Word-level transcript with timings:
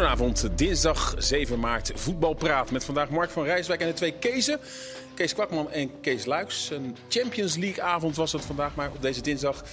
Goedenavond, 0.00 0.48
dinsdag 0.56 1.14
7 1.18 1.58
maart, 1.58 1.92
voetbalpraat 1.94 2.70
met 2.70 2.84
vandaag 2.84 3.10
Mark 3.10 3.30
van 3.30 3.44
Rijswijk 3.44 3.80
en 3.80 3.86
de 3.86 3.92
twee 3.92 4.12
Kezen. 4.12 4.60
Kees 5.14 5.34
Kwakman 5.34 5.70
en 5.70 6.00
Kees 6.00 6.24
Luiks. 6.24 6.70
Een 6.70 6.96
Champions 7.08 7.56
League 7.56 7.82
avond 7.82 8.16
was 8.16 8.32
het 8.32 8.44
vandaag, 8.44 8.74
maar 8.74 8.90
op 8.94 9.02
deze 9.02 9.20
dinsdag 9.20 9.64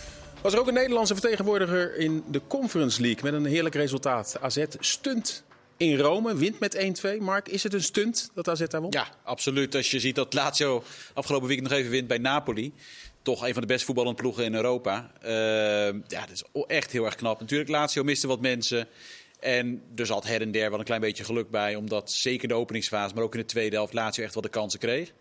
was 0.42 0.54
er 0.54 0.60
ook 0.60 0.68
een 0.68 0.74
Nederlandse 0.74 1.14
vertegenwoordiger 1.14 1.98
in 1.98 2.24
de 2.32 2.42
Conference 2.48 3.02
League 3.02 3.24
met 3.24 3.34
een 3.34 3.46
heerlijk 3.46 3.76
resultaat. 3.76 4.38
AZ 4.42 4.66
stunt 4.80 5.44
in 5.78 5.98
Rome, 5.98 6.36
wint 6.36 6.60
met 6.60 7.06
1-2. 7.06 7.18
Mark, 7.20 7.50
is 7.50 7.64
het 7.64 7.74
een 7.74 7.84
stunt 7.84 8.32
dat 8.34 8.50
AZ 8.50 8.68
daar 8.68 8.82
won? 8.82 8.92
Ja, 8.92 9.08
absoluut. 9.24 9.76
Als 9.76 9.92
je 9.92 10.00
ziet 10.00 10.16
dat 10.16 10.34
Lazio 10.34 10.84
afgelopen 11.14 11.48
week 11.48 11.62
nog 11.62 11.72
even 11.72 11.92
wint 11.92 12.08
bij 12.08 12.18
Napoli. 12.18 12.74
Toch 13.22 13.48
een 13.48 13.54
van 13.54 13.62
de 13.62 13.68
best 13.68 13.86
voetballende 13.86 14.22
ploegen 14.22 14.44
in 14.44 14.56
Europa. 14.56 15.12
Uh, 15.24 15.30
ja, 16.08 16.20
dat 16.20 16.32
is 16.32 16.44
echt 16.68 16.92
heel 16.92 17.06
erg 17.06 17.16
knap. 17.16 17.40
Natuurlijk, 17.40 17.70
Lazio 17.70 18.04
miste 18.04 18.28
wat 18.28 18.42
mensen. 18.42 18.88
En 19.40 19.84
er 19.96 20.06
zat 20.06 20.28
her 20.28 20.42
en 20.42 20.52
der 20.52 20.70
wel 20.70 20.80
een 20.80 20.86
klein 20.86 21.02
beetje 21.02 21.24
geluk 21.24 21.50
bij. 21.50 21.76
Omdat 21.76 22.12
zeker 22.12 22.48
de 22.48 22.54
openingsfase, 22.54 23.14
maar 23.14 23.24
ook 23.24 23.34
in 23.34 23.40
de 23.40 23.46
tweede 23.46 23.76
helft 23.76 23.94
Lazio 23.94 24.24
echt 24.24 24.34
wel 24.34 24.44
de 24.44 24.50
kansen 24.50 24.80
kreeg. 24.80 25.14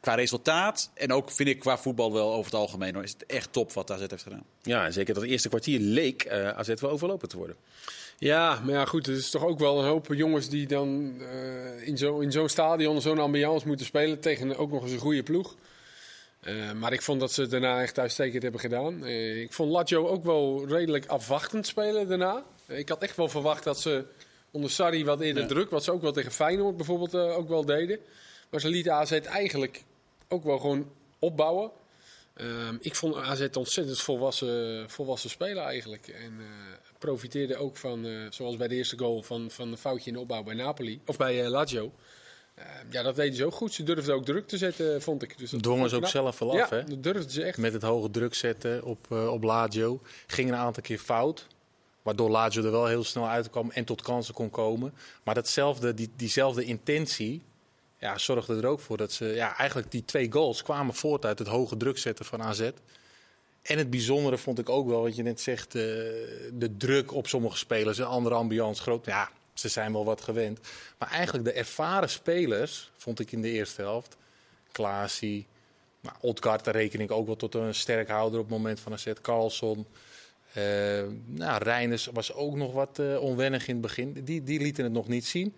Qua 0.00 0.14
resultaat 0.14 0.90
en 0.94 1.12
ook 1.12 1.30
vind 1.30 1.48
ik 1.48 1.58
qua 1.58 1.78
voetbal 1.78 2.12
wel 2.12 2.32
over 2.32 2.44
het 2.44 2.60
algemeen 2.60 2.94
hoor, 2.94 3.02
is 3.02 3.12
het 3.12 3.26
echt 3.26 3.52
top 3.52 3.72
wat 3.72 3.90
AZ 3.90 4.00
heeft 4.06 4.22
gedaan. 4.22 4.44
Ja, 4.62 4.84
en 4.84 4.92
zeker 4.92 5.14
dat 5.14 5.22
eerste 5.22 5.48
kwartier 5.48 5.80
leek 5.80 6.24
uh, 6.24 6.48
AZ 6.48 6.74
wel 6.74 6.90
overlopen 6.90 7.28
te 7.28 7.36
worden. 7.36 7.56
Ja, 8.18 8.60
maar 8.64 8.74
ja, 8.74 8.84
goed, 8.84 9.06
het 9.06 9.16
is 9.16 9.30
toch 9.30 9.44
ook 9.44 9.58
wel 9.58 9.78
een 9.78 9.86
hoop 9.86 10.14
jongens 10.14 10.48
die 10.48 10.66
dan 10.66 11.14
uh, 11.18 11.86
in 11.86 11.98
zo'n 11.98 12.22
in 12.22 12.32
zo'n 12.32 12.48
stadion, 12.48 13.00
zo'n 13.00 13.18
ambiance 13.18 13.66
moeten 13.66 13.86
spelen 13.86 14.20
tegen 14.20 14.56
ook 14.56 14.70
nog 14.70 14.82
eens 14.82 14.92
een 14.92 14.98
goede 14.98 15.22
ploeg. 15.22 15.56
Uh, 16.42 16.72
maar 16.72 16.92
ik 16.92 17.02
vond 17.02 17.20
dat 17.20 17.32
ze 17.32 17.46
daarna 17.46 17.82
echt 17.82 17.98
uitstekend 17.98 18.42
hebben 18.42 18.60
gedaan. 18.60 19.06
Uh, 19.06 19.40
ik 19.40 19.52
vond 19.52 19.70
Lazio 19.70 20.06
ook 20.06 20.24
wel 20.24 20.64
redelijk 20.68 21.06
afwachtend 21.06 21.66
spelen 21.66 22.08
daarna. 22.08 22.44
Uh, 22.70 22.78
ik 22.78 22.88
had 22.88 23.02
echt 23.02 23.16
wel 23.16 23.28
verwacht 23.28 23.64
dat 23.64 23.80
ze 23.80 24.04
onder 24.50 24.70
Sarri 24.70 25.04
wat 25.04 25.20
eerder 25.20 25.42
ja. 25.42 25.48
druk, 25.48 25.70
wat 25.70 25.84
ze 25.84 25.92
ook 25.92 26.02
wel 26.02 26.12
tegen 26.12 26.32
Feyenoord 26.32 26.76
bijvoorbeeld 26.76 27.14
ook 27.14 27.48
wel 27.48 27.64
deden. 27.64 27.98
Maar 28.50 28.60
ze 28.60 28.68
lieten 28.68 28.92
AZ 28.92 29.12
eigenlijk 29.12 29.84
ook 30.28 30.44
wel 30.44 30.58
gewoon 30.58 30.90
opbouwen. 31.18 31.70
ik 32.80 32.94
vond 32.94 33.16
AZ 33.16 33.46
ontzettend 33.52 34.00
volwassen, 34.00 34.90
volwassen 34.90 35.30
spelen 35.30 35.64
eigenlijk. 35.64 36.08
En 36.08 36.40
profiteerde 36.98 37.56
ook 37.56 37.76
van, 37.76 38.06
zoals 38.30 38.56
bij 38.56 38.68
de 38.68 38.74
eerste 38.74 38.98
goal, 38.98 39.22
van, 39.22 39.50
van 39.50 39.70
een 39.70 39.78
foutje 39.78 40.06
in 40.06 40.12
de 40.12 40.20
opbouw 40.20 40.42
bij 40.42 40.54
Napoli. 40.54 41.00
Of 41.06 41.16
bij 41.16 41.48
Lazio. 41.48 41.92
Uh, 42.60 42.64
ja, 42.90 43.02
dat 43.02 43.16
deden 43.16 43.34
ze 43.34 43.44
ook 43.44 43.54
goed. 43.54 43.72
Ze 43.72 43.82
durfden 43.82 44.14
ook 44.14 44.24
druk 44.24 44.48
te 44.48 44.58
zetten, 44.58 45.02
vond 45.02 45.22
ik. 45.22 45.38
Dus 45.38 45.50
dat 45.50 45.62
dwongen 45.62 45.90
ze 45.90 45.96
ook 45.96 46.06
zelf 46.06 46.38
wel 46.38 46.50
af, 46.50 46.70
ja, 46.70 46.76
hè? 46.76 46.84
dat 46.84 47.02
durfden 47.02 47.30
ze 47.30 47.42
echt. 47.42 47.58
Met 47.58 47.72
het 47.72 47.82
hoge 47.82 48.10
druk 48.10 48.34
zetten 48.34 48.84
op, 48.84 49.06
uh, 49.12 49.32
op 49.32 49.42
Lazio. 49.42 50.00
Ging 50.26 50.48
een 50.48 50.56
aantal 50.56 50.82
keer 50.82 50.98
fout. 50.98 51.46
Waardoor 52.10 52.30
Lazio 52.30 52.64
er 52.64 52.70
wel 52.70 52.86
heel 52.86 53.04
snel 53.04 53.28
uitkwam 53.28 53.70
en 53.70 53.84
tot 53.84 54.02
kansen 54.02 54.34
kon 54.34 54.50
komen. 54.50 54.94
Maar 55.22 55.34
datzelfde, 55.34 55.94
die, 55.94 56.10
diezelfde 56.16 56.64
intentie 56.64 57.42
ja, 57.98 58.18
zorgde 58.18 58.56
er 58.56 58.66
ook 58.66 58.80
voor 58.80 58.96
dat 58.96 59.12
ze... 59.12 59.24
Ja, 59.24 59.56
eigenlijk 59.56 59.90
die 59.90 60.04
twee 60.04 60.32
goals 60.32 60.62
kwamen 60.62 60.94
voort 60.94 61.24
uit 61.24 61.38
het 61.38 61.48
hoge 61.48 61.76
druk 61.76 61.98
zetten 61.98 62.24
van 62.24 62.42
AZ. 62.42 62.70
En 63.62 63.78
het 63.78 63.90
bijzondere 63.90 64.38
vond 64.38 64.58
ik 64.58 64.68
ook 64.68 64.88
wel, 64.88 65.02
wat 65.02 65.16
je 65.16 65.22
net 65.22 65.40
zegt... 65.40 65.74
Uh, 65.74 65.82
de 66.52 66.74
druk 66.76 67.12
op 67.12 67.26
sommige 67.26 67.56
spelers, 67.56 67.98
een 67.98 68.04
andere 68.04 68.34
ambiance 68.34 68.82
groot. 68.82 69.06
Ja, 69.06 69.30
ze 69.54 69.68
zijn 69.68 69.92
wel 69.92 70.04
wat 70.04 70.20
gewend. 70.20 70.60
Maar 70.98 71.10
eigenlijk 71.10 71.44
de 71.44 71.52
ervaren 71.52 72.10
spelers, 72.10 72.90
vond 72.96 73.20
ik 73.20 73.32
in 73.32 73.42
de 73.42 73.50
eerste 73.50 73.82
helft. 73.82 74.16
Klaasie, 74.72 75.46
nou, 76.00 76.34
daar 76.40 76.70
reken 76.70 77.00
ik 77.00 77.10
ook 77.10 77.26
wel 77.26 77.36
tot 77.36 77.54
een 77.54 77.74
sterk 77.74 78.08
houder 78.08 78.40
op 78.40 78.48
het 78.48 78.56
moment 78.56 78.80
van 78.80 78.98
set. 78.98 79.20
Carlson. 79.20 79.86
Uh, 80.56 80.64
nou, 81.26 81.62
Reiners 81.62 82.08
was 82.12 82.32
ook 82.32 82.56
nog 82.56 82.72
wat 82.72 82.98
uh, 82.98 83.20
onwennig 83.20 83.68
in 83.68 83.72
het 83.72 83.82
begin. 83.82 84.12
Die, 84.24 84.42
die 84.42 84.60
lieten 84.60 84.84
het 84.84 84.92
nog 84.92 85.08
niet 85.08 85.26
zien. 85.26 85.54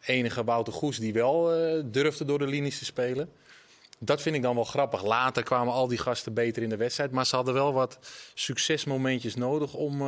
Enige 0.00 0.44
Wouter 0.44 0.72
Goes 0.72 0.98
die 0.98 1.12
wel 1.12 1.58
uh, 1.58 1.82
durfde 1.84 2.24
door 2.24 2.38
de 2.38 2.46
linies 2.46 2.78
te 2.78 2.84
spelen. 2.84 3.30
Dat 3.98 4.22
vind 4.22 4.36
ik 4.36 4.42
dan 4.42 4.54
wel 4.54 4.64
grappig. 4.64 5.04
Later 5.04 5.42
kwamen 5.42 5.72
al 5.72 5.86
die 5.86 5.98
gasten 5.98 6.34
beter 6.34 6.62
in 6.62 6.68
de 6.68 6.76
wedstrijd. 6.76 7.10
Maar 7.10 7.26
ze 7.26 7.36
hadden 7.36 7.54
wel 7.54 7.72
wat 7.72 7.98
succesmomentjes 8.34 9.34
nodig 9.34 9.74
om 9.74 10.02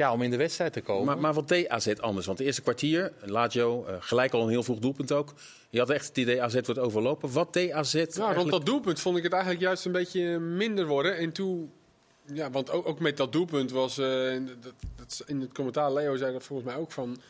ja, 0.00 0.12
om 0.12 0.22
in 0.22 0.30
de 0.30 0.36
wedstrijd 0.36 0.72
te 0.72 0.80
komen. 0.80 1.04
Maar, 1.04 1.18
maar 1.18 1.34
wat 1.34 1.48
deed 1.48 1.68
AZ 1.68 1.86
anders? 1.86 2.26
Want 2.26 2.38
het 2.38 2.46
eerste 2.46 2.62
kwartier, 2.62 3.12
Lazio, 3.20 3.86
uh, 3.88 3.94
gelijk 3.98 4.32
al 4.32 4.42
een 4.42 4.48
heel 4.48 4.62
vroeg 4.62 4.78
doelpunt 4.78 5.12
ook. 5.12 5.34
Je 5.70 5.78
had 5.78 5.90
echt 5.90 6.06
het 6.06 6.18
idee 6.18 6.42
AZ 6.42 6.54
wordt 6.54 6.78
overlopen. 6.78 7.32
Wat 7.32 7.52
deed 7.52 7.70
AZ 7.72 7.94
eigenlijk... 7.94 8.36
Rond 8.36 8.50
dat 8.50 8.66
doelpunt 8.66 9.00
vond 9.00 9.16
ik 9.16 9.22
het 9.22 9.32
eigenlijk 9.32 9.62
juist 9.62 9.84
een 9.84 9.92
beetje 9.92 10.38
minder 10.38 10.86
worden. 10.86 11.16
En 11.16 11.32
toen, 11.32 11.72
ja, 12.34 12.50
want 12.50 12.70
ook, 12.70 12.88
ook 12.88 13.00
met 13.00 13.16
dat 13.16 13.32
doelpunt 13.32 13.70
was, 13.70 13.98
uh, 13.98 14.32
dat, 14.60 14.72
dat, 14.96 15.22
in 15.26 15.40
het 15.40 15.52
commentaar, 15.52 15.92
Leo 15.92 16.16
zei 16.16 16.32
dat 16.32 16.44
volgens 16.44 16.68
mij 16.68 16.78
ook 16.78 16.92
van... 16.92 17.20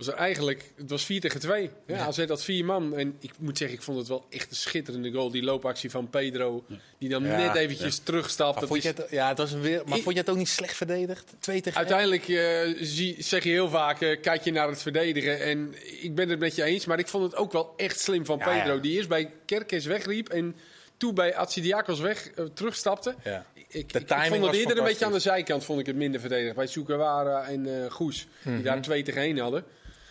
Was 0.00 0.08
er 0.08 0.14
eigenlijk, 0.14 0.72
het 0.76 0.90
was 0.90 1.04
4 1.04 1.20
tegen 1.20 1.40
2. 1.40 1.70
Ja, 1.86 1.96
ja. 1.96 2.06
AZ 2.06 2.26
had 2.26 2.44
vier 2.44 2.64
man. 2.64 2.96
En 2.96 3.16
ik 3.20 3.30
moet 3.38 3.58
zeggen, 3.58 3.76
ik 3.76 3.82
vond 3.82 3.98
het 3.98 4.08
wel 4.08 4.26
echt 4.30 4.50
een 4.50 4.56
schitterende 4.56 5.12
goal. 5.12 5.30
Die 5.30 5.42
loopactie 5.42 5.90
van 5.90 6.10
Pedro, 6.10 6.64
die 6.98 7.08
dan 7.08 7.24
ja, 7.24 7.36
net 7.36 7.54
eventjes 7.54 7.96
ja. 7.96 8.02
terugstapt. 8.04 8.58
Maar, 8.58 8.68
vond, 8.68 8.82
je 8.82 8.88
het, 8.88 9.06
ja, 9.10 9.28
het 9.28 9.38
was 9.38 9.52
weer, 9.52 9.82
maar 9.86 9.96
ik, 9.96 10.02
vond 10.02 10.14
je 10.14 10.20
het 10.20 10.30
ook 10.30 10.36
niet 10.36 10.48
slecht 10.48 10.76
verdedigd? 10.76 11.34
2 11.38 11.60
tegen 11.60 11.78
Uiteindelijk 11.78 12.28
uh, 12.28 12.76
zie, 12.80 13.16
zeg 13.18 13.44
je 13.44 13.50
heel 13.50 13.68
vaak, 13.68 14.00
uh, 14.00 14.20
kijk 14.20 14.44
je 14.44 14.52
naar 14.52 14.68
het 14.68 14.82
verdedigen. 14.82 15.40
En 15.40 15.74
ik 16.00 16.14
ben 16.14 16.28
het 16.28 16.38
met 16.38 16.54
je 16.54 16.62
eens, 16.62 16.86
maar 16.86 16.98
ik 16.98 17.08
vond 17.08 17.24
het 17.24 17.36
ook 17.36 17.52
wel 17.52 17.74
echt 17.76 18.00
slim 18.00 18.24
van 18.24 18.38
Pedro. 18.38 18.80
Die 18.80 18.92
eerst 18.92 19.08
bij 19.08 19.32
Kerkes 19.44 19.84
wegriep 19.84 20.28
en 20.28 20.56
toen 21.00 21.14
bij 21.14 21.36
Atsidiakos 21.36 22.00
weg 22.00 22.30
uh, 22.38 22.44
terugstapte. 22.54 23.14
Ja. 23.24 23.44
Ik, 23.54 23.66
ik, 23.68 23.92
ik 23.92 24.08
vond 24.08 24.44
het 24.44 24.54
eerder 24.54 24.78
een 24.78 24.84
beetje 24.84 25.04
aan 25.04 25.12
de 25.12 25.18
zijkant 25.18 25.64
vond 25.64 25.80
ik 25.80 25.86
het 25.86 25.96
minder 25.96 26.20
verdedigd. 26.20 26.54
Bij 26.54 26.66
Sukawara 26.66 27.48
en 27.48 27.66
uh, 27.66 27.90
Goes, 27.90 28.16
die 28.16 28.28
mm 28.42 28.54
-hmm. 28.54 28.64
daar 28.64 28.80
2 28.80 29.02
tegen 29.02 29.22
1 29.22 29.38
hadden. 29.38 29.64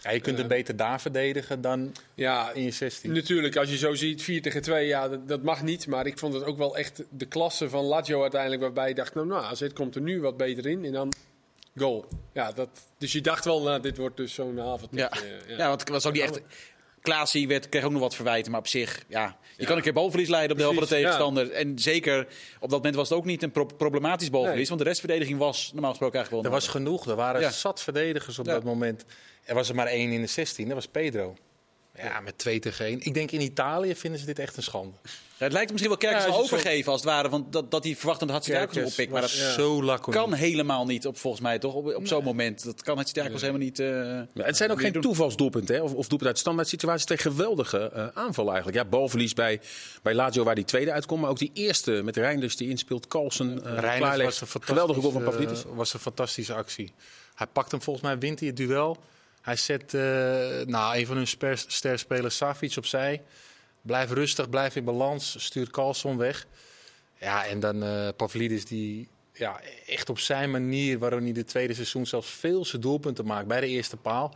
Ja, 0.03 0.11
je 0.11 0.19
kunt 0.19 0.37
het 0.37 0.47
beter 0.47 0.75
daar 0.75 1.01
verdedigen 1.01 1.61
dan 1.61 1.95
ja, 2.13 2.51
in 2.51 2.63
je 2.63 2.71
16. 2.71 3.11
Natuurlijk, 3.11 3.55
als 3.55 3.69
je 3.69 3.77
zo 3.77 3.93
ziet, 3.93 4.21
4 4.21 4.41
tegen 4.41 4.61
2, 4.61 4.87
ja, 4.87 5.09
dat, 5.09 5.27
dat, 5.27 5.43
mag 5.43 5.63
niet. 5.63 5.87
Maar 5.87 6.05
ik 6.05 6.17
vond 6.17 6.33
het 6.33 6.43
ook 6.43 6.57
wel 6.57 6.77
echt 6.77 7.03
de 7.09 7.25
klasse 7.25 7.69
van 7.69 7.83
Lazio 7.83 8.21
uiteindelijk. 8.21 8.61
Waarbij 8.61 8.87
je 8.87 8.95
dacht, 8.95 9.13
nou, 9.13 9.27
nou 9.27 9.43
AZ 9.43 9.67
komt 9.73 9.95
er 9.95 10.01
nu 10.01 10.21
wat 10.21 10.37
beter 10.37 10.67
in. 10.67 10.85
En 10.85 10.91
dan 10.91 11.13
goal. 11.77 12.05
Ja, 12.33 12.51
dat, 12.51 12.69
dus 12.97 13.11
je 13.11 13.21
dacht 13.21 13.45
wel, 13.45 13.61
nou, 13.61 13.81
dit 13.81 13.97
wordt 13.97 14.17
dus 14.17 14.33
zo'n 14.33 14.61
avond. 14.61 14.91
Ja. 14.91 15.11
ja. 15.47 15.55
ja, 15.57 15.67
want 15.67 15.79
het 15.79 15.89
was 15.89 16.05
ook 16.05 16.13
niet 16.13 16.21
echt... 16.21 16.41
Klaasie 17.01 17.47
werd, 17.47 17.69
kreeg 17.69 17.83
ook 17.83 17.91
nog 17.91 18.01
wat 18.01 18.15
verwijten, 18.15 18.51
maar 18.51 18.59
op 18.59 18.67
zich, 18.67 19.03
ja, 19.07 19.37
je 19.55 19.61
ja. 19.61 19.67
kan 19.67 19.77
een 19.77 19.83
keer 19.83 19.93
balverlies 19.93 20.29
leiden 20.29 20.51
op 20.51 20.57
de 20.57 20.63
helft 20.63 20.79
van 20.79 20.87
de 20.87 20.93
tegenstander. 20.93 21.45
Ja. 21.45 21.51
En 21.51 21.79
zeker 21.79 22.27
op 22.59 22.69
dat 22.69 22.77
moment 22.77 22.95
was 22.95 23.09
het 23.09 23.17
ook 23.17 23.25
niet 23.25 23.43
een 23.43 23.51
pro 23.51 23.65
problematisch 23.65 24.29
balverlies, 24.29 24.59
nee. 24.59 24.67
want 24.67 24.79
de 24.79 24.87
restverdediging 24.87 25.37
was 25.37 25.71
normaal 25.71 25.89
gesproken 25.89 26.15
eigenlijk 26.15 26.45
wel. 26.45 26.53
Er 26.53 26.59
was 26.61 26.69
genoeg, 26.71 27.07
er 27.07 27.15
waren 27.15 27.53
zat 27.53 27.81
verdedigers 27.83 28.39
op 28.39 28.45
dat 28.45 28.63
moment. 28.63 29.05
Er 29.43 29.55
was 29.55 29.69
er 29.69 29.75
maar 29.75 29.87
één 29.87 30.11
in 30.11 30.21
de 30.21 30.27
16, 30.27 30.65
dat 30.65 30.75
was 30.75 30.87
Pedro. 30.87 31.35
Ja, 32.03 32.19
met 32.19 32.37
2 32.37 32.59
tegen 32.59 32.85
1. 32.85 32.99
Ik 33.01 33.13
denk 33.13 33.31
in 33.31 33.41
Italië 33.41 33.95
vinden 33.95 34.19
ze 34.19 34.25
dit 34.25 34.39
echt 34.39 34.57
een 34.57 34.63
schande. 34.63 34.93
Ja, 35.39 35.45
het 35.45 35.53
lijkt 35.53 35.71
misschien 35.71 35.91
wel 35.91 35.99
Kerkers 35.99 36.25
ja, 36.25 36.41
overgeven 36.41 36.83
zo... 36.83 36.91
als 36.91 37.01
het 37.01 37.09
ware, 37.09 37.29
want 37.29 37.53
dat, 37.53 37.71
dat 37.71 37.83
hij 37.83 37.95
verwachtend 37.95 38.31
Hatsidiakos 38.31 38.77
oppikt. 38.83 39.11
Maar 39.11 39.21
dat 39.21 39.31
ja. 39.31 39.51
zo 39.51 39.97
kan 39.99 40.33
helemaal 40.33 40.85
niet, 40.85 41.07
op, 41.07 41.17
volgens 41.17 41.41
mij 41.41 41.59
toch, 41.59 41.73
op, 41.73 41.85
op 41.85 41.97
nee. 41.97 42.07
zo'n 42.07 42.23
moment. 42.23 42.63
Dat 42.63 42.81
kan 42.81 42.97
Hatsidiakos 42.97 43.41
helemaal 43.41 43.61
niet... 43.61 43.79
Uh, 43.79 43.87
ja, 43.87 44.25
het 44.33 44.57
zijn 44.57 44.71
ook 44.71 44.81
geen 44.81 44.91
doen. 44.91 45.01
toevalsdoelpunten, 45.01 45.75
hè? 45.75 45.81
of, 45.81 45.89
of 45.89 45.95
doelpunten 45.97 46.27
uit 46.27 46.37
standaard 46.37 46.67
situaties 46.67 47.05
tegen 47.05 47.31
geweldige 47.31 47.91
uh, 47.95 48.07
aanvallen 48.13 48.53
eigenlijk. 48.53 48.83
Ja, 48.83 48.89
balverlies 48.89 49.33
bij, 49.33 49.61
bij 50.01 50.13
Lazio 50.13 50.43
waar 50.43 50.55
die 50.55 50.65
tweede 50.65 50.91
uitkomt, 50.91 51.21
maar 51.21 51.29
ook 51.29 51.39
die 51.39 51.51
eerste 51.53 51.91
met 51.91 52.17
Reinders 52.17 52.55
die 52.55 52.69
inspeelt, 52.69 53.07
Carlsen 53.07 53.61
uh, 53.65 53.77
Reinders 53.79 54.39
was 54.39 54.53
een 54.53 54.63
geweldige 54.63 54.99
goal 54.99 55.11
van 55.11 55.23
Pavlidis. 55.23 55.63
was 55.73 55.93
een 55.93 55.99
fantastische 55.99 56.53
actie. 56.53 56.93
Hij 57.35 57.47
pakt 57.47 57.71
hem 57.71 57.81
volgens 57.81 58.05
mij, 58.05 58.17
wint 58.17 58.39
hij 58.39 58.47
het 58.47 58.57
duel... 58.57 58.97
Hij 59.41 59.55
zet 59.55 59.93
uh, 59.93 60.01
nou, 60.65 60.97
een 60.97 61.05
van 61.05 61.15
hun 61.15 61.27
sterspelers, 61.67 62.37
Savic, 62.37 62.77
opzij. 62.77 63.23
Blijf 63.81 64.11
rustig, 64.11 64.49
blijf 64.49 64.75
in 64.75 64.83
balans, 64.83 65.43
stuurt 65.43 65.69
Carlson 65.69 66.17
weg. 66.17 66.45
Ja, 67.19 67.45
en 67.45 67.59
dan 67.59 67.83
uh, 67.83 68.07
Pavlidis 68.15 68.65
die 68.65 69.07
ja, 69.33 69.61
echt 69.85 70.09
op 70.09 70.19
zijn 70.19 70.51
manier, 70.51 70.99
waarom 70.99 71.23
hij 71.23 71.31
de 71.31 71.43
tweede 71.43 71.73
seizoen 71.73 72.05
zelfs 72.05 72.29
veel 72.29 72.65
zijn 72.65 72.81
doelpunten 72.81 73.25
maakt 73.25 73.47
bij 73.47 73.61
de 73.61 73.67
eerste 73.67 73.97
paal. 73.97 74.35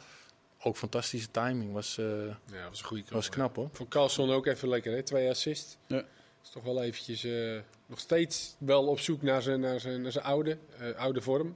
Ook 0.61 0.77
fantastische 0.77 1.31
timing. 1.31 1.73
Was, 1.73 1.97
uh, 1.97 2.05
ja, 2.51 2.69
was 2.69 2.79
een 2.79 2.85
goede 2.85 3.03
Was 3.09 3.29
knap 3.29 3.55
hoor. 3.55 3.69
Voor 3.71 3.87
Carlson 3.87 4.31
ook 4.31 4.45
even 4.45 4.69
lekker, 4.69 4.93
hè? 4.93 5.03
twee 5.03 5.29
assists. 5.29 5.77
Ja. 5.87 6.03
Is 6.43 6.49
toch 6.49 6.63
wel 6.63 6.83
eventjes 6.83 7.23
uh, 7.23 7.59
nog 7.85 7.99
steeds 7.99 8.55
wel 8.57 8.87
op 8.87 8.99
zoek 8.99 9.21
naar 9.21 9.41
zijn, 9.41 9.59
naar 9.59 9.79
zijn, 9.79 10.01
naar 10.01 10.11
zijn 10.11 10.25
oude, 10.25 10.57
oude 10.97 11.21
vorm. 11.21 11.55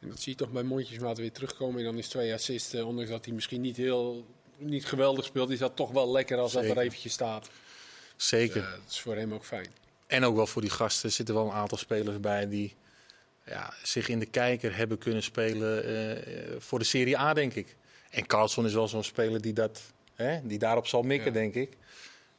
En 0.00 0.08
dat 0.08 0.20
zie 0.20 0.32
je 0.32 0.38
toch 0.38 0.50
bij 0.50 0.62
mondjesmaat 0.62 1.18
weer 1.18 1.32
terugkomen. 1.32 1.78
En 1.78 1.84
dan 1.84 1.98
is 1.98 2.08
twee 2.08 2.32
assists, 2.34 2.74
uh, 2.74 2.86
ondanks 2.86 3.10
dat 3.10 3.24
hij 3.24 3.34
misschien 3.34 3.60
niet 3.60 3.76
heel 3.76 4.26
niet 4.58 4.86
geweldig 4.86 5.24
speelt, 5.24 5.50
is 5.50 5.58
dat 5.58 5.76
toch 5.76 5.90
wel 5.90 6.10
lekker 6.10 6.38
als 6.38 6.52
Zeker. 6.52 6.68
dat 6.68 6.76
er 6.76 6.82
eventjes 6.82 7.12
staat. 7.12 7.48
Zeker. 8.16 8.54
Dus, 8.60 8.70
uh, 8.70 8.70
dat 8.70 8.90
is 8.90 9.00
voor 9.00 9.16
hem 9.16 9.34
ook 9.34 9.44
fijn. 9.44 9.68
En 10.06 10.24
ook 10.24 10.36
wel 10.36 10.46
voor 10.46 10.62
die 10.62 10.70
gasten 10.70 11.08
er 11.08 11.14
zitten 11.14 11.34
wel 11.34 11.44
een 11.44 11.52
aantal 11.52 11.78
spelers 11.78 12.20
bij 12.20 12.48
die 12.48 12.74
ja, 13.44 13.74
zich 13.82 14.08
in 14.08 14.18
de 14.18 14.26
kijker 14.26 14.76
hebben 14.76 14.98
kunnen 14.98 15.22
spelen 15.22 15.90
uh, 15.90 16.56
voor 16.58 16.78
de 16.78 16.84
Serie 16.84 17.18
A, 17.18 17.32
denk 17.32 17.54
ik. 17.54 17.76
En 18.10 18.26
Carlson 18.26 18.66
is 18.66 18.72
wel 18.72 18.88
zo'n 18.88 19.04
speler 19.04 19.40
die, 19.40 19.52
dat, 19.52 19.80
hè, 20.14 20.46
die 20.46 20.58
daarop 20.58 20.86
zal 20.86 21.02
mikken, 21.02 21.32
ja. 21.32 21.38
denk 21.38 21.54
ik. 21.54 21.76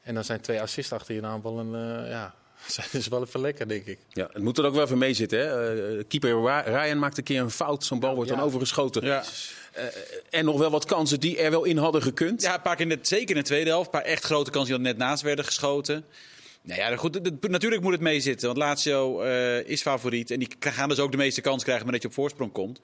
En 0.01 0.13
dan 0.13 0.23
zijn 0.23 0.41
twee 0.41 0.61
assists 0.61 0.91
achter 0.91 1.15
je 1.15 1.21
naam 1.21 1.41
wel 1.41 1.59
een, 1.59 2.07
ja, 2.09 2.35
Dat 2.75 2.93
is 2.93 3.07
wel 3.07 3.21
even 3.21 3.41
lekker, 3.41 3.67
denk 3.67 3.85
ik. 3.85 3.99
Ja, 4.09 4.29
het 4.33 4.43
moet 4.43 4.57
er 4.57 4.65
ook 4.65 4.73
wel 4.73 4.83
even 4.83 4.97
mee 4.97 5.13
zitten. 5.13 5.39
Hè? 5.39 5.97
Eh, 5.97 6.03
keeper 6.07 6.41
Ryan 6.65 6.99
maakt 6.99 7.17
een 7.17 7.23
keer 7.23 7.41
een 7.41 7.51
fout. 7.51 7.85
Zo'n 7.85 7.99
bal 7.99 8.15
wordt 8.15 8.29
dan 8.29 8.39
overgeschoten. 8.39 9.05
Ja. 9.05 9.23
Eh, 9.71 9.83
en 10.29 10.45
nog 10.45 10.57
wel 10.57 10.69
wat 10.69 10.85
kansen 10.85 11.19
die 11.19 11.37
er 11.37 11.51
wel 11.51 11.63
in 11.63 11.77
hadden 11.77 12.01
gekund. 12.01 12.41
Ja, 12.41 12.55
een 12.55 12.61
paar 12.61 12.75
keer 12.75 12.91
in 12.91 12.97
de, 12.97 12.99
zeker 13.01 13.35
in 13.35 13.41
de 13.41 13.47
tweede 13.47 13.69
helft. 13.69 13.85
Een 13.85 13.91
paar 13.91 14.01
echt 14.01 14.23
grote 14.23 14.51
kansen 14.51 14.73
die 14.75 14.83
dan 14.83 14.93
net 14.93 15.07
naast 15.07 15.23
werden 15.23 15.45
geschoten. 15.45 16.05
Nou 16.61 16.79
ja, 16.79 16.95
goed, 16.95 17.41
natuurlijk 17.49 17.81
moet 17.81 17.91
het 17.91 18.01
meezitten. 18.01 18.47
Want 18.47 18.59
Lazio 18.59 19.21
eh, 19.21 19.69
is 19.69 19.81
favoriet. 19.81 20.31
En 20.31 20.39
die 20.39 20.49
gaan 20.59 20.89
dus 20.89 20.99
ook 20.99 21.11
de 21.11 21.17
meeste 21.17 21.41
kans 21.41 21.63
krijgen 21.63 21.83
maar 21.83 21.93
dat 21.93 22.01
je 22.01 22.07
op 22.07 22.13
voorsprong 22.13 22.51
komt. 22.51 22.81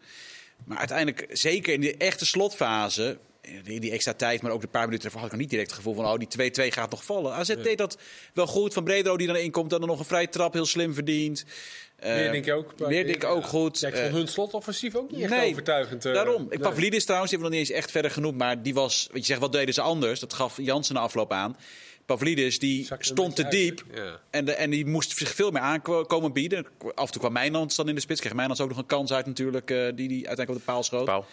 Maar 0.66 0.78
uiteindelijk, 0.78 1.28
zeker 1.32 1.74
in 1.74 1.82
de 1.82 1.98
echte 1.98 2.26
slotfase... 2.26 3.18
Die, 3.64 3.80
die 3.80 3.92
extra 3.92 4.14
tijd, 4.14 4.42
maar 4.42 4.52
ook 4.52 4.62
de 4.62 4.68
paar 4.68 4.86
minuten 4.86 5.06
ervoor 5.06 5.20
had 5.20 5.26
ik 5.30 5.34
nog 5.36 5.42
niet 5.42 5.50
direct 5.52 5.70
het 5.70 5.78
gevoel 5.80 5.94
van... 5.94 6.06
oh, 6.06 6.18
die 6.18 6.52
2-2 6.70 6.74
gaat 6.74 6.92
nog 6.92 7.06
vallen. 7.06 7.34
AZ 7.34 7.56
deed 7.56 7.78
dat 7.78 7.98
wel 8.34 8.48
goed. 8.48 8.74
Van 8.74 8.84
Bredero 8.84 9.18
die 9.18 9.28
dan 9.28 9.36
inkomt, 9.36 9.70
dan 9.70 9.82
nog 9.82 10.00
een 10.00 10.06
vrije 10.06 10.30
trap 10.30 10.54
heel 10.54 10.66
slim 10.66 10.94
verdient. 10.94 11.46
Eh, 11.96 12.14
Weer 12.16 12.32
denk 12.32 12.46
ik 12.46 12.54
ook. 12.54 12.74
Weer 12.78 13.04
denk 13.06 13.16
ik 13.16 13.24
ook 13.24 13.46
goed. 13.46 13.80
Ja, 13.80 13.88
ik 13.88 13.94
vond 13.96 14.08
Eh, 14.08 14.14
hun 14.14 14.28
slotoffensief 14.28 14.96
ook 14.96 15.12
niet 15.12 15.22
echt 15.22 15.30
nee, 15.30 15.50
overtuigend. 15.52 16.06
eh. 16.06 16.14
Daarom. 16.14 16.44
Ik 16.44 16.50
Nee. 16.50 16.60
Pavlidis 16.60 17.04
trouwens, 17.04 17.32
die 17.32 17.40
hebben 17.40 17.40
we 17.40 17.44
nog 17.44 17.68
niet 17.68 17.76
eens 17.76 17.84
echt 17.86 17.92
verder 17.92 18.12
genoemd. 18.12 18.38
Maar 18.38 18.62
die 18.64 18.74
was, 18.74 19.08
wat 19.12 19.20
je 19.20 19.26
zegt, 19.26 19.40
wat 19.40 19.52
deden 19.52 19.74
ze 19.74 19.82
anders? 19.82 20.20
Dat 20.20 20.34
gaf 20.34 20.58
Jansen 20.58 20.96
na 20.96 21.02
afloop 21.02 21.32
aan. 21.32 21.58
Pavlidis, 22.06 22.60
die 22.60 22.88
stond 23.00 23.36
te 23.36 23.48
diep. 23.48 23.84
Ja. 23.94 24.20
En, 24.30 24.46
de, 24.46 24.52
en 24.54 24.70
die 24.70 24.86
moest 24.86 25.18
zich 25.18 25.30
veel 25.36 25.52
meer 25.52 25.62
aankomen 25.62 26.34
bieden. 26.34 26.66
Af 26.96 27.06
en 27.06 27.12
toe 27.12 27.22
kwam 27.22 27.34
Mijnans 27.34 27.76
dan 27.76 27.90
in 27.90 27.96
de 27.96 28.02
spits. 28.02 28.20
Kreeg 28.20 28.34
Mijnans 28.34 28.62
ook 28.62 28.70
nog 28.70 28.78
een 28.78 28.86
kans 28.86 29.14
uit 29.14 29.26
natuurlijk, 29.26 29.72
eh, 29.72 29.78
die 29.78 30.08
die 30.08 30.28
uiteindelijk 30.28 30.50
op 30.50 30.56
de 30.56 30.62
paal 30.72 30.84
schoot. 30.84 31.08
Ja. 31.08 31.24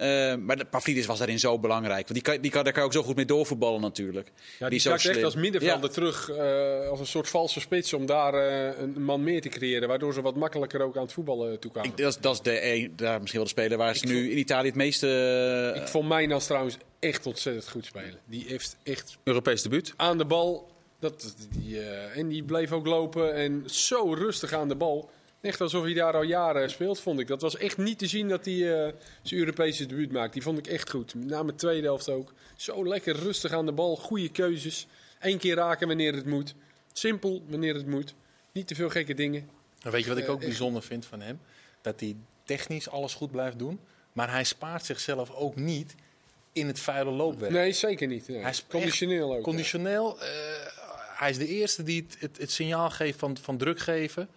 Eh, 0.00 0.34
maar 0.36 0.56
de, 0.56 0.64
Pavlidis 0.64 1.06
was 1.06 1.18
daarin 1.18 1.38
zo 1.38 1.58
belangrijk. 1.58 2.08
Want 2.08 2.12
die 2.14 2.22
kan, 2.22 2.40
die 2.42 2.50
kan, 2.50 2.64
daar 2.64 2.72
kan 2.72 2.82
je 2.82 2.88
ook 2.88 2.94
zo 2.94 3.02
goed 3.02 3.16
mee 3.16 3.24
doorvoetballen 3.24 3.80
natuurlijk. 3.80 4.32
Ja, 4.58 4.68
die, 4.68 4.76
is 4.76 4.82
zo 4.82 4.90
zakt 4.96 5.16
echt 5.16 5.24
als 5.24 5.34
middenvelder 5.34 5.88
Ja. 5.88 5.94
terug 5.94 6.30
eh, 6.30 6.88
als 6.88 7.00
een 7.00 7.06
soort 7.06 7.28
valse 7.28 7.60
spits 7.60 7.92
om 7.92 8.06
daar 8.06 8.34
eh, 8.34 8.78
een 8.80 9.02
man 9.02 9.22
meer 9.24 9.40
te 9.40 9.48
creëren. 9.48 9.88
Waardoor 9.88 10.12
ze 10.14 10.20
wat 10.22 10.36
makkelijker 10.36 10.80
ook 10.82 10.96
aan 10.96 11.02
het 11.02 11.12
voetballen 11.12 11.58
toekwamen. 11.58 11.90
Ik, 11.90 11.96
dat, 11.96 12.08
is, 12.14 12.18
dat 12.20 12.34
is 12.34 12.40
de, 12.40 12.72
een- 12.74 12.92
daar 12.96 13.18
misschien 13.20 13.40
wel 13.40 13.48
de 13.54 13.60
speler 13.60 13.78
waar 13.78 13.96
ze 13.96 14.06
nu 14.06 14.30
in 14.30 14.38
Italië 14.38 14.66
het 14.66 14.76
meeste... 14.76 15.72
Ik 15.76 15.88
vond 15.88 16.08
Mijnans 16.08 16.46
trouwens 16.46 16.76
echt 16.98 17.26
ontzettend 17.26 17.68
goed 17.68 17.84
spelen. 17.84 18.18
Die 18.24 18.44
heeft 18.48 18.76
echt 18.82 19.16
Europees 19.24 19.62
debuut. 19.62 19.92
aan 19.96 20.18
de 20.18 20.24
bal. 20.24 20.68
Dat, 21.00 21.34
die, 21.58 21.80
en 22.14 22.28
die 22.28 22.42
bleef 22.44 22.72
ook 22.72 22.86
lopen 22.86 23.34
en 23.34 23.62
zo 23.66 24.12
rustig 24.14 24.52
aan 24.52 24.68
de 24.68 24.74
bal. 24.76 25.10
Echt 25.40 25.60
alsof 25.60 25.84
hij 25.84 25.94
daar 25.94 26.14
al 26.14 26.22
jaren 26.22 26.70
speelt, 26.70 27.00
vond 27.00 27.20
ik. 27.20 27.26
Dat 27.26 27.40
was 27.42 27.56
echt 27.56 27.76
niet 27.76 27.98
te 27.98 28.06
zien 28.06 28.28
dat 28.28 28.44
hij 28.44 28.84
eh, 28.86 28.92
zijn 29.22 29.40
Europese 29.40 29.86
debuut 29.86 30.12
maakt. 30.12 30.32
Die 30.32 30.42
vond 30.42 30.58
ik 30.58 30.66
echt 30.66 30.90
goed. 30.90 31.14
Met 31.14 31.26
name 31.26 31.50
de 31.50 31.56
tweede 31.58 31.86
helft 31.86 32.08
ook. 32.08 32.32
Zo 32.56 32.86
lekker 32.86 33.16
rustig 33.16 33.52
aan 33.52 33.66
de 33.66 33.72
bal. 33.72 33.96
Goede 33.96 34.28
keuzes. 34.30 34.86
Eén 35.20 35.38
keer 35.38 35.54
raken 35.54 35.86
wanneer 35.86 36.14
het 36.14 36.26
moet. 36.26 36.54
Simpel 36.92 37.42
wanneer 37.48 37.74
het 37.74 37.86
moet. 37.86 38.14
Niet 38.52 38.66
te 38.66 38.74
veel 38.74 38.90
gekke 38.90 39.14
dingen. 39.14 39.48
En 39.82 39.90
weet 39.90 40.02
je 40.02 40.08
wat 40.08 40.18
ik 40.18 40.24
Eh, 40.24 40.30
ook 40.30 40.36
echt. 40.38 40.46
bijzonder 40.46 40.82
vind 40.82 41.06
van 41.06 41.20
hem? 41.20 41.40
Dat 41.80 42.00
hij 42.00 42.16
technisch 42.44 42.88
alles 42.90 43.14
goed 43.14 43.30
blijft 43.30 43.58
doen. 43.58 43.80
Maar 44.12 44.30
hij 44.30 44.44
spaart 44.44 44.84
zichzelf 44.84 45.30
ook 45.30 45.56
niet 45.56 45.94
in 46.52 46.66
het 46.66 46.80
vuile 46.80 47.10
loopwerk. 47.10 47.52
Nee, 47.52 47.72
zeker 47.72 48.06
niet. 48.06 48.28
Nee. 48.28 48.38
Hij 48.40 48.50
is 48.50 48.64
Conditioneel 48.68 49.34
ook. 49.36 49.42
Conditioneel. 49.42 50.20
eh, 50.20 50.28
hij 51.18 51.30
is 51.30 51.38
de 51.38 51.46
eerste 51.46 51.82
die 51.82 52.06
het, 52.08 52.16
het, 52.20 52.38
het 52.38 52.50
signaal 52.50 52.90
geeft 52.90 53.18
van, 53.18 53.36
van 53.42 53.56
druk 53.56 53.78
geven. 53.78 54.28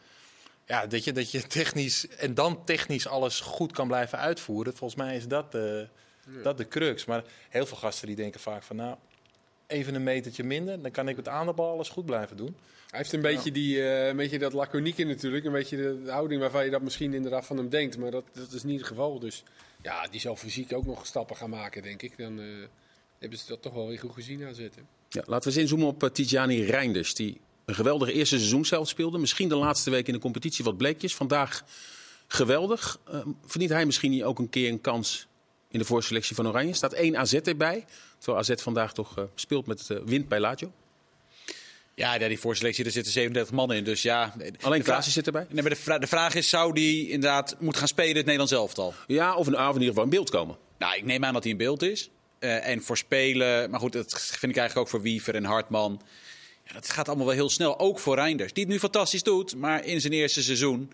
Ja, 0.65 0.88
dat 0.88 1.04
je, 1.04 1.12
dat 1.12 1.31
je 1.31 1.42
technisch 1.42 2.07
en 2.07 2.33
dan 2.33 2.65
technisch 2.65 3.07
alles 3.07 3.39
goed 3.39 3.71
kan 3.71 3.88
blijven 3.88 4.18
uitvoeren. 4.18 4.75
Volgens 4.75 5.01
mij 5.01 5.15
is 5.15 5.27
dat 5.27 5.51
de, 5.51 5.88
dat 6.44 6.57
de 6.57 6.68
crux. 6.68 7.06
Maar 7.06 7.24
heel 7.50 7.65
veel 7.65 7.77
gasten 7.77 8.07
die 8.07 8.15
denken 8.15 8.39
vaak 8.39 8.63
van 8.63 8.75
nou, 8.75 8.95
even 9.68 9.95
een 9.95 10.04
metertje 10.04 10.44
minder. 10.44 10.81
Dan 10.81 10.92
kan 10.92 11.07
ik 11.07 11.15
met 11.15 11.27
aan 11.27 11.45
de 11.45 11.54
bal 11.54 11.71
alles 11.71 11.89
goed 11.89 12.06
blijven 12.06 12.38
doen. 12.38 12.56
Hij 12.89 13.00
heeft 13.00 13.13
een 13.13 13.21
beetje, 13.21 13.51
die, 13.51 13.81
eh, 13.81 14.07
een 14.07 14.15
beetje 14.15 14.39
dat 14.39 14.54
laconieke 14.54 15.04
natuurlijk. 15.04 15.45
Een 15.45 15.51
beetje 15.51 15.77
de, 15.77 16.01
de 16.04 16.12
houding 16.12 16.42
waarvan 16.42 16.65
je 16.65 16.71
dat 16.71 16.81
misschien 16.81 17.13
inderdaad 17.13 17.45
van 17.45 17.57
hem 17.57 17.69
denkt. 17.69 17.98
Maar 17.98 18.12
dat, 18.12 18.24
dat 18.33 18.51
is 18.51 18.63
niet 18.63 18.80
het 18.80 18.88
geval. 18.88 19.19
Dus 19.19 19.44
ja, 19.81 20.07
die 20.07 20.19
zal 20.19 20.36
fysiek 20.36 20.74
ook 20.74 20.86
nog 20.86 21.06
stappen 21.06 21.36
gaan 21.36 21.50
maken, 21.50 21.81
denk 21.81 22.01
ik. 22.01 22.18
Dan 22.18 22.39
eh, 22.39 22.45
hebben 23.19 23.39
ze 23.39 23.48
dat 23.48 23.62
toch 23.62 23.74
wel 23.74 23.88
weer 23.88 24.00
goed 24.00 24.13
gezien 24.13 24.45
aanzetten. 24.45 24.88
Ja, 25.10 25.24
laten 25.25 25.51
we 25.51 25.60
eens 25.60 25.63
inzoomen 25.63 25.88
op 25.88 26.04
uh, 26.04 26.10
Tijani 26.10 26.63
Reinders. 26.63 27.13
Die 27.13 27.42
een 27.65 27.75
geweldige 27.75 28.13
eerste 28.13 28.38
seizoen 28.38 28.65
zelf 28.65 28.88
speelde. 28.88 29.18
Misschien 29.18 29.50
de 29.50 29.56
laatste 29.56 29.89
week 29.89 30.07
in 30.07 30.13
de 30.13 30.19
competitie 30.19 30.63
wat 30.63 30.77
bleekjes. 30.77 31.15
Vandaag 31.15 31.63
geweldig. 32.27 33.00
Uh, 33.13 33.19
verdient 33.45 33.71
hij 33.71 33.86
misschien 33.86 34.12
niet 34.12 34.24
ook 34.24 34.39
een 34.39 34.50
keer 34.50 34.69
een 34.69 34.81
kans 34.81 35.27
in 35.69 35.80
de 35.80 35.86
voorselectie 35.86 36.36
van 36.36 36.48
Oranje? 36.48 36.74
Staat 36.74 36.94
één 36.94 37.18
AZ 37.18 37.33
erbij. 37.33 37.86
Terwijl 38.18 38.44
AZ 38.44 38.62
vandaag 38.62 38.94
toch 38.94 39.18
uh, 39.18 39.24
speelt 39.36 39.65
met 39.65 39.89
uh, 39.92 39.98
wind 40.06 40.27
bij 40.27 40.39
Lazio. 40.39 40.71
Ja, 41.95 42.15
ja, 42.15 42.27
die 42.27 42.39
voorselectie, 42.39 42.86
er 42.86 42.92
zitten 42.92 43.12
37 43.12 43.54
man 43.54 43.74
in. 43.74 43.83
Dus 43.83 44.01
ja, 44.01 44.33
Alleen 44.62 44.83
Klaasie 44.83 45.12
zit 45.12 45.25
erbij. 45.25 45.45
Nee, 45.50 45.62
maar 45.62 45.71
de, 45.71 45.75
vra 45.75 45.98
de, 45.98 46.07
vraag 46.07 46.36
is, 46.36 46.50
zou 46.50 46.74
die 46.74 47.10
inderdaad 47.10 47.56
moeten 47.60 47.80
gaan 47.80 47.88
spelen 47.88 48.10
in 48.10 48.15
het 48.15 48.25
Nederlands 48.25 48.54
elftal? 48.54 48.94
Ja, 49.07 49.36
of 49.36 49.48
een 49.48 49.57
avond 49.57 49.75
in 49.75 49.81
ieder 49.81 49.94
geval 49.94 50.04
in 50.04 50.10
beeld 50.10 50.30
komen. 50.30 50.57
Nou, 50.77 50.95
ik 50.95 51.04
neem 51.04 51.25
aan 51.25 51.33
dat 51.33 51.44
hij 51.44 51.51
in 51.51 51.57
beeld 51.57 51.81
is. 51.81 52.10
Uh, 52.39 52.68
en 52.68 52.83
voor 52.83 52.98
spelen, 52.98 53.69
maar 53.69 53.80
goed, 53.80 53.94
dat 53.94 54.21
vind 54.21 54.51
ik 54.51 54.57
eigenlijk 54.57 54.77
ook 54.77 54.88
voor 54.88 55.01
Wiever 55.01 55.36
en 55.36 55.44
Hartman. 55.44 56.01
Ja, 56.65 56.74
dat 56.74 56.89
gaat 56.89 57.07
allemaal 57.07 57.25
wel 57.25 57.36
heel 57.36 57.50
snel. 57.50 57.80
Ook 57.80 58.00
voor 58.00 58.15
Reinders, 58.15 58.54
die 58.54 58.63
het 58.63 58.71
nu 58.71 58.80
fantastisch 58.80 59.24
doet, 59.24 59.56
maar 59.56 59.86
in 59.86 60.01
zijn 60.01 60.13
eerste 60.13 60.44
seizoen. 60.44 60.92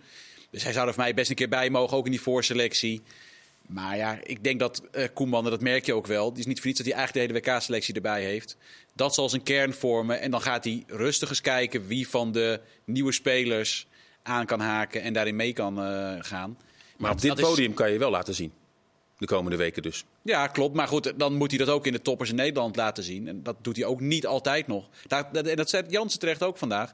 Dus 0.50 0.64
hij 0.64 0.74
zou 0.74 0.88
er 0.88 0.94
voor 0.94 1.04
mij 1.04 1.14
best 1.14 1.30
een 1.30 1.36
keer 1.36 1.50
bij 1.50 1.70
mogen, 1.70 1.98
ook 1.98 2.06
in 2.06 2.12
die 2.12 2.22
voorselectie. 2.22 3.02
Maar 3.68 3.98
ja, 3.98 4.20
ik 4.24 4.44
denk 4.44 4.60
dat 4.60 4.82
uh, 4.92 5.08
Koeman, 5.14 5.46
en 5.46 5.52
dat 5.52 5.62
merk 5.62 5.86
je 5.86 5.94
ook 5.94 6.08
wel, 6.08 6.30
die 6.30 6.40
is 6.40 6.46
niet 6.46 6.58
voor 6.58 6.66
niets 6.66 6.80
dat 6.80 6.88
hij 6.88 6.98
eigenlijk 6.98 7.28
de 7.28 7.34
hele 7.34 7.46
WK-selectie 7.46 7.94
erbij 7.94 8.24
heeft. 8.24 8.58
Dat 8.96 9.14
zal 9.14 9.30
zijn 9.30 9.44
kern 9.44 9.74
vormen. 9.74 10.20
En 10.20 10.32
dan 10.32 10.42
gaat 10.42 10.64
hij 10.64 10.84
rustig 10.88 11.30
eens 11.30 11.42
kijken 11.42 11.88
wie 11.88 12.08
van 12.08 12.32
de 12.32 12.60
nieuwe 12.86 13.12
spelers 13.12 13.88
aan 14.24 14.46
kan 14.46 14.60
haken 14.60 15.02
en 15.02 15.14
daarin 15.14 15.36
mee 15.36 15.54
kan 15.54 15.80
uh, 15.80 16.16
gaan. 16.20 16.50
Maar, 16.50 16.96
maar 16.98 17.12
op 17.12 17.22
dit 17.22 17.36
podium 17.36 17.70
is... 17.70 17.76
kan 17.76 17.92
je 17.92 17.98
wel 17.98 18.12
laten 18.12 18.36
zien. 18.36 18.52
De 19.20 19.26
komende 19.26 19.58
weken 19.58 19.82
dus. 19.82 20.06
Ja, 20.22 20.48
klopt. 20.48 20.76
Maar 20.76 20.88
goed, 20.88 21.14
dan 21.18 21.34
moet 21.34 21.50
hij 21.50 21.60
dat 21.60 21.70
ook 21.70 21.86
in 21.86 21.94
de 21.94 22.02
toppers 22.02 22.30
in 22.30 22.36
Nederland 22.36 22.76
laten 22.76 23.04
zien. 23.04 23.28
En 23.28 23.44
dat 23.44 23.56
doet 23.62 23.76
hij 23.76 23.86
ook 23.86 24.00
niet 24.00 24.26
altijd 24.26 24.68
nog. 24.68 24.90
Dat, 25.08 25.34
dat, 25.34 25.48
en 25.48 25.56
dat 25.56 25.70
zei 25.70 25.84
Jansen 25.88 26.20
terecht 26.20 26.44
ook 26.44 26.58
vandaag. 26.58 26.94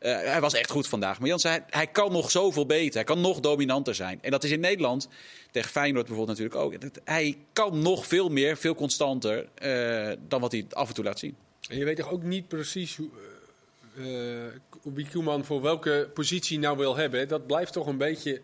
Uh, 0.00 0.12
hij 0.12 0.40
was 0.40 0.54
echt 0.54 0.70
goed 0.70 0.88
vandaag. 0.88 1.18
Maar 1.18 1.28
Jansen, 1.28 1.50
hij, 1.50 1.64
hij, 1.70 1.86
kan 1.86 2.12
nog 2.12 2.30
zoveel 2.30 2.66
beter. 2.66 2.94
Hij 2.94 3.04
kan 3.04 3.20
nog 3.20 3.40
dominanter 3.40 3.94
zijn. 3.94 4.18
En 4.22 4.30
dat 4.30 4.44
is 4.44 4.50
in 4.50 4.60
Nederland, 4.60 5.08
tegen 5.50 5.70
Feyenoord 5.70 6.06
bijvoorbeeld 6.06 6.38
natuurlijk 6.38 6.64
ook. 6.64 6.80
Dat, 6.80 7.00
hij 7.04 7.38
kan 7.52 7.82
nog 7.82 8.06
veel 8.06 8.28
meer, 8.28 8.56
veel 8.56 8.74
constanter 8.74 9.48
uh, 9.62 10.12
dan 10.28 10.40
wat 10.40 10.52
hij 10.52 10.66
af 10.70 10.88
en 10.88 10.94
toe 10.94 11.04
laat 11.04 11.18
zien. 11.18 11.36
En 11.68 11.78
je 11.78 11.84
weet 11.84 11.96
toch 11.96 12.10
ook 12.10 12.22
niet 12.22 12.48
precies 12.48 12.96
hoe, 12.96 13.08
uh, 13.96 14.94
wie 14.94 15.08
Koeman 15.10 15.44
voor 15.44 15.62
welke 15.62 16.10
positie 16.14 16.58
nou 16.58 16.76
wil 16.76 16.96
hebben. 16.96 17.28
Dat 17.28 17.46
blijft 17.46 17.72
toch 17.72 17.86
een 17.86 17.98
beetje, 17.98 18.40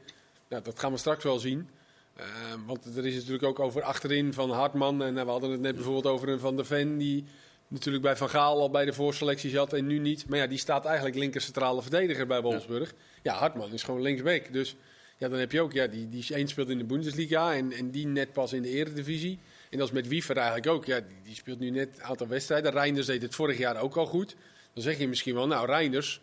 nou, 0.49 0.63
dat 0.63 0.79
gaan 0.79 0.93
we 0.93 0.99
straks 0.99 1.25
wel 1.25 1.39
zien. 1.39 1.69
Uh, 2.19 2.25
want 2.67 2.97
er 2.97 3.07
is 3.07 3.15
natuurlijk 3.15 3.43
ook 3.43 3.61
over 3.61 3.83
achterin 3.83 4.33
van 4.33 4.51
Hartman. 4.51 5.03
En 5.03 5.15
we 5.15 5.21
hadden 5.21 5.51
het 5.51 5.61
net 5.61 5.75
bijvoorbeeld 5.75 6.07
over 6.07 6.29
een 6.29 6.39
Van 6.39 6.57
der 6.57 6.67
Ven. 6.67 6.99
Die 6.99 7.25
natuurlijk 7.69 8.05
bij 8.05 8.17
Van 8.17 8.29
Gaal 8.29 8.61
al 8.61 8.71
bij 8.71 8.85
de 8.85 8.93
voorselectie 8.93 9.51
zat 9.51 9.73
en 9.73 9.87
nu 9.87 9.99
niet. 9.99 10.29
Maar 10.29 10.39
ja, 10.39 10.47
die 10.47 10.59
staat 10.59 10.85
eigenlijk 10.85 11.17
linker 11.17 11.41
centrale 11.41 11.83
verdediger 11.83 12.27
bij 12.27 12.41
Wolfsburg. 12.41 12.91
Ja, 13.23 13.33
ja 13.33 13.39
Hartman 13.39 13.73
is 13.73 13.83
gewoon 13.83 14.03
linksback. 14.03 14.53
Dus 14.53 14.77
ja, 15.19 15.29
dan 15.29 15.39
heb 15.39 15.53
je 15.53 15.61
ook, 15.61 15.73
ja, 15.73 15.87
die, 15.87 16.09
die 16.09 16.35
één 16.35 16.49
speelt 16.49 16.69
in 16.69 16.79
de 16.79 16.85
Bundesliga 16.85 17.55
en, 17.55 17.73
en 17.73 17.91
die 17.91 18.07
net 18.07 18.33
pas 18.33 18.53
in 18.53 18.63
de 18.63 18.69
eredivisie. 18.69 19.39
En 19.71 19.79
dat 19.79 19.87
is 19.87 19.95
met 19.95 20.09
Wiever 20.09 20.37
eigenlijk 20.37 20.67
ook. 20.67 20.85
Ja, 20.85 21.01
die, 21.01 21.17
die 21.23 21.35
speelt 21.35 21.59
nu 21.59 21.71
net 21.71 21.89
een 21.97 22.03
aantal 22.03 22.29
wedstrijden. 22.29 22.73
Reinders 22.73 23.07
deed 23.07 23.23
het 23.23 23.35
vorig 23.35 23.59
jaar 23.59 23.81
ook 23.81 23.97
al 23.97 24.07
goed. 24.07 24.37
Dan 24.73 24.83
zeg 24.83 24.99
je 24.99 25.09
misschien 25.09 25.35
wel, 25.35 25.47
nou, 25.47 25.67
Reinders 25.67 26.21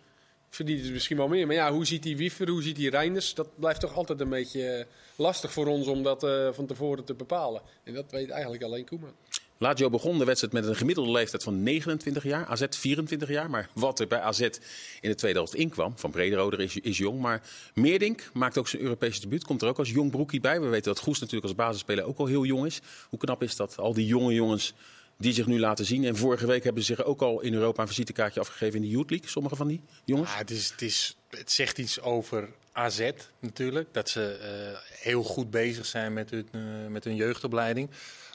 verdient 0.51 0.81
het 0.81 0.91
misschien 0.91 1.17
wel 1.17 1.27
meer. 1.27 1.47
Maar 1.47 1.55
ja, 1.55 1.71
hoe 1.71 1.85
ziet 1.85 2.03
die 2.03 2.17
Wiever, 2.17 2.49
hoe 2.49 2.61
ziet 2.61 2.75
die 2.75 2.89
Reinders? 2.89 3.33
Dat 3.33 3.59
blijft 3.59 3.79
toch 3.79 3.95
altijd 3.95 4.19
een 4.19 4.29
beetje 4.29 4.87
lastig 5.15 5.53
voor 5.53 5.67
ons 5.67 5.87
om 5.87 6.03
dat 6.03 6.23
uh, 6.23 6.47
van 6.51 6.65
tevoren 6.65 7.03
te 7.03 7.13
bepalen. 7.13 7.61
En 7.83 7.93
dat 7.93 8.11
weet 8.11 8.29
eigenlijk 8.29 8.63
alleen 8.63 8.85
Koeman. 8.85 9.13
Lazio 9.57 9.89
begon 9.89 10.17
de 10.17 10.25
wedstrijd 10.25 10.53
met 10.53 10.65
een 10.65 10.75
gemiddelde 10.75 11.11
leeftijd 11.11 11.43
van 11.43 11.63
29 11.63 12.23
jaar. 12.23 12.45
AZ 12.45 12.65
24 12.69 13.29
jaar. 13.29 13.49
Maar 13.49 13.69
wat 13.73 13.99
er 13.99 14.07
bij 14.07 14.19
AZ 14.19 14.39
in 14.39 15.09
de 15.09 15.15
tweede 15.15 15.37
helft 15.37 15.55
inkwam, 15.55 15.93
van 15.95 16.11
Brederode 16.11 16.57
is, 16.63 16.77
is 16.77 16.97
jong. 16.97 17.19
Maar 17.19 17.41
Meerdink 17.73 18.29
maakt 18.33 18.57
ook 18.57 18.67
zijn 18.67 18.81
Europese 18.81 19.21
debuut. 19.21 19.43
Komt 19.43 19.61
er 19.61 19.67
ook 19.67 19.77
als 19.77 19.89
jong 19.89 20.11
broekie 20.11 20.39
bij. 20.39 20.61
We 20.61 20.67
weten 20.67 20.93
dat 20.93 21.03
Goes 21.03 21.19
natuurlijk 21.19 21.45
als 21.45 21.55
basisspeler 21.55 22.05
ook 22.05 22.17
al 22.17 22.25
heel 22.25 22.45
jong 22.45 22.65
is. 22.65 22.81
Hoe 23.09 23.19
knap 23.19 23.43
is 23.43 23.55
dat? 23.55 23.77
Al 23.77 23.93
die 23.93 24.05
jonge 24.05 24.33
jongens 24.33 24.73
die 25.21 25.33
zich 25.33 25.45
nu 25.45 25.59
laten 25.59 25.85
zien. 25.85 26.05
En 26.05 26.15
vorige 26.15 26.45
week 26.45 26.63
hebben 26.63 26.83
ze 26.83 26.95
zich 26.95 27.05
ook 27.05 27.21
al 27.21 27.41
in 27.41 27.53
Europa 27.53 27.81
een 27.81 27.87
visitekaartje 27.87 28.39
afgegeven 28.39 28.75
in 28.75 28.81
de 28.81 28.89
Youth 28.89 29.09
League. 29.09 29.29
Sommige 29.29 29.55
van 29.55 29.67
die 29.67 29.81
jongens. 30.05 30.31
Ja, 30.31 30.37
het, 30.37 30.51
is, 30.51 30.69
het, 30.69 30.81
is, 30.81 31.17
het 31.29 31.51
zegt 31.51 31.77
iets 31.77 32.01
over 32.01 32.49
AZ 32.71 33.11
natuurlijk. 33.39 33.93
Dat 33.93 34.09
ze 34.09 34.39
uh, 34.71 34.99
heel 35.01 35.23
goed 35.23 35.51
bezig 35.51 35.85
zijn 35.85 36.13
met 36.13 36.29
hun, 36.29 36.47
uh, 36.51 36.87
met 36.87 37.03
hun 37.03 37.15
jeugdopleiding. 37.15 37.89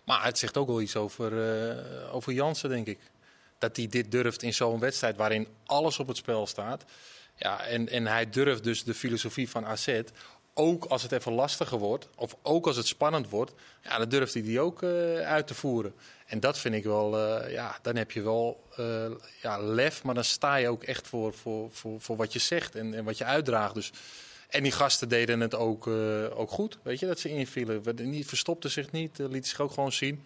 Maar 0.04 0.24
het 0.24 0.38
zegt 0.38 0.56
ook 0.56 0.66
wel 0.66 0.80
iets 0.80 0.96
over, 0.96 1.32
uh, 1.32 2.14
over 2.14 2.32
Jansen, 2.32 2.68
denk 2.68 2.86
ik. 2.86 2.98
Dat 3.58 3.76
hij 3.76 3.86
dit 3.86 4.10
durft 4.10 4.42
in 4.42 4.54
zo'n 4.54 4.78
wedstrijd 4.78 5.16
waarin 5.16 5.46
alles 5.66 5.98
op 5.98 6.08
het 6.08 6.16
spel 6.16 6.46
staat. 6.46 6.84
Ja, 7.36 7.64
en, 7.64 7.88
en 7.88 8.06
hij 8.06 8.30
durft 8.30 8.64
dus 8.64 8.84
de 8.84 8.94
filosofie 8.94 9.48
van 9.50 9.66
AZ, 9.66 10.00
ook 10.54 10.84
als 10.84 11.02
het 11.02 11.12
even 11.12 11.32
lastiger 11.32 11.78
wordt, 11.78 12.08
of 12.16 12.36
ook 12.42 12.66
als 12.66 12.76
het 12.76 12.86
spannend 12.86 13.28
wordt, 13.28 13.52
ja, 13.82 13.98
dan 13.98 14.08
durft 14.08 14.34
hij 14.34 14.42
die 14.42 14.60
ook 14.60 14.82
uit 15.22 15.46
te 15.46 15.54
voeren. 15.54 15.94
En 16.26 16.40
dat 16.40 16.58
vind 16.58 16.74
ik 16.74 16.84
wel, 16.84 17.18
eh, 17.18 17.52
ja, 17.52 17.78
dan 17.82 17.96
heb 17.96 18.10
je 18.10 18.22
wel 18.22 18.64
eh, 18.76 19.10
ja, 19.42 19.58
lef, 19.58 20.02
maar 20.02 20.14
dan 20.14 20.24
sta 20.24 20.56
je 20.56 20.68
ook 20.68 20.84
echt 20.84 21.08
voor, 21.08 21.34
voor, 21.34 21.72
voor, 21.72 22.00
voor 22.00 22.16
wat 22.16 22.32
je 22.32 22.38
zegt 22.38 22.74
en, 22.74 22.94
en 22.94 23.04
wat 23.04 23.18
je 23.18 23.24
uitdraagt. 23.24 23.74
Dus, 23.74 23.90
en 24.48 24.62
die 24.62 24.72
gasten 24.72 25.08
deden 25.08 25.40
het 25.40 25.54
ook, 25.54 25.86
eh, 25.86 26.38
ook 26.38 26.50
goed, 26.50 26.78
weet 26.82 26.98
je, 26.98 27.06
dat 27.06 27.18
ze 27.20 27.28
invielen. 27.28 27.96
Die 27.96 28.26
verstopten 28.26 28.70
zich 28.70 28.92
niet, 28.92 29.18
lieten 29.18 29.50
zich 29.50 29.60
ook 29.60 29.72
gewoon 29.72 29.92
zien. 29.92 30.24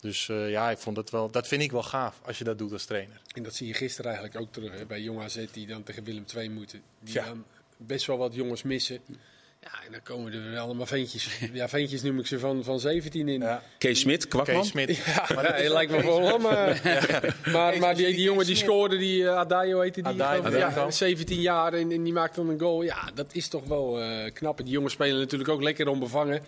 Dus 0.00 0.26
ja, 0.26 0.70
ik 0.70 0.78
vond 0.78 0.96
het 0.96 1.10
wel, 1.10 1.30
dat 1.30 1.48
vind 1.48 1.62
ik 1.62 1.72
wel 1.72 1.82
gaaf 1.82 2.20
als 2.22 2.38
je 2.38 2.44
dat 2.44 2.58
doet 2.58 2.72
als 2.72 2.84
trainer. 2.84 3.20
En 3.34 3.42
dat 3.42 3.54
zie 3.54 3.66
je 3.66 3.74
gisteren 3.74 4.10
eigenlijk 4.10 4.40
ook 4.40 4.52
terug 4.52 4.72
hè, 4.72 4.86
bij 4.86 5.00
Jong 5.00 5.20
AZ 5.20 5.44
die 5.52 5.66
dan 5.66 5.82
tegen 5.82 6.04
Willem 6.04 6.24
II 6.36 6.50
moeten. 6.50 6.82
Die 7.00 7.14
Ja. 7.14 7.24
dan 7.24 7.44
best 7.76 8.06
wel 8.06 8.16
wat 8.16 8.34
jongens 8.34 8.62
missen. 8.62 9.00
Ja, 9.72 9.84
en 9.84 9.92
dan 9.92 10.02
komen 10.02 10.32
er 10.32 10.50
weer 10.50 10.58
allemaal 10.58 10.86
ventjes. 10.86 11.28
Ja, 11.52 11.68
ventjes 11.68 12.02
noem 12.02 12.18
ik 12.18 12.26
ze 12.26 12.38
van, 12.38 12.64
van 12.64 12.80
17 12.80 13.28
in. 13.28 13.40
Ja, 13.40 13.62
Kees 13.78 14.00
Smit, 14.00 14.28
kwakman. 14.28 14.60
Kees 14.60 14.68
Smit. 14.68 14.98
hij 15.04 15.68
lijkt 15.68 15.90
me 15.90 16.02
wel 16.02 16.38
maar, 16.38 16.80
maar, 17.52 17.78
maar 17.78 17.96
die, 17.96 18.06
die 18.06 18.22
jongen 18.22 18.46
die 18.46 18.56
scoorde, 18.56 18.96
die 18.98 19.22
uh, 19.22 19.36
Adayo 19.36 19.80
heette 19.80 20.02
die, 20.02 20.12
Adayo. 20.12 20.42
Adayo. 20.42 20.58
ja, 20.58 20.90
17 20.90 21.40
jaar 21.40 21.72
en, 21.72 21.92
en 21.92 22.02
die 22.02 22.12
maakt 22.12 22.34
dan 22.34 22.48
een 22.48 22.60
goal. 22.60 22.82
Ja, 22.82 23.10
dat 23.14 23.26
is 23.32 23.48
toch 23.48 23.64
wel 23.64 24.00
eh, 24.00 24.32
knap. 24.32 24.56
Die 24.56 24.72
jongens 24.72 24.92
spelen 24.92 25.18
natuurlijk 25.18 25.50
ook 25.50 25.62
lekker 25.62 25.88
onbevangen. 25.88 26.42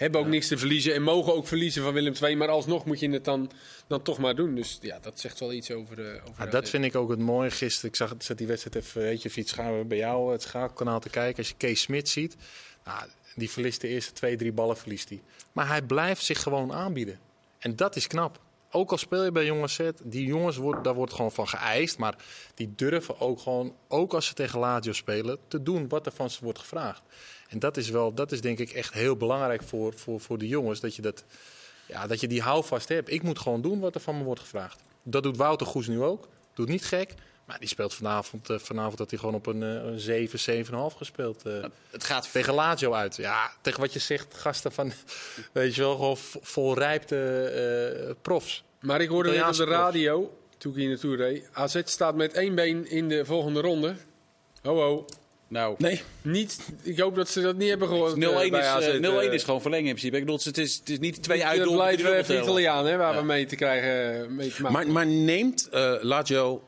Hebben 0.00 0.20
ook 0.20 0.26
niks 0.26 0.48
te 0.48 0.58
verliezen 0.58 0.94
en 0.94 1.02
mogen 1.02 1.34
ook 1.34 1.46
verliezen 1.46 1.82
van 1.82 1.92
Willem 1.92 2.14
II. 2.22 2.36
Maar 2.36 2.48
alsnog 2.48 2.84
moet 2.84 3.00
je 3.00 3.10
het 3.10 3.24
dan, 3.24 3.50
dan 3.86 4.02
toch 4.02 4.18
maar 4.18 4.34
doen. 4.34 4.54
Dus 4.54 4.78
ja, 4.80 4.98
dat 4.98 5.20
zegt 5.20 5.40
wel 5.40 5.52
iets 5.52 5.70
over, 5.70 5.98
eh 5.98 6.22
over 6.28 6.44
Ja, 6.44 6.50
dat 6.50 6.68
vind 6.68 6.84
ik 6.84 6.94
ook 6.96 7.10
het 7.10 7.18
mooie 7.18 7.50
gisteren. 7.50 7.90
Ik 7.90 7.96
zag, 7.96 8.14
zet 8.18 8.38
die 8.38 8.46
wedstrijd 8.46 8.84
even, 8.84 9.02
weet 9.02 9.22
je, 9.22 9.30
fiets 9.30 9.52
gaan 9.52 9.78
we 9.78 9.84
bij 9.84 9.98
jou 9.98 10.32
het 10.32 10.42
schakelkanaal 10.42 11.00
te 11.00 11.08
kijken. 11.08 11.38
Als 11.38 11.48
je 11.48 11.54
Kees 11.56 11.80
Smit 11.80 12.08
ziet, 12.08 12.36
nou, 12.84 13.08
die 13.34 13.50
verliest 13.50 13.80
de 13.80 13.88
eerste 13.88 14.12
twee, 14.12 14.36
drie 14.36 14.52
ballen 14.52 14.76
verliest 14.76 15.08
hij. 15.08 15.22
Maar 15.52 15.68
hij 15.68 15.82
blijft 15.82 16.24
zich 16.24 16.42
gewoon 16.42 16.72
aanbieden. 16.72 17.18
En 17.58 17.76
dat 17.76 17.96
is 17.96 18.06
knap. 18.06 18.40
Ook 18.70 18.90
al 18.90 18.98
speel 18.98 19.24
je 19.24 19.32
bij 19.32 19.44
jongens 19.44 19.74
zet, 19.74 20.00
die 20.04 20.26
jongens, 20.26 20.56
wordt, 20.56 20.84
daar 20.84 20.94
wordt 20.94 21.12
gewoon 21.12 21.32
van 21.32 21.48
geëist. 21.48 21.98
Maar 21.98 22.14
die 22.54 22.72
durven 22.76 23.20
ook 23.20 23.40
gewoon, 23.40 23.74
ook 23.88 24.14
als 24.14 24.26
ze 24.26 24.34
tegen 24.34 24.58
Lazio 24.58 24.92
spelen, 24.92 25.38
te 25.48 25.62
doen 25.62 25.88
wat 25.88 26.06
er 26.06 26.12
van 26.12 26.30
ze 26.30 26.44
wordt 26.44 26.58
gevraagd. 26.58 27.02
En 27.50 27.58
dat 27.58 27.76
is 27.76 27.88
wel, 27.90 28.14
dat 28.14 28.32
is 28.32 28.40
denk 28.40 28.58
ik 28.58 28.70
echt 28.70 28.92
heel 28.92 29.16
belangrijk 29.16 29.62
voor, 29.62 29.92
voor, 29.94 30.20
voor 30.20 30.38
de 30.38 30.48
jongens. 30.48 30.80
Dat 30.80 30.96
je, 30.96 31.02
dat, 31.02 31.24
ja, 31.86 32.06
dat 32.06 32.20
je 32.20 32.28
die 32.28 32.42
houvast 32.42 32.88
hebt. 32.88 33.10
Ik 33.12 33.22
moet 33.22 33.38
gewoon 33.38 33.62
doen 33.62 33.80
wat 33.80 33.94
er 33.94 34.00
van 34.00 34.18
me 34.18 34.24
wordt 34.24 34.40
gevraagd. 34.40 34.82
Dat 35.02 35.22
doet 35.22 35.36
Wouter 35.36 35.66
Goes 35.66 35.86
nu 35.86 36.02
ook. 36.02 36.28
Doet 36.54 36.68
niet 36.68 36.84
gek. 36.84 37.14
Maar 37.44 37.58
die 37.58 37.68
speelt 37.68 37.94
vanavond, 37.94 38.50
eh, 38.50 38.58
vanavond 38.58 38.98
dat 38.98 39.10
hij 39.10 39.18
gewoon 39.18 39.34
op 39.34 39.46
een, 39.46 39.62
eh, 39.62 39.68
een 39.84 40.00
7, 40.00 40.38
7,5 40.38 40.96
gespeeld. 40.96 41.46
eh, 41.46 41.64
Het 41.90 42.04
gaat 42.04 42.32
tegen 42.32 42.54
Lazio 42.54 42.92
uit. 42.92 43.16
Ja, 43.16 43.50
tegen 43.60 43.80
wat 43.80 43.92
je 43.92 43.98
zegt, 43.98 44.34
gasten 44.34 44.72
van, 44.72 44.92
weet 45.52 45.74
je 45.74 45.80
wel, 45.80 45.94
gewoon 45.96 46.16
vo- 46.16 46.38
volrijpte 46.42 47.44
eh, 48.08 48.14
profs. 48.22 48.64
Maar 48.80 49.00
ik 49.00 49.08
hoorde 49.08 49.30
net 49.30 49.38
op 49.48 49.54
de 49.54 49.64
radio, 49.64 50.36
toen 50.58 50.72
ik 50.72 50.78
hier 50.78 50.88
naartoe 50.88 51.16
reed. 51.16 51.48
AZ 51.52 51.80
staat 51.84 52.14
met 52.14 52.32
één 52.32 52.54
been 52.54 52.90
in 52.90 53.08
de 53.08 53.24
volgende 53.24 53.60
ronde. 53.60 53.94
Ho 54.62 54.74
ho. 54.76 55.04
Nou, 55.50 55.74
Nee, 55.78 56.02
Niet, 56.22 56.58
ik 56.82 56.98
hoop 56.98 57.14
dat 57.14 57.28
ze 57.28 57.40
dat 57.40 57.56
niet 57.56 57.68
hebben 57.68 57.88
gehoord. 57.88 58.14
0-1 58.14 58.18
eh, 58.18 58.42
is, 58.42 58.50
bij 58.50 58.66
AZ, 58.66 58.98
0-1 58.98 59.00
eh. 59.00 59.32
is 59.32 59.42
gewoon 59.42 59.60
verlengen 59.60 59.86
in 59.86 59.94
principe. 59.94 60.16
Ik 60.16 60.24
bedoel, 60.24 60.40
het 60.44 60.58
is, 60.58 60.76
het 60.76 60.88
is 60.88 60.98
niet 60.98 61.22
twee 61.22 61.38
Het 61.38 61.46
uitdoelpunten 61.46 61.96
blijft 61.96 62.26
tellen. 62.26 62.42
Italiaan, 62.42 62.86
hè, 62.86 62.96
waar 62.96 63.16
we 63.16 63.22
mee 63.22 63.46
te 63.46 63.56
krijgen, 63.56 64.34
mee 64.34 64.52
te 64.52 64.62
maken. 64.62 64.72
maar, 64.72 64.88
maar 64.88 65.06
neemt 65.06 65.68
eh 65.68 65.94
Lazio 66.00 66.62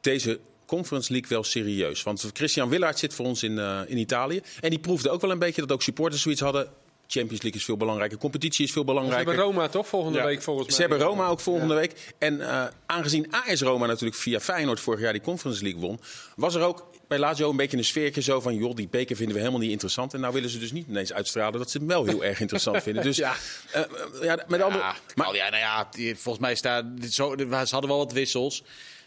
deze 0.00 0.40
Conference 0.66 1.12
League 1.12 1.28
wel 1.30 1.44
serieus? 1.44 2.02
Want 2.02 2.30
Christian 2.32 2.68
Willaert 2.68 2.98
zit 2.98 3.14
voor 3.14 3.26
ons 3.26 3.42
in, 3.42 3.58
eh, 3.58 3.80
in 3.86 3.98
Italië. 3.98 4.42
En 4.60 4.70
die 4.70 4.78
proefde 4.78 5.10
ook 5.10 5.20
wel 5.20 5.30
een 5.30 5.38
beetje 5.38 5.60
dat 5.60 5.72
ook 5.72 5.82
supporters 5.82 6.22
zoiets 6.22 6.40
hadden. 6.40 6.68
Champions 7.06 7.42
League 7.42 7.60
is 7.60 7.64
veel 7.64 7.76
belangrijker, 7.76 8.18
competitie 8.18 8.64
is 8.64 8.72
veel 8.72 8.82
Ze 8.82 8.88
hebben 8.88 9.04
belangrijker. 9.04 9.44
Roma 9.44 9.68
toch 9.68 9.88
volgende 9.88 10.18
Ja. 10.18 10.24
week 10.24 10.42
volgens 10.42 10.66
mij. 10.66 10.76
Ze 10.76 10.80
hebben 10.80 10.98
Roma 10.98 11.26
ook 11.26 11.40
volgende 11.40 11.74
week. 11.74 12.14
En 12.18 12.40
eh, 12.40 12.64
aangezien 12.86 13.26
AS 13.30 13.60
Roma 13.60 13.86
natuurlijk 13.86 14.16
via 14.16 14.40
Feyenoord 14.40 14.80
vorig 14.80 15.00
jaar 15.00 15.12
die 15.12 15.22
Conference 15.22 15.62
League 15.62 15.80
won, 15.80 16.00
was 16.36 16.54
er 16.54 16.62
ook 16.62 16.86
bij 17.08 17.18
Lazio 17.18 17.50
een 17.50 17.56
beetje 17.56 17.76
een 17.76 17.84
sfeertje 17.84 18.22
zo 18.22 18.40
van, 18.40 18.54
joh, 18.54 18.74
die 18.74 18.88
beker 18.88 19.16
vinden 19.16 19.34
we 19.34 19.40
helemaal 19.40 19.60
niet 19.62 19.70
interessant. 19.70 20.14
En 20.14 20.20
nou 20.20 20.32
willen 20.34 20.50
ze 20.50 20.58
dus 20.58 20.72
niet 20.72 20.86
ineens 20.88 21.12
uitstralen 21.12 21.58
dat 21.58 21.70
ze 21.70 21.78
hem 21.78 21.86
wel 21.86 22.04
heel 22.04 22.24
erg 22.24 22.40
interessant 22.40 22.82
vinden. 22.88 23.02
Dus 23.02 23.16
ja, 23.16 23.34
Ja. 23.72 23.86
ja 24.22 24.44
met 24.48 24.62
andere... 24.62 24.82
Ja, 24.84 24.94
maar, 25.14 25.26
maar, 25.26 25.34
ja, 25.34 25.48
nou 25.50 25.62
ja, 25.62 25.88
volgens 26.14 26.44
mij 26.44 26.54
staat 26.54 26.84
zo, 27.10 27.34
ze 27.38 27.46
hadden 27.70 27.88
wel 27.88 27.98
wat 27.98 28.12
wissels. 28.12 28.62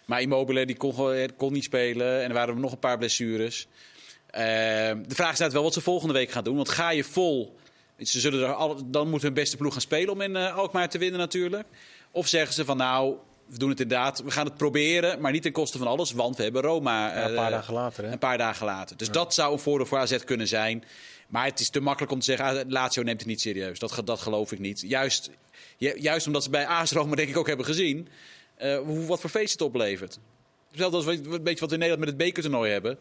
Maar 0.05 0.21
Immobile 0.21 0.65
die 0.65 0.77
kon, 0.77 0.93
gewoon- 0.93 1.35
kon 1.37 1.53
niet 1.53 1.63
spelen. 1.63 2.21
En 2.21 2.27
er 2.27 2.33
waren 2.33 2.59
nog 2.59 2.71
een 2.71 2.79
paar 2.79 2.97
blessures. 2.97 3.67
Eh, 4.27 4.41
de 5.07 5.15
vraag 5.15 5.31
is 5.31 5.39
inderdaad 5.39 5.51
wel 5.53 5.63
wat 5.63 5.73
ze 5.73 5.81
volgende 5.81 6.13
week 6.13 6.31
gaan 6.31 6.43
doen. 6.43 6.55
Want 6.55 6.69
ga 6.69 6.89
je 6.91 7.03
vol... 7.03 7.55
Ze 7.99 8.19
zullen 8.19 8.47
er 8.47 8.53
al, 8.53 8.81
dan 8.91 9.09
moeten 9.09 9.27
hun 9.27 9.37
beste 9.37 9.57
ploeg 9.57 9.71
gaan 9.73 9.81
spelen 9.81 10.13
om 10.13 10.21
in 10.21 10.35
eh, 10.35 10.55
Alkmaar 10.55 10.89
te 10.89 10.97
winnen 10.97 11.19
natuurlijk. 11.19 11.67
Of 12.11 12.27
zeggen 12.27 12.53
ze 12.53 12.65
van 12.65 12.77
nou, 12.77 13.15
we 13.47 13.57
doen 13.57 13.69
het 13.69 13.79
inderdaad. 13.79 14.21
We 14.21 14.31
gaan 14.31 14.45
het 14.45 14.57
proberen, 14.57 15.21
maar 15.21 15.31
niet 15.31 15.41
ten 15.41 15.51
koste 15.51 15.77
van 15.77 15.87
alles. 15.87 16.11
Want 16.11 16.37
we 16.37 16.43
hebben 16.43 16.61
Roma 16.61 17.07
Ja, 17.07 17.23
een 17.23 17.29
eh, 17.29 17.35
paar 17.35 17.49
dagen 17.51 17.73
later, 17.73 18.03
hè? 18.05 18.11
een 18.11 18.19
paar 18.19 18.37
dagen 18.37 18.65
later. 18.65 18.97
Dus 18.97 19.09
dat 19.11 19.33
zou 19.33 19.53
een 19.53 19.59
voordeel 19.59 19.85
voor 19.85 19.97
AZ 19.97 20.17
kunnen 20.23 20.47
zijn. 20.47 20.83
Maar 21.27 21.45
het 21.45 21.59
is 21.59 21.69
te 21.69 21.79
makkelijk 21.79 22.11
om 22.11 22.19
te 22.19 22.25
zeggen, 22.25 22.45
ah, 22.45 22.69
Lazio 22.69 23.03
neemt 23.03 23.19
het 23.19 23.27
niet 23.29 23.41
serieus. 23.41 23.79
Dat, 23.79 24.01
dat 24.05 24.19
geloof 24.19 24.51
ik 24.51 24.59
niet. 24.59 24.81
Juist, 24.81 25.29
ju- 25.77 25.95
juist 25.99 26.27
omdat 26.27 26.43
ze 26.43 26.49
bij 26.49 26.65
AS 26.67 26.91
Roma 26.91 27.15
denk 27.15 27.29
ik 27.29 27.37
ook 27.37 27.47
hebben 27.47 27.65
gezien... 27.65 28.07
eh, 28.55 28.77
hoe, 28.77 29.05
wat 29.05 29.19
voor 29.21 29.29
feest 29.29 29.51
het 29.51 29.61
oplevert. 29.61 30.19
Hetzelfde 30.69 30.97
als 30.97 31.05
een 31.05 31.43
beetje 31.43 31.59
wat 31.59 31.69
we 31.69 31.75
in 31.75 31.79
Nederland 31.79 31.99
met 31.99 32.07
het 32.09 32.17
bekertoernooi 32.17 32.71
hebben. 32.71 32.97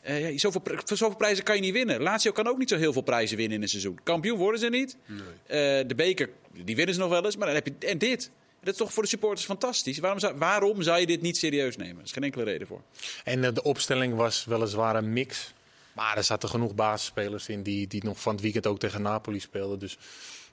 Eh, 0.00 0.30
ja, 0.30 0.38
zoveel, 0.38 0.60
voor 0.64 0.96
zoveel 0.96 1.16
prijzen 1.16 1.44
kan 1.44 1.54
je 1.54 1.60
niet 1.60 1.72
winnen. 1.72 2.02
Lazio 2.02 2.32
kan 2.32 2.46
ook 2.48 2.58
niet 2.58 2.68
zo 2.68 2.76
heel 2.76 2.92
veel 2.92 3.02
prijzen 3.02 3.36
winnen 3.36 3.56
in 3.56 3.62
een 3.62 3.68
seizoen. 3.68 3.98
Kampioen 4.02 4.38
worden 4.38 4.60
ze 4.60 4.68
niet. 4.68 4.96
Eh, 5.06 5.56
de 5.86 5.94
beker, 5.96 6.30
die 6.64 6.76
winnen 6.76 6.94
ze 6.94 7.00
nog 7.00 7.10
wel 7.10 7.24
eens. 7.24 7.36
Maar 7.36 7.46
dan 7.46 7.54
heb 7.56 7.66
je, 7.66 7.86
en 7.86 7.98
dit. 7.98 8.30
Dat 8.62 8.72
is 8.72 8.78
toch 8.78 8.92
voor 8.92 9.02
de 9.02 9.08
supporters 9.08 9.44
fantastisch. 9.46 9.98
Waarom 9.98 10.18
zou, 10.18 10.34
waarom 10.38 10.82
zou 10.82 11.00
je 11.00 11.06
dit 11.06 11.22
niet 11.22 11.36
serieus 11.36 11.76
nemen? 11.76 11.96
Er 11.96 12.04
is 12.04 12.12
geen 12.12 12.22
enkele 12.22 12.44
reden 12.44 12.66
voor. 12.66 12.80
En 13.24 13.44
eh, 13.44 13.54
de 13.54 13.62
opstelling 13.62 14.14
was 14.14 14.44
weliswaar 14.44 14.96
een 14.96 15.12
mix. 15.12 15.52
Maar 15.92 16.16
er 16.16 16.24
zaten 16.24 16.48
genoeg 16.48 16.74
basisspelers 16.74 17.48
in 17.48 17.62
die, 17.62 17.86
die 17.86 18.04
nog 18.04 18.20
van 18.20 18.32
het 18.32 18.42
weekend 18.42 18.66
ook 18.66 18.78
tegen 18.78 19.02
Napoli 19.02 19.40
speelden. 19.40 19.78
Dus 19.78 19.98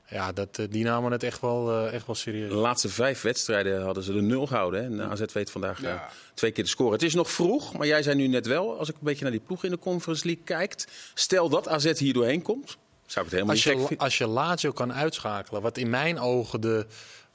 ja, 0.09 0.31
dat, 0.31 0.57
eh, 0.57 0.65
die 0.69 0.83
namen 0.83 1.11
het 1.11 1.23
echt 1.23 1.41
wel, 1.41 1.71
eh, 1.71 1.93
echt 1.93 2.05
wel 2.05 2.15
serieus. 2.15 2.49
De 2.49 2.55
laatste 2.55 2.89
vijf 2.89 3.21
wedstrijden 3.21 3.81
hadden 3.81 4.03
ze 4.03 4.13
de 4.13 4.21
nul 4.21 4.47
gehouden. 4.47 4.83
Hè? 4.83 5.03
En 5.03 5.09
AZ 5.09 5.23
weet 5.33 5.51
vandaag 5.51 5.81
Ja. 5.81 6.09
twee 6.33 6.51
keer 6.51 6.63
te 6.63 6.69
scoren. 6.69 6.93
Het 6.93 7.03
is 7.03 7.13
nog 7.13 7.31
vroeg, 7.31 7.73
maar 7.73 7.87
jij 7.87 8.03
zei 8.03 8.15
nu 8.15 8.27
net 8.27 8.45
wel... 8.45 8.77
als 8.77 8.89
ik 8.89 8.95
een 8.95 9.01
beetje 9.03 9.23
naar 9.23 9.31
die 9.31 9.41
ploeg 9.41 9.63
in 9.63 9.71
de 9.71 9.79
Conference 9.79 10.25
League 10.25 10.43
kijkt... 10.43 10.87
stel 11.13 11.49
dat 11.49 11.67
AZ 11.67 11.99
hier 11.99 12.13
doorheen 12.13 12.41
komt, 12.41 12.77
zou 13.05 13.25
ik 13.25 13.31
het 13.31 13.41
helemaal 13.41 13.55
Als 13.55 13.65
niet 13.65 13.89
je, 13.89 13.97
als 13.97 14.17
je 14.17 14.27
Lazio 14.27 14.71
kan 14.71 14.93
uitschakelen, 14.93 15.61
wat 15.61 15.77
in 15.77 15.89
mijn 15.89 16.19
ogen 16.19 16.61
de, 16.61 16.85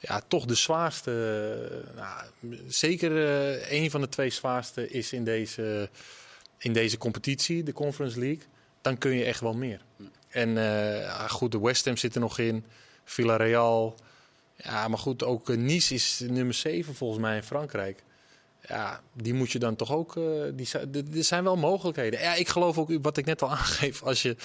ja, 0.03 0.23
toch 0.29 0.45
de 0.45 0.55
zwaarste, 0.55 1.11
eh, 1.91 1.97
nou, 1.97 2.27
zeker 2.69 3.27
eh, 3.29 3.83
een 3.83 3.91
van 3.91 4.01
de 4.01 4.09
twee 4.09 4.31
zwaarste 4.31 4.89
is 4.89 5.13
in 5.13 5.25
deze, 5.25 5.89
in 6.59 6.73
deze 6.73 6.99
competitie, 6.99 7.63
de 7.63 7.73
Conference 7.73 8.19
League, 8.19 8.43
dan 8.81 8.99
kun 8.99 9.17
je 9.17 9.25
echt 9.25 9.41
wel 9.41 9.55
meer. 9.55 9.81
En 10.29 10.49
eh, 10.49 11.01
ja, 11.01 11.29
goed, 11.29 11.53
de 11.53 11.61
West 11.61 11.85
Ham 11.85 11.97
zit 11.97 12.15
er 12.15 12.21
nog 12.21 12.39
in, 12.39 12.65
Villarreal. 13.05 13.95
Ja, 14.57 14.89
maar 14.89 14.99
goed, 14.99 15.25
ook 15.25 15.57
Nice 15.57 15.95
is 15.95 16.23
nummer 16.27 16.55
7 16.55 16.95
volgens 16.95 17.21
mij 17.21 17.37
in 17.37 17.43
Frankrijk. 17.43 18.03
Ja, 18.69 19.01
die 19.13 19.35
moet 19.35 19.51
je 19.51 19.59
dan 19.59 19.77
toch 19.77 19.93
ook. 19.93 20.13
d- 20.13 21.17
er 21.17 21.25
zijn 21.25 21.45
wel 21.45 21.57
mogelijkheden. 21.57 22.21
Ja, 22.21 22.35
ik 22.35 22.49
geloof 22.49 22.79
ook 22.79 22.91
wat 23.03 23.17
ik 23.17 23.25
net 23.25 23.43
al 23.43 23.51
aangeef. 23.59 24.03
Als 24.03 24.23
je 24.23 24.37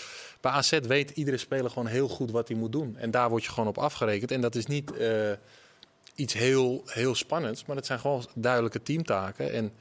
bij 0.42 0.52
AZ 0.52 0.80
weet 0.82 1.10
iedere 1.10 1.38
speler 1.38 1.70
gewoon 1.70 1.88
heel 1.88 2.08
goed 2.08 2.32
wat 2.32 2.48
hij 2.48 2.58
moet 2.58 2.72
doen. 2.72 2.98
En 2.98 3.12
daar 3.12 3.30
word 3.30 3.44
je 3.44 3.50
gewoon 3.52 3.70
op 3.70 3.78
afgerekend. 3.78 4.32
En 4.32 4.42
dat 4.42 4.56
is 4.56 4.66
niet 4.66 4.98
eh, 4.98 5.32
iets 6.16 6.34
heel, 6.34 6.82
heel 6.86 7.16
spannends, 7.16 7.66
maar 7.66 7.76
dat 7.76 7.86
zijn 7.86 8.00
gewoon 8.00 8.26
duidelijke 8.36 8.84
teamtaken. 8.84 9.52
En 9.54 9.72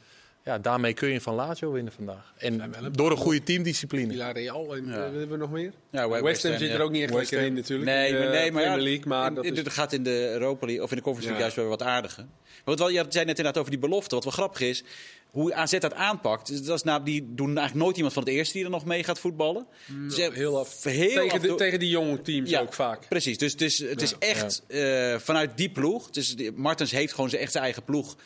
ja, 0.47 0.59
daarmee 0.59 0.93
kun 0.95 1.09
je 1.09 1.21
van 1.21 1.35
Lazio 1.35 1.73
winnen 1.73 1.93
vandaag. 1.93 2.33
En 2.39 2.73
door 2.93 3.11
een 3.11 3.17
goede 3.17 3.43
teamdiscipline. 3.43 4.11
Villarreal 4.11 4.77
en 4.77 4.87
Ja. 4.87 4.93
eh, 4.93 4.99
hebben 5.01 5.29
we 5.29 5.37
nog 5.37 5.51
meer? 5.51 5.73
Ja, 5.91 6.09
West 6.23 6.43
Ham 6.43 6.57
zit 6.59 6.71
er 6.71 6.81
ook 6.81 6.91
niet 6.91 7.03
echt 7.03 7.13
West 7.15 7.31
lekker 7.31 7.49
in 7.49 7.55
natuurlijk. 7.55 7.91
Nee, 7.91 8.09
in 8.09 8.15
de 8.15 8.21
maar, 8.21 8.31
nee, 8.31 8.53
maar 8.53 8.63
ja, 8.63 8.69
Premier 8.69 8.89
League, 8.89 9.07
maar 9.09 9.29
in- 9.29 9.35
dat 9.35 9.45
is... 9.45 9.63
dat 9.65 9.73
gaat 9.73 9.93
in 9.93 10.03
de 10.03 10.31
Europa 10.31 10.67
League 10.67 10.85
of 10.85 10.91
in 10.91 10.97
de 10.97 11.03
Conference 11.03 11.33
League 11.35 11.49
Ja. 11.49 11.55
juist 11.55 11.57
wel 11.57 11.67
wat 11.79 11.83
aardiger. 11.95 12.25
Maar 12.25 12.75
wat 12.77 12.79
wel, 12.79 12.89
je 12.89 12.95
zei 13.09 13.25
net 13.25 13.37
inderdaad 13.39 13.59
over 13.59 13.71
die 13.71 13.81
belofte. 13.81 14.15
Wat 14.15 14.25
wel 14.25 14.33
grappig 14.33 14.61
is, 14.61 14.85
hoe 15.31 15.55
AZ 15.55 15.79
dat 15.79 15.95
aanpakt. 15.95 16.67
Dat 16.67 16.77
is 16.77 16.83
nou, 16.83 17.03
die 17.05 17.27
doen 17.35 17.47
eigenlijk 17.47 17.75
nooit 17.85 17.97
iemand 17.97 18.15
van 18.15 18.23
het 18.23 18.33
eerste 18.33 18.53
die 18.55 18.65
er 18.65 18.71
nog 18.71 18.85
mee 18.85 19.05
gaat 19.05 19.19
voetballen. 19.19 19.67
Dus 20.09 20.19
echt 20.19 20.33
heel 20.35 20.59
af. 20.59 20.83
heel 20.85 21.09
tegen, 21.09 21.31
af 21.31 21.41
de, 21.41 21.55
tegen 21.55 21.79
die 21.79 21.89
jonge 21.89 22.23
teams 22.23 22.51
Ja. 22.51 22.61
ook 22.61 22.73
vaak. 22.75 23.09
Precies, 23.09 23.39
dus 23.39 23.53
het 23.53 23.61
is, 23.61 23.79
het 23.79 24.03
is 24.03 24.15
echt 24.19 24.63
eh, 24.69 25.15
vanuit 25.19 25.57
die 25.57 25.71
ploeg. 25.71 26.11
Dus 26.11 26.37
die- 26.37 26.53
Martens 26.53 26.91
heeft 26.91 27.13
gewoon 27.15 27.31
zijn 27.31 27.43
echt 27.43 27.53
zijn 27.53 27.65
eigen 27.65 27.85
ploeg. 27.85 28.17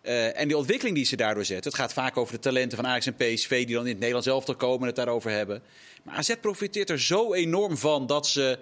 Eh, 0.00 0.40
en 0.40 0.48
die 0.48 0.56
ontwikkeling 0.56 0.96
die 0.96 1.04
ze 1.04 1.16
daardoor 1.16 1.44
zetten. 1.44 1.70
Het 1.70 1.80
gaat 1.80 1.92
vaak 1.92 2.16
over 2.16 2.34
de 2.34 2.40
talenten 2.40 2.78
van 2.78 2.86
Ajax 2.86 3.06
en 3.06 3.14
PSV 3.14 3.66
die 3.66 3.74
dan 3.74 3.84
in 3.84 3.90
het 3.90 3.98
Nederlands 3.98 4.26
elftal 4.26 4.56
komen 4.56 4.80
en 4.80 4.86
het 4.86 4.96
daarover 4.96 5.30
hebben. 5.30 5.62
Maar 6.02 6.14
AZ 6.14 6.34
profiteert 6.40 6.90
er 6.90 7.00
zo 7.00 7.34
enorm 7.34 7.76
van 7.76 8.06
dat 8.06 8.26
ze 8.26 8.58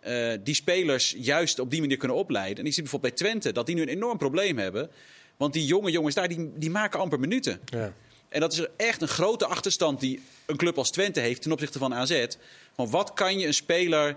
eh, 0.00 0.32
die 0.44 0.54
spelers 0.54 1.14
juist 1.18 1.58
op 1.58 1.70
die 1.70 1.80
manier 1.80 1.96
kunnen 1.96 2.16
opleiden. 2.16 2.58
En 2.58 2.66
ik 2.66 2.72
zie 2.72 2.82
bijvoorbeeld 2.82 3.14
bij 3.14 3.26
Twente 3.26 3.52
dat 3.52 3.66
die 3.66 3.74
nu 3.74 3.82
een 3.82 3.88
enorm 3.88 4.18
probleem 4.18 4.58
hebben. 4.58 4.90
Want 5.36 5.52
die 5.52 5.64
jonge 5.64 5.90
jongens 5.90 6.14
daar, 6.14 6.28
die, 6.28 6.52
die 6.54 6.70
maken 6.70 7.00
amper 7.00 7.20
minuten. 7.20 7.60
Ja. 7.64 7.92
En 8.28 8.40
dat 8.40 8.52
is 8.52 8.66
echt 8.76 9.02
een 9.02 9.08
grote 9.08 9.46
achterstand 9.46 10.00
die 10.00 10.22
een 10.46 10.56
club 10.56 10.78
als 10.78 10.90
Twente 10.90 11.20
heeft 11.20 11.42
ten 11.42 11.52
opzichte 11.52 11.78
van 11.78 11.94
AZ. 11.94 12.26
Want 12.74 12.90
wat 12.90 13.12
kan 13.12 13.38
je 13.38 13.46
een 13.46 13.54
speler 13.54 14.16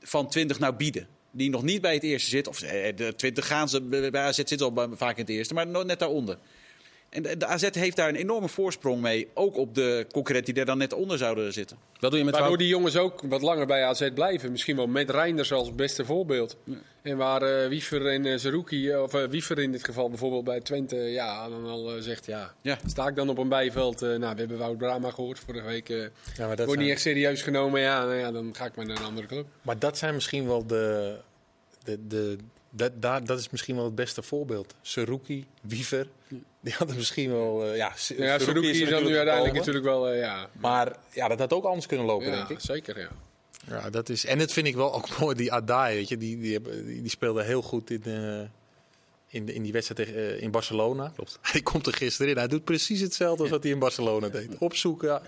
van 0.00 0.28
20 0.28 0.58
nou 0.58 0.74
bieden? 0.74 1.06
Die 1.30 1.50
nog 1.50 1.62
niet 1.62 1.80
bij 1.80 1.94
het 1.94 2.02
eerste 2.02 2.30
zit. 2.30 2.48
Of 2.48 2.62
eh, 2.62 2.96
de 2.96 3.14
20 3.16 3.46
gaan 3.46 3.68
ze 3.68 3.80
bij 3.80 4.20
AZ 4.20 4.36
zitten 4.36 4.74
al 4.74 4.88
vaak 4.96 5.16
in 5.16 5.22
het 5.22 5.30
eerste, 5.30 5.54
maar 5.54 5.66
net 5.66 5.98
daaronder. 5.98 6.38
En 7.10 7.22
de, 7.22 7.36
de 7.36 7.46
AZ 7.46 7.68
heeft 7.72 7.96
daar 7.96 8.08
een 8.08 8.14
enorme 8.14 8.48
voorsprong 8.48 9.00
mee. 9.00 9.28
Ook 9.34 9.56
op 9.56 9.74
de 9.74 10.06
concurrent 10.12 10.46
die 10.46 10.54
er 10.54 10.64
dan 10.64 10.78
net 10.78 10.92
onder 10.92 11.18
zouden 11.18 11.52
zitten. 11.52 11.76
Wat 12.00 12.10
doe 12.10 12.18
je 12.18 12.24
met 12.24 12.38
Waardoor 12.38 12.58
die 12.58 12.68
jongens 12.68 12.96
ook 12.96 13.20
wat 13.22 13.42
langer 13.42 13.66
bij 13.66 13.84
AZ 13.84 14.10
blijven. 14.14 14.50
Misschien 14.50 14.76
wel 14.76 14.86
met 14.86 15.10
Reinders 15.10 15.52
als 15.52 15.74
beste 15.74 16.04
voorbeeld. 16.04 16.56
En 17.02 17.16
waar 17.16 17.42
eh, 17.42 17.68
Wiever 17.68 18.06
en 18.06 18.24
uh, 18.24 18.38
Zerouki, 18.38 18.96
of 18.96 19.14
eh, 19.14 19.24
Wiever 19.24 19.58
in 19.58 19.72
dit 19.72 19.84
geval 19.84 20.08
bijvoorbeeld 20.08 20.44
bij 20.44 20.60
Twente, 20.60 20.96
ja, 20.96 21.48
dan 21.48 21.64
al 21.66 22.02
zegt 22.02 22.26
ja, 22.26 22.54
Ja. 22.62 22.78
sta 22.86 23.08
ik 23.08 23.14
dan 23.16 23.28
op 23.28 23.38
een 23.38 23.48
bijveld. 23.48 24.02
eh, 24.02 24.08
nou, 24.08 24.34
we 24.34 24.40
hebben 24.40 24.58
Wout 24.58 24.78
Brama 24.78 25.10
gehoord 25.10 25.38
vorige 25.38 25.66
week. 25.66 25.88
Ja, 25.88 25.96
dat 26.36 26.46
wordt 26.46 26.58
zijn, 26.58 26.78
niet 26.78 26.90
echt 26.90 27.00
serieus 27.00 27.42
genomen. 27.42 27.80
Ja, 27.80 28.04
nou 28.04 28.14
ja, 28.16 28.32
dan 28.32 28.54
ga 28.56 28.64
ik 28.64 28.76
maar 28.76 28.86
naar 28.86 28.96
een 28.96 29.04
andere 29.04 29.26
club. 29.26 29.46
maar 29.62 29.78
dat 29.78 29.98
zijn 29.98 30.14
misschien 30.14 30.46
wel 30.46 30.66
de. 30.66 31.16
de, 31.84 32.06
de 32.06 32.36
dat, 32.72 32.92
daar, 33.02 33.24
dat 33.24 33.38
is 33.38 33.50
misschien 33.50 33.74
wel 33.76 33.84
het 33.84 33.94
beste 33.94 34.22
voorbeeld. 34.22 34.74
Seruki, 34.82 35.46
Wiever. 35.62 36.06
Die 36.60 36.74
hadden 36.78 36.96
misschien 36.96 37.30
wel. 37.30 37.64
eh, 37.64 37.76
ja, 37.76 37.92
Ja, 38.16 38.38
Zerouki 38.38 38.68
is 38.82 38.88
dan 38.88 39.04
nu 39.04 39.16
uiteindelijk 39.16 39.54
natuurlijk 39.56 39.84
wel, 39.84 40.08
eh, 40.08 40.18
ja, 40.18 40.48
Maar 40.60 40.96
ja, 41.12 41.28
dat 41.28 41.38
had 41.38 41.52
ook 41.52 41.64
anders 41.64 41.86
kunnen 41.86 42.06
lopen, 42.06 42.26
ja 42.26 42.36
denk 42.36 42.48
ik. 42.48 42.60
zeker 42.60 42.98
ja. 42.98 43.08
Ja, 43.68 43.90
dat 43.90 44.08
is, 44.08 44.24
en 44.24 44.38
dat 44.38 44.52
vind 44.52 44.66
ik 44.66 44.74
wel 44.74 44.94
ook 44.94 45.08
mooi, 45.18 45.36
die 45.36 45.52
Adai, 45.52 45.96
weet 45.96 46.08
je, 46.08 46.16
die, 46.16 46.38
die, 46.40 46.60
die, 46.60 47.00
die 47.00 47.10
speelde 47.10 47.42
heel 47.42 47.62
goed 47.62 47.90
in, 47.90 48.02
eh, 48.04 48.40
in, 49.28 49.46
de, 49.46 49.54
in 49.54 49.62
die 49.62 49.72
wedstrijd 49.72 50.08
tegen, 50.08 50.36
eh, 50.36 50.42
in 50.42 50.50
Barcelona. 50.50 51.12
Klopt. 51.14 51.38
Hij 51.52 51.60
komt 51.62 51.86
er 51.86 51.92
gisteren 51.94 52.30
in, 52.32 52.38
hij 52.38 52.48
doet 52.48 52.64
precies 52.64 53.00
hetzelfde 53.00 53.42
als 53.42 53.50
wat 53.50 53.62
hij 53.62 53.72
in 53.72 53.78
Barcelona 53.78 54.28
deed. 54.28 54.58
Opzoeken, 54.58 55.08
ja, 55.08 55.22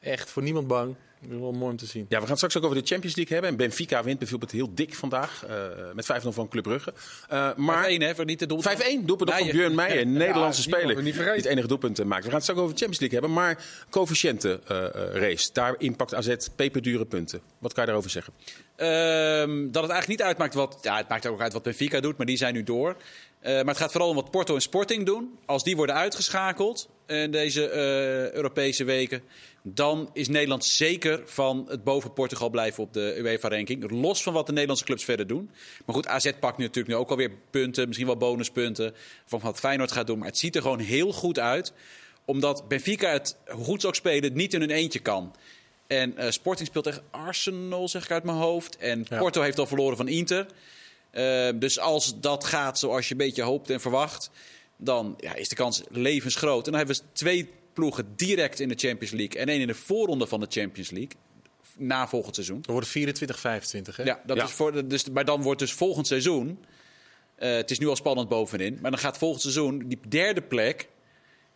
echt, 0.00 0.30
voor 0.30 0.42
niemand 0.42 0.66
bang. 0.66 0.94
Dat 1.26 1.34
is 1.36 1.42
wel 1.42 1.52
mooi 1.52 1.70
om 1.70 1.76
te 1.76 1.86
zien. 1.86 2.06
Ja, 2.08 2.16
we 2.16 2.20
gaan 2.20 2.28
het 2.28 2.36
straks 2.36 2.56
ook 2.56 2.64
over 2.64 2.76
de 2.76 2.86
Champions 2.86 3.16
League 3.16 3.34
hebben. 3.34 3.50
En 3.50 3.56
Benfica 3.56 4.02
wint 4.02 4.18
bijvoorbeeld 4.18 4.50
heel 4.50 4.74
dik 4.74 4.94
vandaag. 4.94 5.44
eh, 5.48 5.54
met 5.94 6.04
5-0 6.04 6.32
van 6.32 6.48
Club 6.48 6.62
Brugge. 6.62 6.92
Eh, 7.28 7.54
maar 7.56 7.84
5-1 7.84 8.02
hè, 8.02 8.24
niet 8.24 8.38
de 8.38 8.46
doel. 8.46 8.62
5-1, 8.62 9.04
doelpunt 9.04 9.30
van. 9.34 9.48
Björn 9.50 9.74
Meijer, 9.74 10.00
een 10.06 10.12
Nederlandse 10.12 10.62
speler. 10.62 11.02
niet. 11.02 11.14
Die 11.14 11.22
het 11.24 11.44
enige 11.44 11.66
doelpunt 11.66 11.98
eh, 11.98 12.06
maakt. 12.06 12.22
We 12.22 12.26
gaan 12.26 12.34
het 12.34 12.42
straks 12.42 12.60
over 12.60 12.74
de 12.74 12.84
Champions 12.84 13.00
League 13.00 13.18
hebben. 13.18 13.36
Maar 13.42 13.64
coëfficiënten 13.90 14.60
eh, 14.66 14.84
eh, 14.84 15.14
race, 15.14 15.50
daarin 15.52 15.96
pakt 15.96 16.14
AZ 16.14 16.34
peperdure 16.56 17.04
punten. 17.04 17.40
Wat 17.58 17.72
kan 17.72 17.82
je 17.82 17.88
daarover 17.88 18.10
zeggen? 18.10 18.32
Ehm, 18.76 19.70
dat 19.70 19.82
het 19.82 19.90
eigenlijk 19.92 20.08
niet 20.08 20.22
uitmaakt 20.22 20.54
wat. 20.54 20.78
Ja, 20.82 20.96
het 20.96 21.08
maakt 21.08 21.26
ook 21.26 21.40
uit 21.40 21.52
wat 21.52 21.62
Benfica 21.62 22.00
doet, 22.00 22.16
maar 22.16 22.26
die 22.26 22.36
zijn 22.36 22.54
nu 22.54 22.62
door. 22.62 22.96
Eh, 23.46 23.54
maar 23.54 23.66
het 23.66 23.76
gaat 23.76 23.90
vooral 23.92 24.08
om 24.10 24.16
wat 24.16 24.30
Porto 24.30 24.54
en 24.54 24.60
Sporting 24.60 25.06
doen. 25.06 25.38
Als 25.44 25.64
die 25.64 25.76
worden 25.76 25.94
uitgeschakeld 25.94 26.88
in 27.06 27.30
deze 27.30 27.68
eh, 27.68 28.32
Europese 28.32 28.84
weken, 28.84 29.22
dan 29.62 30.10
is 30.12 30.28
Nederland 30.28 30.64
zeker 30.64 31.22
van 31.24 31.66
het 31.68 31.84
boven 31.84 32.12
Portugal 32.12 32.50
blijven 32.50 32.82
op 32.82 32.92
de 32.92 33.14
UEFA-ranking. 33.18 33.90
Los 33.90 34.22
van 34.22 34.32
wat 34.32 34.46
de 34.46 34.52
Nederlandse 34.52 34.84
clubs 34.84 35.04
verder 35.04 35.26
doen. 35.26 35.50
Maar 35.84 35.94
goed, 35.94 36.06
AZ 36.06 36.32
pakt 36.40 36.58
nu 36.58 36.64
natuurlijk 36.64 36.94
nu 36.94 37.00
ook 37.00 37.10
alweer 37.10 37.30
punten, 37.50 37.86
misschien 37.86 38.06
wel 38.06 38.16
bonuspunten. 38.16 38.94
Van 39.26 39.40
wat 39.40 39.58
Feyenoord 39.58 39.92
gaat 39.92 40.06
doen. 40.06 40.18
Maar 40.18 40.28
het 40.28 40.38
ziet 40.38 40.56
er 40.56 40.62
gewoon 40.62 40.78
heel 40.78 41.12
goed 41.12 41.38
uit. 41.38 41.72
Omdat 42.24 42.68
Benfica 42.68 43.10
het, 43.10 43.36
hoe 43.48 43.64
goed 43.64 43.80
ze 43.80 43.86
ook 43.86 43.94
spelen, 43.94 44.34
niet 44.34 44.54
in 44.54 44.60
hun 44.60 44.70
eentje 44.70 44.98
kan. 44.98 45.34
En 45.86 46.16
eh, 46.16 46.30
Sporting 46.30 46.68
speelt 46.68 46.84
tegen 46.84 47.02
Arsenal, 47.10 47.88
zeg 47.88 48.04
ik 48.04 48.10
uit 48.10 48.24
mijn 48.24 48.36
hoofd. 48.38 48.76
En 48.76 49.06
Ja. 49.08 49.18
Porto 49.18 49.42
heeft 49.42 49.58
al 49.58 49.66
verloren 49.66 49.96
van 49.96 50.08
Inter. 50.08 50.46
Eh, 51.16 51.48
dus 51.54 51.78
als 51.78 52.20
dat 52.20 52.44
gaat 52.44 52.78
zoals 52.78 53.06
je 53.06 53.12
een 53.12 53.18
beetje 53.18 53.42
hoopt 53.42 53.70
en 53.70 53.80
verwacht, 53.80 54.30
dan 54.76 55.14
ja, 55.18 55.34
is 55.34 55.48
de 55.48 55.54
kans 55.54 55.82
levensgroot. 55.90 56.66
En 56.66 56.70
dan 56.72 56.80
hebben 56.80 56.96
we 56.96 57.02
twee 57.12 57.50
ploegen 57.72 58.12
direct 58.16 58.60
in 58.60 58.68
de 58.68 58.74
Champions 58.74 59.14
League 59.14 59.40
en 59.40 59.48
één 59.48 59.60
in 59.60 59.66
de 59.66 59.74
voorronde 59.74 60.26
van 60.26 60.40
de 60.40 60.46
Champions 60.48 60.90
League. 60.90 61.12
Na 61.76 62.08
volgend 62.08 62.34
seizoen. 62.34 62.62
Er 62.66 62.72
worden 62.72 62.90
24, 62.90 63.40
25, 63.40 63.96
hè? 63.96 64.02
Ja, 64.02 64.20
dat 64.26 64.36
Ja. 64.36 64.44
Is 64.44 64.50
voor 64.50 64.88
dus, 64.88 65.10
maar 65.10 65.24
dan 65.24 65.42
wordt 65.42 65.60
dus 65.60 65.72
volgend 65.72 66.06
seizoen. 66.06 66.64
eh, 67.36 67.54
het 67.54 67.70
is 67.70 67.78
nu 67.78 67.86
al 67.88 67.96
spannend 67.96 68.28
bovenin. 68.28 68.78
Maar 68.80 68.90
dan 68.90 69.00
gaat 69.00 69.18
volgend 69.18 69.42
seizoen 69.42 69.82
die 69.86 70.00
derde 70.08 70.42
plek. 70.42 70.88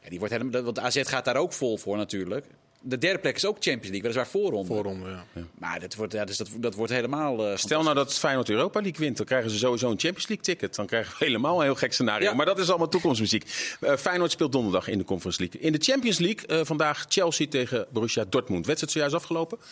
Ja, 0.02 0.08
die 0.08 0.18
wordt 0.18 0.34
helemaal, 0.34 0.62
want 0.62 0.76
de 0.76 0.82
AZ 0.82 1.02
gaat 1.04 1.24
daar 1.24 1.36
ook 1.36 1.52
vol 1.52 1.76
voor 1.78 1.96
natuurlijk. 1.96 2.46
De 2.82 2.99
derde 2.99 3.19
plek 3.19 3.36
is 3.36 3.45
ook 3.45 3.54
Champions 3.60 3.82
League, 3.88 4.00
weliswaar 4.02 4.26
voorronde. 4.26 4.66
Voorronde, 4.75 5.08
ja. 5.08 5.25
Maar 5.58 5.80
dat 5.80 5.95
wordt, 5.95 6.12
ja, 6.12 6.25
dus 6.25 6.36
dat, 6.36 6.49
dat 6.56 6.75
wordt 6.75 6.93
helemaal. 6.93 7.47
eh, 7.50 7.56
Stel 7.56 7.82
nou 7.82 7.95
dat 7.95 8.14
Feyenoord 8.19 8.50
Europa 8.50 8.80
League 8.80 9.00
wint, 9.00 9.16
dan 9.16 9.26
krijgen 9.26 9.50
ze 9.50 9.58
sowieso 9.58 9.90
een 9.90 9.99
Champions 9.99 10.28
League 10.28 10.45
ticket. 10.45 10.75
Dan 10.75 10.86
krijgen 10.86 11.19
we 11.19 11.25
helemaal 11.25 11.56
een 11.58 11.62
heel 11.64 11.75
gek 11.75 11.93
scenario. 11.93 12.28
Ja. 12.28 12.34
Maar 12.34 12.47
dat 12.47 12.58
is 12.58 12.69
allemaal 12.69 12.88
toekomstmuziek. 12.88 13.76
Eh, 13.80 13.97
Feyenoord 13.97 14.30
speelt 14.30 14.52
donderdag 14.52 14.88
in 14.88 14.99
de 14.99 15.04
Conference 15.04 15.40
League. 15.40 15.60
In 15.60 15.73
de 15.73 15.78
Champions 15.78 16.19
League 16.19 16.47
eh, 16.47 16.60
vandaag 16.64 17.04
Chelsea 17.08 17.47
tegen 17.47 17.86
Borussia 17.93 18.25
Dortmund. 18.28 18.66
Wedstrijd 18.66 18.93
zojuist 18.93 19.14
afgelopen. 19.14 19.58
2-0 19.58 19.62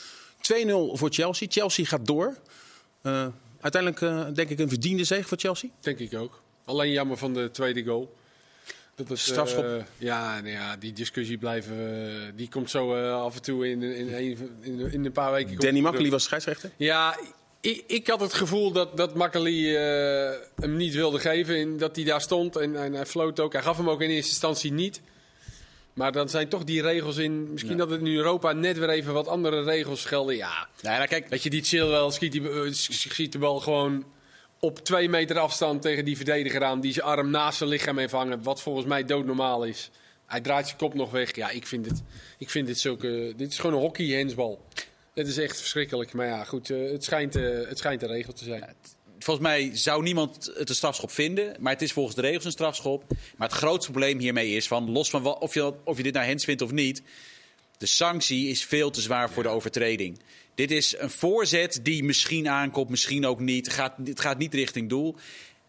voor 0.93 1.09
Chelsea. 1.11 1.47
Chelsea 1.51 1.85
gaat 1.85 2.07
door. 2.07 2.37
Eh, 3.03 3.27
uiteindelijk 3.61 4.03
eh, 4.03 4.35
denk 4.35 4.49
ik 4.49 4.59
een 4.59 4.69
verdiende 4.69 5.05
zege 5.05 5.29
voor 5.29 5.39
Chelsea. 5.39 5.69
Denk 5.81 5.99
ik 5.99 6.15
ook. 6.15 6.43
Alleen 6.65 6.91
jammer 6.91 7.17
van 7.17 7.35
de 7.35 7.51
tweede 7.51 7.85
goal. 7.85 8.17
Dat 8.99 9.09
het, 9.09 9.19
Strafschop. 9.19 9.65
eh, 9.65 9.85
ja, 9.99 10.41
nou 10.41 10.53
ja, 10.53 10.77
die 10.77 10.93
discussie 10.93 11.39
blijven, 11.39 11.77
eh, 11.77 12.13
die 12.35 12.49
komt 12.49 12.71
zo 12.71 12.95
eh, 12.95 13.23
af 13.23 13.35
en 13.35 13.43
toe 13.43 13.69
in, 13.69 13.83
in, 13.83 14.15
een, 14.15 14.59
in, 14.61 14.93
in 14.93 15.05
een 15.05 15.13
paar 15.13 15.33
weken. 15.33 15.57
Danny 15.59 15.81
Makkely 15.81 16.11
was 16.11 16.23
scheidsrechter. 16.23 16.71
Ja, 16.77 17.19
ik, 17.61 17.85
ik 17.87 18.07
had 18.07 18.21
het 18.21 18.35
gevoel 18.35 18.73
dat, 18.73 18.97
dat 18.97 19.15
Makkely 19.15 19.75
hem 20.57 20.77
niet 20.77 20.95
wilde 20.95 21.19
geven. 21.19 21.57
En 21.57 21.77
dat 21.77 21.97
hij 21.97 22.05
daar 22.05 22.21
stond 22.21 22.57
en, 22.57 22.83
en 22.83 22.93
hij 22.93 23.07
floot 23.07 23.41
ook. 23.41 23.53
Hij 23.53 23.63
gaf 23.63 23.77
hem 23.77 23.91
ook 23.91 24.03
in 24.03 24.11
eerste 24.11 24.31
instantie 24.31 24.73
niet. 24.73 25.01
Maar 25.93 26.13
dan 26.13 26.29
zijn 26.29 26.49
toch 26.49 26.65
die 26.65 26.83
regels 26.83 27.17
in. 27.17 27.53
Misschien 27.53 27.77
dat 27.77 27.91
het 27.91 28.01
in 28.01 28.07
Europa 28.07 28.53
net 28.53 28.79
weer 28.79 28.89
even 28.89 29.13
wat 29.13 29.29
andere 29.29 29.63
regels 29.63 30.05
gelden. 30.05 30.37
Ja, 30.37 30.69
Nou, 30.83 31.01
ja, 31.01 31.07
kijk, 31.07 31.29
Weet 31.29 31.43
je, 31.43 31.51
die 31.51 31.63
chill 31.65 31.87
wel 31.87 32.11
schiet, 32.11 32.33
die, 32.33 32.73
schiet 32.73 33.33
de 33.33 33.39
bal 33.39 33.61
gewoon 33.61 34.05
op 34.61 34.79
twee 34.79 35.09
meter 35.09 35.39
afstand 35.39 35.83
tegen 35.83 36.05
die 36.05 36.17
verdediger 36.17 36.65
aan. 36.65 36.81
Die 36.81 36.93
zijn 36.93 37.07
arm 37.07 37.31
naast 37.31 37.59
zijn 37.59 37.71
lichaam 37.71 37.99
heeft 37.99 38.13
hangen. 38.13 38.43
Wat 38.43 38.63
volgens 38.63 38.87
mij 38.87 39.05
doodnormaal 39.05 39.65
is. 39.65 39.91
Hij 40.27 40.41
draait 40.41 40.67
zijn 40.67 40.79
kop 40.79 40.95
nog 40.95 41.11
weg. 41.11 41.37
Ja, 41.37 41.51
ik 41.51 41.67
vind 41.67 41.85
dit, 41.85 42.03
ik 42.39 42.51
vind 42.51 42.67
dit 42.67 42.79
zulke... 42.79 43.33
Dit 43.37 43.53
is 43.53 43.59
gewoon 43.59 43.75
een 43.77 43.83
hockey-hensbal. 43.83 44.65
Het 45.15 45.27
is 45.27 45.39
echt 45.39 45.59
verschrikkelijk. 45.59 46.13
Maar 46.13 46.27
ja, 46.27 46.45
goed. 46.45 46.71
eh, 46.71 46.91
het, 46.91 47.05
schijnt, 47.05 47.37
eh, 47.37 47.69
het 47.69 47.79
schijnt 47.79 48.01
de 48.01 48.07
regel 48.07 48.33
te 48.33 48.45
zijn. 48.45 48.75
volgens 49.19 49.47
mij 49.47 49.71
zou 49.73 50.03
niemand 50.03 50.53
het 50.55 50.69
een 50.69 50.75
strafschop 50.75 51.11
vinden. 51.11 51.57
Maar 51.61 51.73
het 51.73 51.83
is 51.83 51.93
volgens 51.93 52.17
de 52.17 52.23
regels 52.23 52.45
een 52.45 52.51
strafschop. 52.51 53.05
Maar 53.37 53.49
het 53.49 53.57
grootste 53.57 53.91
probleem 53.91 54.19
hiermee 54.19 54.51
is 54.51 54.69
van, 54.69 54.91
los 54.91 55.11
van 55.11 55.23
wat, 55.23 55.39
of, 55.39 55.55
je, 55.55 55.75
of 55.85 55.97
je 55.97 56.03
dit 56.03 56.15
naar 56.15 56.25
hens 56.25 56.45
vindt 56.45 56.63
of 56.63 56.71
niet. 56.71 57.03
De 57.79 57.87
sanctie 57.87 58.49
is 58.49 58.65
veel 58.65 58.91
te 58.91 59.01
zwaar 59.01 59.31
voor 59.31 59.43
de 59.43 59.49
overtreding. 59.49 60.19
Dit 60.59 60.71
is 60.71 60.95
een 60.99 61.11
voorzet 61.11 61.81
die 61.83 62.05
misschien 62.05 62.49
aankomt, 62.49 62.89
misschien 62.91 63.27
ook 63.27 63.41
niet. 63.41 63.65
Het 63.67 63.75
gaat, 63.75 63.95
het 64.05 64.21
gaat 64.21 64.39
niet 64.39 64.55
richting 64.55 64.89
doel. 64.89 65.17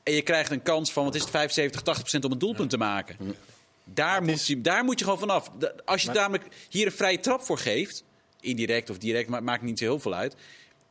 En 0.04 0.14
je 0.14 0.22
krijgt 0.22 0.52
een 0.52 0.62
kans 0.62 0.92
van, 0.92 1.04
wat 1.04 1.16
is 1.16 1.22
het, 1.22 1.30
75, 1.30 1.82
80 1.82 2.02
procent 2.04 2.26
om 2.26 2.32
een 2.32 2.38
doelpunt 2.38 2.70
te 2.70 2.78
maken. 2.78 3.36
Daar 3.84 4.24
moet, 4.24 4.48
je, 4.48 4.62
daar 4.62 4.84
moet 4.84 5.00
je 5.00 5.06
gewoon 5.06 5.20
vanaf. 5.20 5.52
Als 5.86 6.02
je 6.02 6.12
namelijk 6.12 6.46
hier 6.70 6.86
een 6.86 6.92
vrije 6.92 7.20
trap 7.20 7.42
voor 7.42 7.58
geeft, 7.58 8.04
indirect 8.40 8.90
of 8.90 8.98
direct, 8.98 9.30
ma- 9.30 9.40
maakt 9.40 9.62
niet 9.64 9.80
zo 9.80 9.86
heel 9.86 10.00
veel 10.00 10.14
uit. 10.14 10.36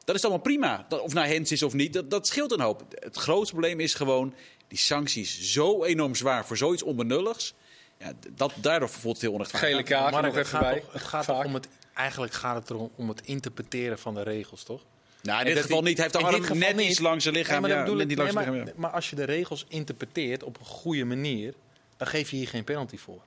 Dat 0.05 0.17
is 0.17 0.23
allemaal 0.23 0.43
prima. 0.43 0.87
Dat, 0.89 1.01
of 1.01 1.13
nou 1.13 1.27
hens 1.27 1.53
is 1.53 1.63
of 1.63 1.73
niet, 1.73 1.93
dat, 1.93 2.11
dat 2.11 2.27
scheelt 2.27 2.53
een 2.53 2.61
hoop. 2.61 2.85
Het 2.95 3.17
grootste 3.17 3.53
probleem 3.55 3.81
is 3.81 3.95
gewoon, 3.95 4.35
die 4.69 4.79
sancties 4.79 5.41
zo 5.53 5.85
enorm 5.85 6.15
zwaar 6.15 6.47
voor 6.47 6.57
zoiets 6.57 6.83
onbenulligs. 6.83 7.55
Ja, 7.99 8.13
dat, 8.35 8.53
daardoor 8.57 8.89
voelt 8.89 9.15
het 9.15 9.23
heel 9.23 9.33
onrechtvaardig. 9.33 9.71
Gele 9.71 9.83
kaart 9.83 10.15
nog 10.15 10.25
het 10.25 10.35
even 10.35 10.47
gaat, 10.47 10.61
bij. 10.61 10.81
toch- 10.81 10.93
het 10.93 11.03
gaat 11.03 11.25
Vaak. 11.25 11.45
om 11.45 11.55
het, 11.55 11.69
eigenlijk 11.99 12.33
gaat 12.33 12.57
het 12.57 12.71
erom 12.71 12.91
om 12.95 13.09
het 13.09 13.21
interpreteren 13.25 13.99
van 13.99 14.15
de 14.15 14.23
regels, 14.23 14.63
toch? 14.63 14.83
Nou, 15.23 15.47
in 15.47 15.55
dit 15.55 15.63
geval 15.63 15.83
niet. 15.83 15.97
Hij 15.97 16.09
heeft 16.13 16.19
de 16.19 16.27
arm 16.27 16.59
net 16.59 16.77
niet. 16.77 16.91
iets 16.91 16.99
langs 16.99 17.23
zijn 17.23 17.35
lichaam. 17.35 17.63
Nee, 17.63 17.71
maar, 17.75 17.87
ja, 17.87 17.95
net 17.95 18.09
niet 18.09 18.19
langs 18.19 18.35
nee, 18.35 18.45
maar, 18.45 18.53
lichaam, 18.53 18.69
ja. 18.69 18.81
maar 18.81 18.91
als 18.91 19.11
je 19.11 19.17
de 19.17 19.25
regels 19.25 19.65
interpreteert 19.69 20.43
op 20.43 20.59
een 20.59 20.67
goede 20.67 21.05
manier, 21.05 21.55
dan 21.97 22.07
geef 22.07 22.31
je 22.31 22.37
hier 22.37 22.49
geen 22.49 22.65
penalty 22.65 22.97
voor. 22.97 23.21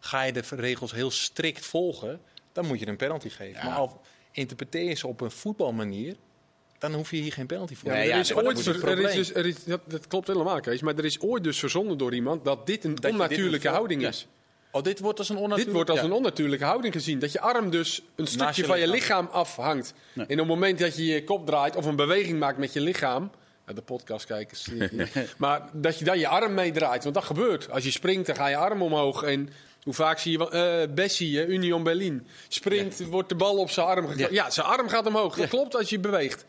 Ga 0.00 0.22
je 0.22 0.32
de 0.32 0.42
regels 0.48 0.92
heel 0.92 1.10
strikt 1.10 1.66
volgen, 1.66 2.20
dan 2.52 2.66
moet 2.66 2.80
je 2.80 2.86
een 2.86 2.96
penalty 2.96 3.28
geven. 3.28 3.60
Ja. 3.60 3.64
Maar 3.64 3.76
al 3.76 4.00
interpreteer 4.32 4.88
je 4.88 4.94
ze 4.94 5.06
op 5.06 5.20
een 5.20 5.30
voetbalmanier, 5.30 6.16
dan 6.78 6.94
hoef 6.94 7.10
je 7.10 7.16
hier 7.16 7.32
geen 7.32 7.46
penalty 7.46 7.74
voor. 7.74 7.90
Nee, 7.90 8.00
er 8.00 8.08
ja, 8.08 8.18
is 8.18 8.28
nee, 8.28 8.36
maar 8.36 8.46
ooit 8.46 8.64
dat 8.64 8.74
is 8.74 8.82
er 8.82 8.96
dus, 8.96 9.34
er 9.34 9.46
is, 9.46 9.64
dat, 9.64 9.80
dat 9.84 10.06
klopt 10.06 10.26
helemaal, 10.26 10.60
Kees. 10.60 10.80
Maar 10.80 10.96
er 10.96 11.04
is 11.04 11.20
ooit 11.20 11.44
dus 11.44 11.58
verzonnen 11.58 11.98
door 11.98 12.14
iemand 12.14 12.44
dat 12.44 12.66
dit 12.66 12.84
een 12.84 13.04
onnatuurlijke 13.04 13.68
houding 13.68 14.02
ja. 14.02 14.08
is. 14.08 14.26
Oh, 14.72 14.82
dit 14.82 15.00
wordt 15.00 15.18
als 15.18 15.28
een 15.28 15.34
Dit 15.34 15.44
onnatuurlijk... 15.44 15.76
wordt 15.76 15.90
als 15.90 15.98
ja. 16.00 16.04
een 16.06 16.12
onnatuurlijke 16.12 16.64
houding 16.64 16.94
gezien. 16.94 17.18
Dat 17.18 17.32
je 17.32 17.40
arm 17.40 17.70
dus 17.70 18.02
een 18.16 18.26
stukje 18.26 18.60
je 18.62 18.68
van 18.68 18.78
je 18.80 18.88
lichaam. 18.88 19.28
afhangt. 19.32 19.94
Nee. 20.12 20.26
En 20.26 20.32
op 20.32 20.38
het 20.38 20.48
moment 20.48 20.78
dat 20.78 20.96
je 20.96 21.04
je 21.06 21.24
kop 21.24 21.46
draait 21.46 21.76
of 21.76 21.84
een 21.84 21.96
beweging 21.96 22.38
maakt 22.38 22.58
met 22.58 22.72
je 22.72 22.80
lichaam... 22.80 23.30
De 23.74 23.82
podcastkijkers. 23.82 24.68
maar 25.36 25.68
dat 25.72 25.98
je 25.98 26.04
dan 26.04 26.18
je 26.18 26.28
arm 26.28 26.54
meedraait. 26.54 27.02
Want 27.02 27.14
dat 27.14 27.24
gebeurt. 27.24 27.70
Als 27.70 27.84
je 27.84 27.90
springt, 27.90 28.26
dan 28.26 28.36
ga 28.36 28.46
je 28.46 28.56
arm 28.56 28.82
omhoog. 28.82 29.22
En 29.22 29.48
hoe 29.82 29.92
vaak 29.94 30.18
zie 30.18 30.38
je... 30.38 30.50
eh 30.50 30.94
Bessie, 30.94 31.46
Union 31.46 31.82
Berlin. 31.82 32.26
Springt, 32.48 33.06
wordt 33.06 33.28
de 33.28 33.34
bal 33.34 33.56
op 33.56 33.70
zijn 33.70 33.86
arm 33.86 34.08
gekla- 34.08 34.22
Ja. 34.26 34.28
Ja, 34.44 34.50
zijn 34.50 34.66
arm 34.66 34.88
gaat 34.88 35.06
omhoog. 35.06 35.36
Dat 35.36 35.48
klopt 35.48 35.76
als 35.76 35.90
je 35.90 35.98
beweegt. 35.98 36.44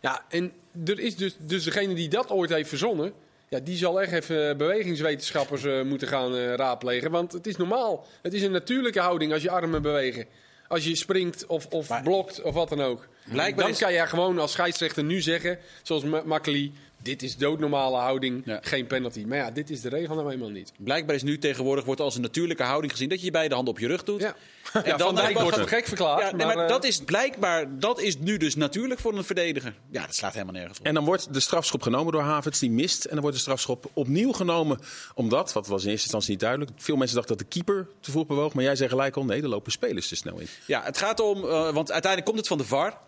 Ja, 0.00 0.24
en 0.28 0.52
er 0.84 0.98
is 0.98 1.16
dus, 1.16 1.36
dus 1.38 1.64
degene 1.64 1.94
die 1.94 2.08
dat 2.08 2.30
ooit 2.30 2.50
heeft 2.50 2.68
verzonnen... 2.68 3.12
Ja, 3.52 3.60
die 3.60 3.76
zal 3.76 4.00
echt 4.02 4.12
even 4.12 4.56
bewegingswetenschappers 4.56 5.64
eh, 5.64 5.82
moeten 5.82 6.08
gaan 6.08 6.36
eh, 6.36 6.54
raadplegen. 6.54 7.10
Want 7.10 7.32
het 7.32 7.46
is 7.46 7.56
normaal. 7.56 8.06
Het 8.22 8.32
is 8.32 8.42
een 8.42 8.50
natuurlijke 8.50 9.00
houding 9.00 9.32
als 9.32 9.42
je 9.42 9.50
armen 9.50 9.82
bewegen. 9.82 10.26
Als 10.68 10.84
je 10.84 10.96
springt 10.96 11.46
of, 11.46 11.66
of 11.66 12.02
blokt 12.02 12.42
of 12.42 12.54
wat 12.54 12.68
dan 12.68 12.80
ook. 12.82 13.08
Blijkbaar 13.24 13.64
dan 13.64 13.72
is- 13.72 13.78
kan 13.78 13.92
je 13.92 14.06
gewoon 14.06 14.38
als 14.38 14.52
scheidsrechter 14.52 15.04
nu 15.04 15.20
zeggen, 15.20 15.58
zoals 15.82 16.04
Ma- 16.04 16.22
Makkely... 16.24 16.72
dit 17.02 17.22
is 17.22 17.36
doodnormale 17.36 17.96
houding, 17.96 18.42
Ja. 18.44 18.58
geen 18.62 18.86
penalty. 18.86 19.24
Maar 19.24 19.38
ja, 19.38 19.50
dit 19.50 19.70
is 19.70 19.80
de 19.80 19.88
regel 19.88 20.14
nou 20.14 20.30
eenmaal 20.30 20.48
niet. 20.48 20.72
Blijkbaar 20.78 21.14
is 21.14 21.22
nu 21.22 21.38
tegenwoordig 21.38 21.84
wordt 21.84 22.00
als 22.00 22.14
een 22.14 22.20
natuurlijke 22.22 22.62
houding 22.62 22.92
gezien 22.92 23.08
dat 23.08 23.18
je 23.18 23.24
je 23.24 23.30
beide 23.30 23.54
handen 23.54 23.74
op 23.74 23.80
je 23.80 23.86
rug 23.86 24.04
doet. 24.04 24.20
Ja. 24.20 24.34
En 24.72 24.82
Ja, 24.84 24.98
Van 24.98 24.98
Dijk 24.98 25.12
blijkbaar 25.14 25.42
wordt 25.42 25.56
het 25.58 25.68
gek 25.68 25.86
verklaard. 25.86 26.20
Ja, 26.20 26.36
nee, 26.36 26.46
maar, 26.46 26.56
maar, 26.56 26.64
eh, 26.64 26.70
dat 26.70 26.84
is 26.84 26.98
blijkbaar, 26.98 27.78
dat 27.78 28.00
is 28.00 28.18
nu 28.18 28.36
dus 28.36 28.54
natuurlijk 28.56 29.00
voor 29.00 29.16
een 29.16 29.24
verdediger. 29.24 29.74
Ja, 29.90 30.06
dat 30.06 30.14
slaat 30.14 30.32
helemaal 30.32 30.54
nergens 30.54 30.78
op. 30.78 30.86
En 30.86 30.94
dan 30.94 31.04
wordt 31.04 31.34
de 31.34 31.40
strafschop 31.40 31.82
genomen 31.82 32.12
door 32.12 32.22
Havertz, 32.22 32.58
die 32.60 32.70
mist. 32.70 33.04
En 33.04 33.10
dan 33.12 33.20
wordt 33.20 33.36
de 33.36 33.42
strafschop 33.42 33.90
opnieuw 33.92 34.32
genomen. 34.32 34.78
Omdat, 35.14 35.52
wat 35.52 35.66
was 35.66 35.82
in 35.82 35.88
eerste 35.88 36.02
instantie 36.04 36.30
niet 36.30 36.40
duidelijk. 36.40 36.70
Veel 36.76 36.96
mensen 36.96 37.16
dachten 37.16 37.36
dat 37.36 37.46
de 37.46 37.52
keeper 37.54 37.86
te 38.00 38.10
vroeg 38.10 38.26
bewoog. 38.26 38.52
Maar 38.54 38.64
jij 38.64 38.76
zei 38.76 38.88
gelijk 38.88 39.16
al, 39.16 39.24
nee, 39.24 39.42
er 39.42 39.48
lopen 39.48 39.72
spelers 39.72 40.08
te 40.08 40.16
snel 40.16 40.38
in. 40.38 40.46
Ja, 40.66 40.82
het 40.82 40.98
gaat 40.98 41.20
om, 41.20 41.44
eh, 41.44 41.72
want 41.72 41.92
uiteindelijk 41.92 42.24
komt 42.24 42.38
het 42.38 42.48
van 42.48 42.58
de 42.58 42.64
VAR. 42.64 42.98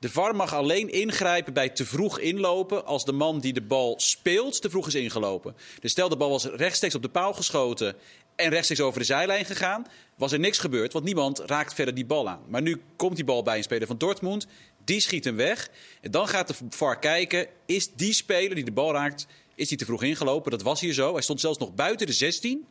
De 0.00 0.10
VAR 0.10 0.36
mag 0.36 0.54
alleen 0.54 0.92
ingrijpen 0.92 1.52
bij 1.52 1.68
te 1.68 1.84
vroeg 1.84 2.18
inlopen 2.18 2.86
als 2.86 3.04
de 3.04 3.12
man 3.12 3.40
die 3.40 3.52
de 3.52 3.62
bal 3.62 3.94
speelt 4.00 4.62
te 4.62 4.70
vroeg 4.70 4.86
is 4.86 4.94
ingelopen. 4.94 5.56
Dus 5.80 5.90
stel 5.90 6.08
de 6.08 6.16
bal 6.16 6.30
was 6.30 6.44
rechtstreeks 6.44 6.94
op 6.94 7.02
de 7.02 7.08
paal 7.08 7.34
geschoten 7.34 7.96
en 8.36 8.50
rechtstreeks 8.50 8.80
over 8.80 9.00
de 9.00 9.06
zijlijn 9.06 9.44
gegaan, 9.44 9.86
was 10.16 10.32
er 10.32 10.38
niks 10.38 10.58
gebeurd, 10.58 10.92
want 10.92 11.04
niemand 11.04 11.38
raakt 11.38 11.74
verder 11.74 11.94
die 11.94 12.06
bal 12.06 12.28
aan. 12.28 12.42
Maar 12.48 12.62
nu 12.62 12.82
komt 12.96 13.16
die 13.16 13.24
bal 13.24 13.42
bij 13.42 13.56
een 13.56 13.62
speler 13.62 13.86
van 13.86 13.98
Dortmund, 13.98 14.46
die 14.84 15.00
schiet 15.00 15.24
hem 15.24 15.36
weg. 15.36 15.70
En 16.00 16.10
dan 16.10 16.28
gaat 16.28 16.48
de 16.48 16.54
VAR 16.70 16.98
kijken, 16.98 17.46
is 17.66 17.92
die 17.92 18.12
speler 18.12 18.54
die 18.54 18.64
de 18.64 18.72
bal 18.72 18.92
raakt, 18.92 19.26
is 19.54 19.68
die 19.68 19.78
te 19.78 19.84
vroeg 19.84 20.02
ingelopen? 20.02 20.50
Dat 20.50 20.62
was 20.62 20.80
hier 20.80 20.92
zo. 20.92 21.12
Hij 21.12 21.22
stond 21.22 21.40
zelfs 21.40 21.58
nog 21.58 21.74
buiten 21.74 22.06
de 22.06 22.12
16. 22.12 22.66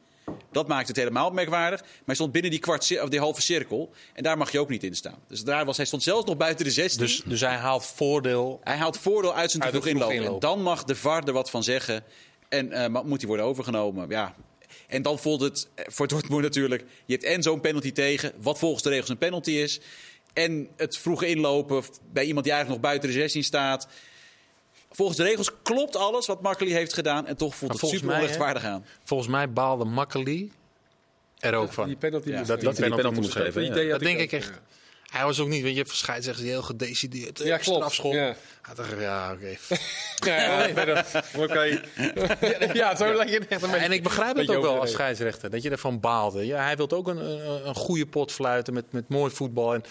Dat 0.52 0.68
maakt 0.68 0.88
het 0.88 0.98
helemaal 0.98 1.28
opmerkwaardig. 1.28 1.82
Maar 1.82 2.02
hij 2.06 2.16
stond 2.16 2.32
binnen 2.32 2.52
die, 2.52 2.60
kwart, 2.60 3.02
of 3.02 3.10
die 3.10 3.20
halve 3.20 3.42
cirkel. 3.42 3.94
En 4.14 4.24
daar 4.24 4.38
mag 4.38 4.52
je 4.52 4.60
ook 4.60 4.70
niet 4.70 4.84
in 4.84 4.96
staan. 4.96 5.20
Dus 5.28 5.44
daar 5.44 5.66
was, 5.66 5.78
hij 5.78 5.86
stond 5.86 6.04
zelfs 6.04 6.26
nog 6.26 6.38
buiten 6.38 6.66
de 6.66 6.72
16. 6.72 7.02
Dus, 7.02 7.22
dus 7.26 7.42
hij 7.42 7.56
haalt 7.56 7.86
voordeel. 7.86 8.60
hij 8.64 8.76
haalt 8.76 8.98
voordeel 8.98 9.36
uit 9.36 9.52
zijn 9.52 9.64
te 9.64 9.70
vroeg 9.70 9.84
vroeg 9.84 9.94
inlopen. 9.94 10.34
En 10.34 10.40
dan 10.40 10.62
mag 10.62 10.84
de 10.84 10.96
VAR 10.96 11.24
er 11.24 11.34
wat 11.34 11.50
van 11.50 11.64
zeggen. 11.64 12.04
En 12.50 12.72
eh, 12.72 13.02
moet 13.04 13.20
hij 13.20 13.28
worden 13.28 13.46
overgenomen. 13.46 14.10
Ja. 14.10 14.36
En 14.88 15.02
dan 15.02 15.20
voelt 15.20 15.42
het 15.42 15.68
eh, 15.76 15.86
voor 15.88 16.08
Dortmund 16.08 16.42
natuurlijk... 16.42 16.86
Je 17.06 17.14
hebt 17.14 17.26
en 17.26 17.44
zo'n 17.44 17.62
penalty 17.62 17.92
tegen, 17.92 18.32
wat 18.38 18.60
volgens 18.60 18.84
de 18.84 18.90
regels 18.90 19.10
een 19.10 19.18
penalty 19.18 19.52
is. 19.52 19.80
En 20.34 20.68
het 20.76 20.98
vroege 20.98 21.28
inlopen 21.28 21.84
bij 22.12 22.26
iemand 22.26 22.46
die 22.46 22.54
eigenlijk 22.54 22.82
nog 22.82 22.92
buiten 22.92 23.10
de 23.10 23.20
16 23.20 23.44
staat. 23.44 23.88
Volgens 24.92 25.18
de 25.18 25.24
regels 25.24 25.52
klopt 25.64 25.96
alles 25.96 26.26
wat 26.26 26.42
Makkeli 26.42 26.74
heeft 26.74 26.94
gedaan. 26.94 27.28
En 27.28 27.38
toch 27.38 27.56
voelt 27.56 27.72
het 27.72 27.80
volgens 27.80 28.02
super 28.02 28.16
mij, 28.16 28.22
onrechtvaardig 28.24 28.64
aan. 28.64 28.86
Volgens 29.04 29.30
mij 29.30 29.52
baalde 29.52 29.86
Makkeli 29.86 30.52
er 31.40 31.54
ook 31.54 31.74
van. 31.74 31.88
Die 31.88 31.96
penalty 31.96 32.30
Ja, 32.30 32.44
dat-. 32.44 32.62
Dat 32.62 32.78
hij 32.78 32.88
die 32.88 32.96
penalty 32.96 33.20
moest 33.20 33.32
geven. 33.32 33.64
ja. 33.64 33.70
Dat 33.70 34.02
ik 34.02 34.08
denk 34.08 34.18
ook, 34.18 34.24
ik 34.24 34.32
echt. 34.32 34.52
Hij 35.08 35.24
was 35.24 35.40
ook 35.40 35.48
niet, 35.48 35.64
weet 35.64 35.76
je, 35.76 35.86
voor 35.86 35.96
scheidsrechters 35.96 36.48
heel 36.48 36.62
gedecideerd. 36.62 37.40
Ja, 37.40 37.58
klopt. 37.58 37.78
Strafschop. 37.78 38.14
Ja. 38.14 38.36
Hij 38.62 38.76
dacht, 38.76 39.00
ja, 39.00 39.32
oké. 39.32 39.56
Ja, 40.26 40.68
Oké. 41.44 41.82
Ja, 42.74 42.96
zo 42.96 43.14
leg 43.14 43.30
je 43.30 43.40
het 43.40 43.48
echt 43.48 43.62
een 43.62 43.70
beetje. 43.72 43.86
En 43.86 43.92
ik 43.92 44.04
begrijp 44.04 44.36
het 44.36 44.50
ook 44.50 44.62
wel 44.62 44.80
als 44.80 44.92
scheidsrechter, 44.92 45.50
dat 45.50 45.64
je 45.64 45.70
ervan 45.70 46.00
baalde. 46.00 46.46
Ja, 46.46 46.64
hij 46.64 46.76
wil 46.78 46.92
ook 46.92 47.08
een, 47.08 47.18
een, 47.18 47.68
een 47.68 47.76
goede 47.76 48.06
pot 48.06 48.32
fluiten 48.32 48.74
met, 48.74 48.92
met 48.92 49.10
mooi 49.10 49.32
voetbal. 49.34 49.74
En, 49.74 49.84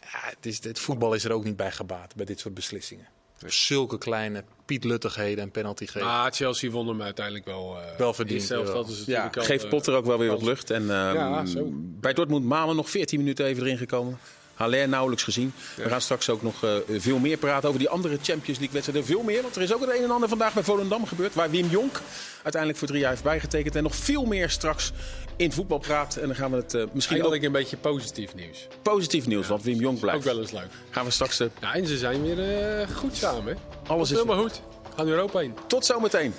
ja, 0.00 0.08
het, 0.36 0.46
is, 0.46 0.64
het 0.64 0.78
voetbal 0.78 1.14
is 1.14 1.24
er 1.24 1.32
ook 1.32 1.44
niet 1.44 1.56
bij 1.56 1.72
gebaat 1.72 2.14
bij 2.14 2.24
dit 2.24 2.40
soort 2.40 2.54
beslissingen. 2.54 3.06
Zulke 3.46 3.98
kleine 3.98 4.44
pietluttigheden 4.64 5.44
en 5.44 5.50
penalty 5.50 5.86
geven. 5.86 6.08
Maar 6.08 6.32
Chelsea 6.32 6.70
won 6.70 6.88
hem 6.88 7.02
uiteindelijk 7.02 7.44
wel. 7.44 7.76
eh, 7.78 7.98
Wel 7.98 8.14
verdiend, 8.14 8.42
Zelf 8.42 9.04
Ja, 9.06 9.28
Geeft 9.32 9.64
eh, 9.64 9.70
Potter 9.70 9.94
ook 9.94 10.04
wel 10.06 10.18
weer 10.18 10.30
wat 10.30 10.42
lucht. 10.42 10.70
En, 10.70 10.82
ehm, 10.82 11.14
Ja, 11.14 11.46
zo. 11.46 11.68
Bij 11.72 12.12
Dortmund 12.12 12.44
Malen 12.44 12.76
nog 12.76 12.90
14 12.90 13.18
minuten 13.18 13.44
even 13.46 13.62
erin 13.62 13.78
gekomen. 13.78 14.18
Haller 14.56 14.88
nauwelijks 14.88 15.24
gezien. 15.24 15.52
We 15.76 15.88
gaan 15.88 16.00
straks 16.00 16.30
ook 16.30 16.42
nog 16.42 16.64
eh, 16.64 16.70
veel 16.90 17.18
meer 17.18 17.36
praten 17.36 17.68
over 17.68 17.80
die 17.80 17.88
andere 17.88 18.14
Champions 18.22 18.58
League 18.58 18.70
wedstrijden. 18.70 19.04
Veel 19.04 19.22
meer, 19.22 19.42
want 19.42 19.56
er 19.56 19.62
is 19.62 19.74
ook 19.74 19.80
het 19.80 19.90
een 19.90 20.02
en 20.02 20.10
ander 20.10 20.28
vandaag 20.28 20.54
bij 20.54 20.62
Volendam 20.62 21.06
gebeurd. 21.06 21.34
Waar 21.34 21.50
Wim 21.50 21.68
Jonk 21.68 22.00
uiteindelijk 22.42 22.78
voor 22.78 22.88
drie 22.88 23.00
jaar 23.00 23.10
heeft 23.10 23.22
bijgetekend. 23.22 23.76
En 23.76 23.82
nog 23.82 23.94
veel 23.94 24.24
meer 24.24 24.50
straks 24.50 24.92
in 25.36 25.52
voetbal 25.52 25.78
praat. 25.78 26.16
En 26.16 26.26
dan 26.26 26.36
gaan 26.36 26.50
we 26.50 26.56
het 26.56 26.74
eh, 26.74 26.80
misschien 26.92 27.16
ook 27.16 27.22
Eindelijk 27.22 27.42
een 27.42 27.52
beetje 27.52 27.76
positief 27.76 28.34
nieuws. 28.34 28.66
positief 28.82 29.26
nieuws, 29.26 29.46
want 29.46 29.62
Wim 29.62 29.80
Jonk 29.80 30.00
blijft. 30.00 30.18
Ook 30.18 30.24
wel 30.24 30.40
eens 30.40 30.50
leuk. 30.52 30.68
Gaan 30.90 31.04
we 31.04 31.10
straks 31.10 31.40
eh, 31.40 31.46
Ja, 31.60 31.74
en 31.74 31.86
ze 31.86 31.98
zijn 31.98 32.22
weer 32.22 32.88
goed 32.94 33.16
samen. 33.16 33.58
Alles 33.86 34.10
is 34.10 34.16
Helemaal 34.16 34.42
goed. 34.42 34.60
Gaan 34.96 35.08
Europa 35.08 35.40
in. 35.40 35.54
Tot 35.66 35.86
zometeen. 35.86 36.34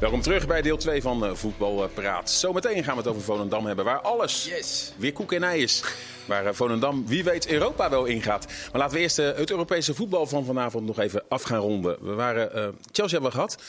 Welkom 0.00 0.20
terug 0.20 0.46
bij 0.46 0.62
deel 0.62 0.76
2 0.76 1.02
van 1.02 1.24
eh, 1.24 1.34
Voetbal 1.34 1.82
eh, 1.82 1.88
Praat. 1.94 2.30
Zometeen 2.30 2.84
gaan 2.84 2.94
we 2.96 3.00
het 3.00 3.10
over 3.10 3.22
Volendam 3.22 3.66
hebben, 3.66 3.84
waar 3.84 4.00
alles 4.00 4.44
Yes. 4.44 4.92
weer 4.96 5.12
koek 5.12 5.32
en 5.32 5.42
ei 5.42 5.62
is. 5.62 5.84
Waar 6.26 6.46
eh, 6.46 6.54
Volendam, 6.54 7.06
wie 7.06 7.24
weet, 7.24 7.48
Europa 7.48 7.90
wel 7.90 8.04
ingaat. 8.04 8.46
Maar 8.46 8.80
laten 8.80 8.96
we 8.96 9.02
eerst 9.02 9.16
het 9.16 9.50
Europese 9.50 9.94
voetbal 9.94 10.26
van 10.26 10.44
vanavond 10.44 10.86
nog 10.86 10.98
even 10.98 11.22
af 11.28 11.42
gaan 11.42 11.60
ronden. 11.60 11.96
We 12.00 12.12
waren, 12.12 12.74
Chelsea 12.92 13.12
hebben 13.20 13.30
we 13.30 13.36
gehad. 13.36 13.62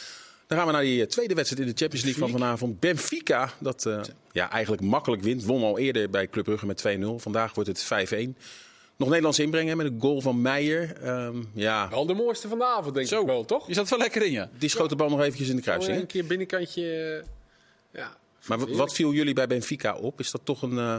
Dan 0.48 0.58
gaan 0.58 0.68
we 0.68 0.74
naar 0.74 0.82
die 0.82 1.08
tweede 1.08 1.34
wedstrijd 1.34 1.62
in 1.68 1.72
de 1.72 1.78
Champions 1.78 2.06
League 2.06 2.24
van 2.24 2.40
vanavond. 2.40 2.80
Benfica, 2.80 3.50
dat 3.60 3.90
ja, 4.32 4.52
eigenlijk 4.52 4.82
makkelijk 4.82 5.22
wint. 5.22 5.46
Won 5.46 5.64
al 5.64 5.78
eerder 5.80 6.10
bij 6.10 6.28
Club 6.28 6.46
Brugge 6.46 6.66
met 6.66 6.84
2-0. 7.00 7.06
Vandaag 7.18 7.54
wordt 7.54 7.70
het 7.70 8.08
5-1. 8.28 8.38
Nog 8.98 9.08
Nederlands 9.08 9.40
inbrengen 9.40 9.78
met 9.78 9.86
een 9.86 10.00
goal 10.00 10.22
van 10.22 10.42
Meijer. 10.42 10.98
Ehm, 11.02 11.44
ja, 11.54 11.90
Wel 11.90 12.06
de 12.06 12.14
mooiste 12.14 12.48
van 12.48 12.58
de 12.58 12.66
avond, 12.66 12.96
denk 12.96 13.08
Zo, 13.08 13.22
ik 13.22 13.26
wel, 13.28 13.46
toch? 13.46 13.68
Je 13.68 13.74
zat 13.74 13.90
wel 13.90 14.00
lekker 14.00 14.22
in, 14.26 14.32
ja. 14.32 14.50
die 14.58 14.70
schoot 14.70 14.90
de 14.90 14.96
bal 14.96 15.10
nog 15.10 15.22
eventjes 15.22 15.50
in 15.50 15.56
de 15.56 15.62
kruising. 15.62 15.98
een 15.98 16.06
keer 16.06 16.26
binnenkantje. 16.26 16.82
eh, 17.94 18.00
ja. 18.02 18.18
Maar 18.46 18.76
wat 18.76 18.94
viel 18.94 19.14
jullie 19.14 19.34
bij 19.34 19.48
Benfica 19.48 19.96
op? 19.96 20.20
Is 20.20 20.32
dat 20.32 20.42
toch 20.44 20.62
een, 20.62 20.78
eh, 20.78 20.96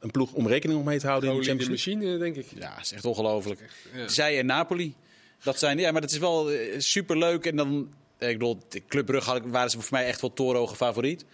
een 0.00 0.10
ploeg 0.10 0.32
om 0.32 0.46
rekening 0.46 0.84
mee 0.84 0.98
te 0.98 1.06
houden 1.06 1.28
in 1.30 1.34
de 1.36 1.40
de 1.42 1.48
Champions 1.48 1.70
League? 1.86 1.96
machine, 1.96 2.18
denk 2.18 2.36
ik. 2.46 2.58
Ja, 2.60 2.74
dat 2.74 2.84
is 2.84 2.92
echt 2.92 3.04
ongelooflijk. 3.04 3.60
Ja. 3.94 4.08
Zij 4.08 4.38
en 4.38 4.46
Napoli. 4.46 4.94
Dat 5.42 5.58
zijn, 5.58 5.78
ja, 5.78 5.92
maar 5.92 6.00
dat 6.00 6.10
is 6.10 6.18
wel 6.18 6.50
eh, 6.50 6.74
superleuk. 6.78 7.46
En 7.46 7.56
dan, 7.56 7.88
ik 8.18 8.38
bedoel, 8.38 8.58
de 8.68 8.82
Club 8.88 9.06
Brugge 9.06 9.30
had- 9.30 9.42
waren 9.46 9.70
ze 9.70 9.80
voor 9.80 9.86
mij 9.90 10.06
echt 10.06 10.20
wel 10.20 10.32
torenhoge 10.32 10.76
favoriet. 10.76 11.24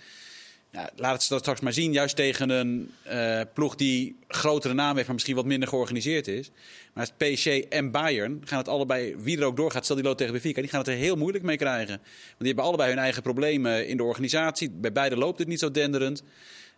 Ja, 0.73 0.91
laat 0.97 1.21
het 1.21 1.29
dat 1.29 1.41
straks 1.41 1.61
maar 1.61 1.73
zien. 1.73 1.93
Juist 1.93 2.17
tegen 2.17 2.51
een 2.51 2.91
eh, 3.03 3.41
ploeg 3.55 3.75
die 3.75 4.19
grotere 4.29 4.75
naam 4.75 4.95
heeft, 4.95 5.05
maar 5.07 5.15
misschien 5.15 5.37
wat 5.37 5.45
minder 5.45 5.69
georganiseerd 5.69 6.29
is. 6.29 6.51
Maar 6.93 7.07
het 7.07 7.35
PSG 7.35 7.47
en 7.47 7.91
Bayern 7.91 8.43
gaan 8.45 8.59
het 8.59 8.69
allebei, 8.69 9.17
wie 9.17 9.39
er 9.39 9.45
ook 9.45 9.57
doorgaat, 9.57 9.85
stel 9.85 9.97
die 9.97 10.05
lood 10.05 10.19
tegen 10.19 10.33
Benfica, 10.33 10.61
die 10.61 10.71
gaan 10.71 10.81
het 10.81 10.89
er 10.89 10.95
heel 10.95 11.17
moeilijk 11.17 11.45
mee 11.45 11.57
krijgen. 11.57 11.97
Want 11.97 12.39
die 12.39 12.47
hebben 12.47 12.65
allebei 12.65 12.89
hun 12.89 12.99
eigen 12.99 13.23
problemen 13.23 13.89
in 13.89 13.97
de 13.97 14.03
organisatie. 14.03 14.71
Bij 14.71 14.93
beide 14.93 15.17
loopt 15.17 15.39
het 15.39 15.49
niet 15.49 15.59
zo 15.59 15.71
denderend. 15.71 16.23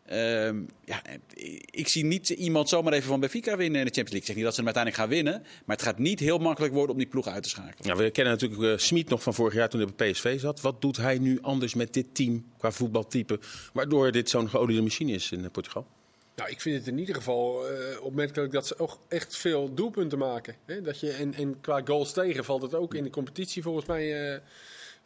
Ehm, 0.08 0.60
ja, 0.84 1.02
ik 1.70 1.88
zie 1.88 2.04
niet 2.04 2.28
iemand 2.28 2.68
zomaar 2.68 2.92
even 2.92 3.08
van 3.08 3.20
Benfica 3.20 3.56
winnen 3.56 3.80
in 3.80 3.86
de 3.86 3.92
Champions 3.92 4.10
League. 4.10 4.18
Ik 4.18 4.26
zeg 4.26 4.36
niet 4.36 4.44
dat 4.44 4.54
ze 4.54 4.60
hem 4.60 4.74
uiteindelijk 4.74 5.02
gaan 5.02 5.22
winnen. 5.22 5.42
Maar 5.64 5.76
het 5.76 5.84
gaat 5.84 5.98
niet 5.98 6.20
heel 6.20 6.38
makkelijk 6.38 6.74
worden 6.74 6.92
om 6.92 6.98
die 6.98 7.10
ploeg 7.10 7.26
uit 7.26 7.42
te 7.42 7.48
schakelen. 7.48 7.86
Ja, 7.86 7.96
we 7.96 8.10
kennen 8.10 8.32
natuurlijk 8.32 8.62
uh, 8.62 8.76
Smit 8.76 9.08
nog 9.08 9.22
van 9.22 9.34
vorig 9.34 9.54
jaar 9.54 9.68
toen 9.68 9.80
hij 9.80 9.92
bij 9.96 10.10
PSV 10.10 10.40
zat. 10.40 10.60
Wat 10.60 10.80
doet 10.80 10.96
hij 10.96 11.18
nu 11.18 11.38
anders 11.42 11.74
met 11.74 11.94
dit 11.94 12.14
team 12.14 12.44
qua 12.58 12.72
voetbaltype? 12.72 13.38
Waardoor 13.72 14.12
dit 14.12 14.30
zo'n 14.30 14.48
geoliede 14.48 14.82
machine 14.82 15.12
is 15.12 15.32
in 15.32 15.50
Portugal? 15.50 15.86
Nou, 16.36 16.50
ik 16.50 16.60
vind 16.60 16.76
het 16.76 16.86
in 16.86 16.98
ieder 16.98 17.14
geval 17.14 17.70
uh, 17.70 17.76
opmerkelijk 18.00 18.52
dat 18.52 18.66
ze 18.66 18.78
ook 18.78 18.98
echt 19.08 19.36
veel 19.36 19.74
doelpunten 19.74 20.18
maken. 20.18 20.54
Hè? 20.64 20.82
Dat 20.82 21.00
je, 21.00 21.10
en, 21.10 21.34
en 21.34 21.60
qua 21.60 21.80
goals 21.84 22.12
tegen 22.12 22.44
valt 22.44 22.62
het 22.62 22.74
ook 22.74 22.94
in 22.94 23.04
de 23.04 23.10
competitie 23.10 23.62
volgens 23.62 23.86
mij. 23.86 24.32
Uh, 24.32 24.38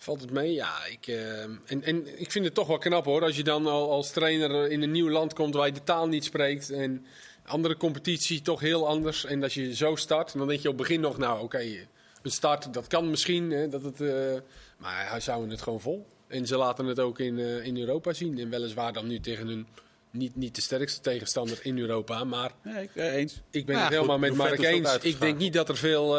valt 0.03 0.21
het 0.21 0.31
mee? 0.31 0.53
Ja, 0.53 0.87
ik, 0.91 1.07
uh, 1.07 1.43
en, 1.43 1.83
en 1.83 2.21
ik 2.21 2.31
vind 2.31 2.45
het 2.45 2.55
toch 2.55 2.67
wel 2.67 2.79
knap 2.79 3.05
hoor. 3.05 3.23
Als 3.23 3.37
je 3.37 3.43
dan 3.43 3.67
al 3.67 3.91
als 3.91 4.11
trainer 4.11 4.71
in 4.71 4.83
een 4.83 4.91
nieuw 4.91 5.11
land 5.11 5.33
komt 5.33 5.55
waar 5.55 5.67
je 5.67 5.73
de 5.73 5.83
taal 5.83 6.09
niet 6.09 6.25
spreekt. 6.25 6.71
En 6.71 7.07
andere 7.45 7.77
competitie 7.77 8.43
toch 8.43 8.61
heel 8.61 8.88
anders. 8.88 9.25
En 9.25 9.41
dat 9.41 9.53
je 9.53 9.75
zo 9.75 9.97
start. 9.97 10.33
Dan 10.33 10.49
denk 10.49 10.61
je 10.61 10.69
op 10.69 10.79
het 10.79 10.87
begin 10.87 11.01
nog, 11.01 11.19
nou 11.19 11.35
oké, 11.35 11.45
okay, 11.45 11.88
een 12.23 12.31
start, 12.31 12.75
dat 12.75 12.87
kan 12.87 13.11
misschien. 13.11 13.51
Hè, 13.51 13.69
dat 13.69 13.83
het, 13.83 14.01
uh, 14.01 14.35
maar 14.77 15.11
hij 15.11 15.21
zou 15.21 15.51
het 15.51 15.62
gewoon 15.62 15.81
vol. 15.81 16.07
En 16.27 16.47
ze 16.47 16.57
laten 16.57 16.87
het 16.87 17.01
ook 17.01 17.19
in, 17.19 17.38
uh, 17.38 17.67
in 17.67 17.79
Europa 17.79 18.12
zien. 18.12 18.38
En 18.38 18.51
weliswaar 18.51 18.93
dan 18.93 19.07
nu 19.07 19.21
tegen 19.21 19.49
een 19.49 19.67
niet, 20.11 20.37
niet 20.37 20.55
de 20.55 20.61
sterkste 20.61 21.01
tegenstander 21.01 21.59
in 21.62 21.79
Europa. 21.79 22.25
Maar 22.25 22.51
nee, 22.62 22.83
ik, 22.83 22.91
eens. 22.95 23.41
ik 23.51 23.67
ben 23.67 23.81
het 23.81 23.88
helemaal 23.88 24.19
goed, 24.19 24.29
met 24.29 24.37
Mark 24.37 24.62
eens. 24.62 24.99
Ik 24.99 25.21
denk 25.21 25.38
niet 25.38 25.53
dat 25.53 25.69
er 25.69 25.77
veel... 25.77 26.17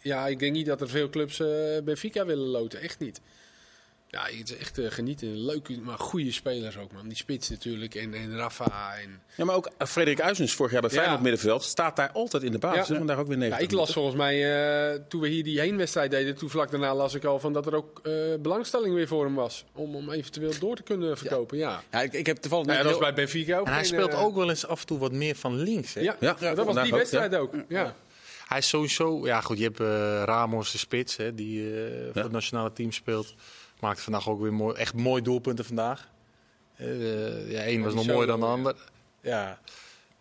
Ja, 0.00 0.26
ik 0.26 0.38
denk 0.38 0.52
niet 0.52 0.66
dat 0.66 0.80
er 0.80 0.88
veel 0.88 1.10
clubs 1.10 1.38
uh, 1.38 1.48
Benfica 1.84 2.26
willen 2.26 2.46
loten. 2.46 2.80
Echt 2.80 2.98
niet. 2.98 3.20
Ja, 4.10 4.22
het 4.24 4.50
is 4.50 4.56
echt 4.56 4.78
uh, 4.78 4.90
genieten. 4.90 5.44
Leuke, 5.44 5.80
maar 5.80 5.98
goede 5.98 6.32
spelers 6.32 6.78
ook, 6.78 6.92
man. 6.92 7.08
Die 7.08 7.16
spits 7.16 7.50
natuurlijk 7.50 7.94
en, 7.94 8.14
en 8.14 8.36
Rafa. 8.36 8.94
En... 9.02 9.20
Ja, 9.34 9.44
maar 9.44 9.54
ook 9.54 9.70
Frederik 9.78 10.20
Uizens 10.20 10.54
vorig 10.54 10.72
jaar 10.72 10.80
bij 10.80 10.90
Feyenoord 10.90 11.16
ja. 11.16 11.22
middenveld 11.22 11.62
staat 11.62 11.96
daar 11.96 12.10
altijd 12.12 12.42
in 12.42 12.52
de 12.52 12.58
basis. 12.58 12.96
Ja. 12.96 13.04
Daar 13.04 13.18
ook 13.18 13.26
weer 13.26 13.38
ja, 13.38 13.58
ik 13.58 13.72
las 13.72 13.92
volgens 13.92 14.16
mij, 14.16 14.92
uh, 14.92 15.00
toen 15.08 15.20
we 15.20 15.28
hier 15.28 15.44
die 15.44 15.60
heenwedstrijd 15.60 16.10
deden, 16.10 16.36
toen 16.36 16.50
vlak 16.50 16.70
daarna 16.70 16.94
las 16.94 17.14
ik 17.14 17.24
al 17.24 17.38
van 17.38 17.52
dat 17.52 17.66
er 17.66 17.74
ook 17.74 18.00
uh, 18.02 18.14
belangstelling 18.40 18.94
weer 18.94 19.08
voor 19.08 19.24
hem 19.24 19.34
was. 19.34 19.64
Om 19.74 19.94
hem 19.94 20.10
eventueel 20.10 20.52
door 20.60 20.76
te 20.76 20.82
kunnen 20.82 21.18
verkopen, 21.18 21.58
ja. 21.58 21.82
ja. 21.90 22.02
ik, 22.02 22.12
ik 22.12 22.26
heb 22.26 22.36
toevallig... 22.36 22.66
Ja, 22.66 22.76
dat 22.82 22.90
was 22.90 22.98
bij 22.98 23.14
Benfica 23.14 23.58
ook. 23.58 23.66
En 23.66 23.72
hij 23.72 23.84
speelt 23.84 24.14
ook 24.14 24.34
wel 24.34 24.48
eens 24.48 24.66
af 24.66 24.80
en 24.80 24.86
toe 24.86 24.98
wat 24.98 25.12
meer 25.12 25.34
van 25.34 25.56
links, 25.56 25.94
hè? 25.94 26.00
Ja, 26.00 26.16
ja, 26.20 26.34
dat 26.54 26.66
was 26.66 26.82
die 26.82 26.92
wedstrijd 26.92 27.34
ook. 27.34 27.54
ook. 27.54 27.64
ja. 27.68 27.94
Hij 28.48 28.58
is 28.58 28.68
sowieso, 28.68 29.26
ja 29.26 29.40
goed, 29.40 29.58
je 29.58 29.64
hebt 29.64 29.80
uh, 29.80 30.22
Ramos 30.24 30.72
de 30.72 30.78
spits, 30.78 31.16
hè, 31.16 31.34
die 31.34 31.60
uh, 31.60 32.12
voor 32.12 32.22
het 32.22 32.32
nationale 32.32 32.72
team 32.72 32.92
speelt. 32.92 33.34
Maakte 33.80 34.02
vandaag 34.02 34.28
ook 34.28 34.40
weer 34.40 34.52
mooi, 34.52 34.76
echt 34.76 34.94
mooi 34.94 35.22
doelpunten 35.22 35.64
vandaag. 35.64 36.08
Eh, 36.76 37.50
ja, 37.50 37.60
één 37.60 37.82
was 37.82 37.94
nog 37.94 38.06
mooier 38.06 38.26
dan 38.26 38.40
de 38.40 38.46
ander. 38.46 38.76
Ja. 39.20 39.58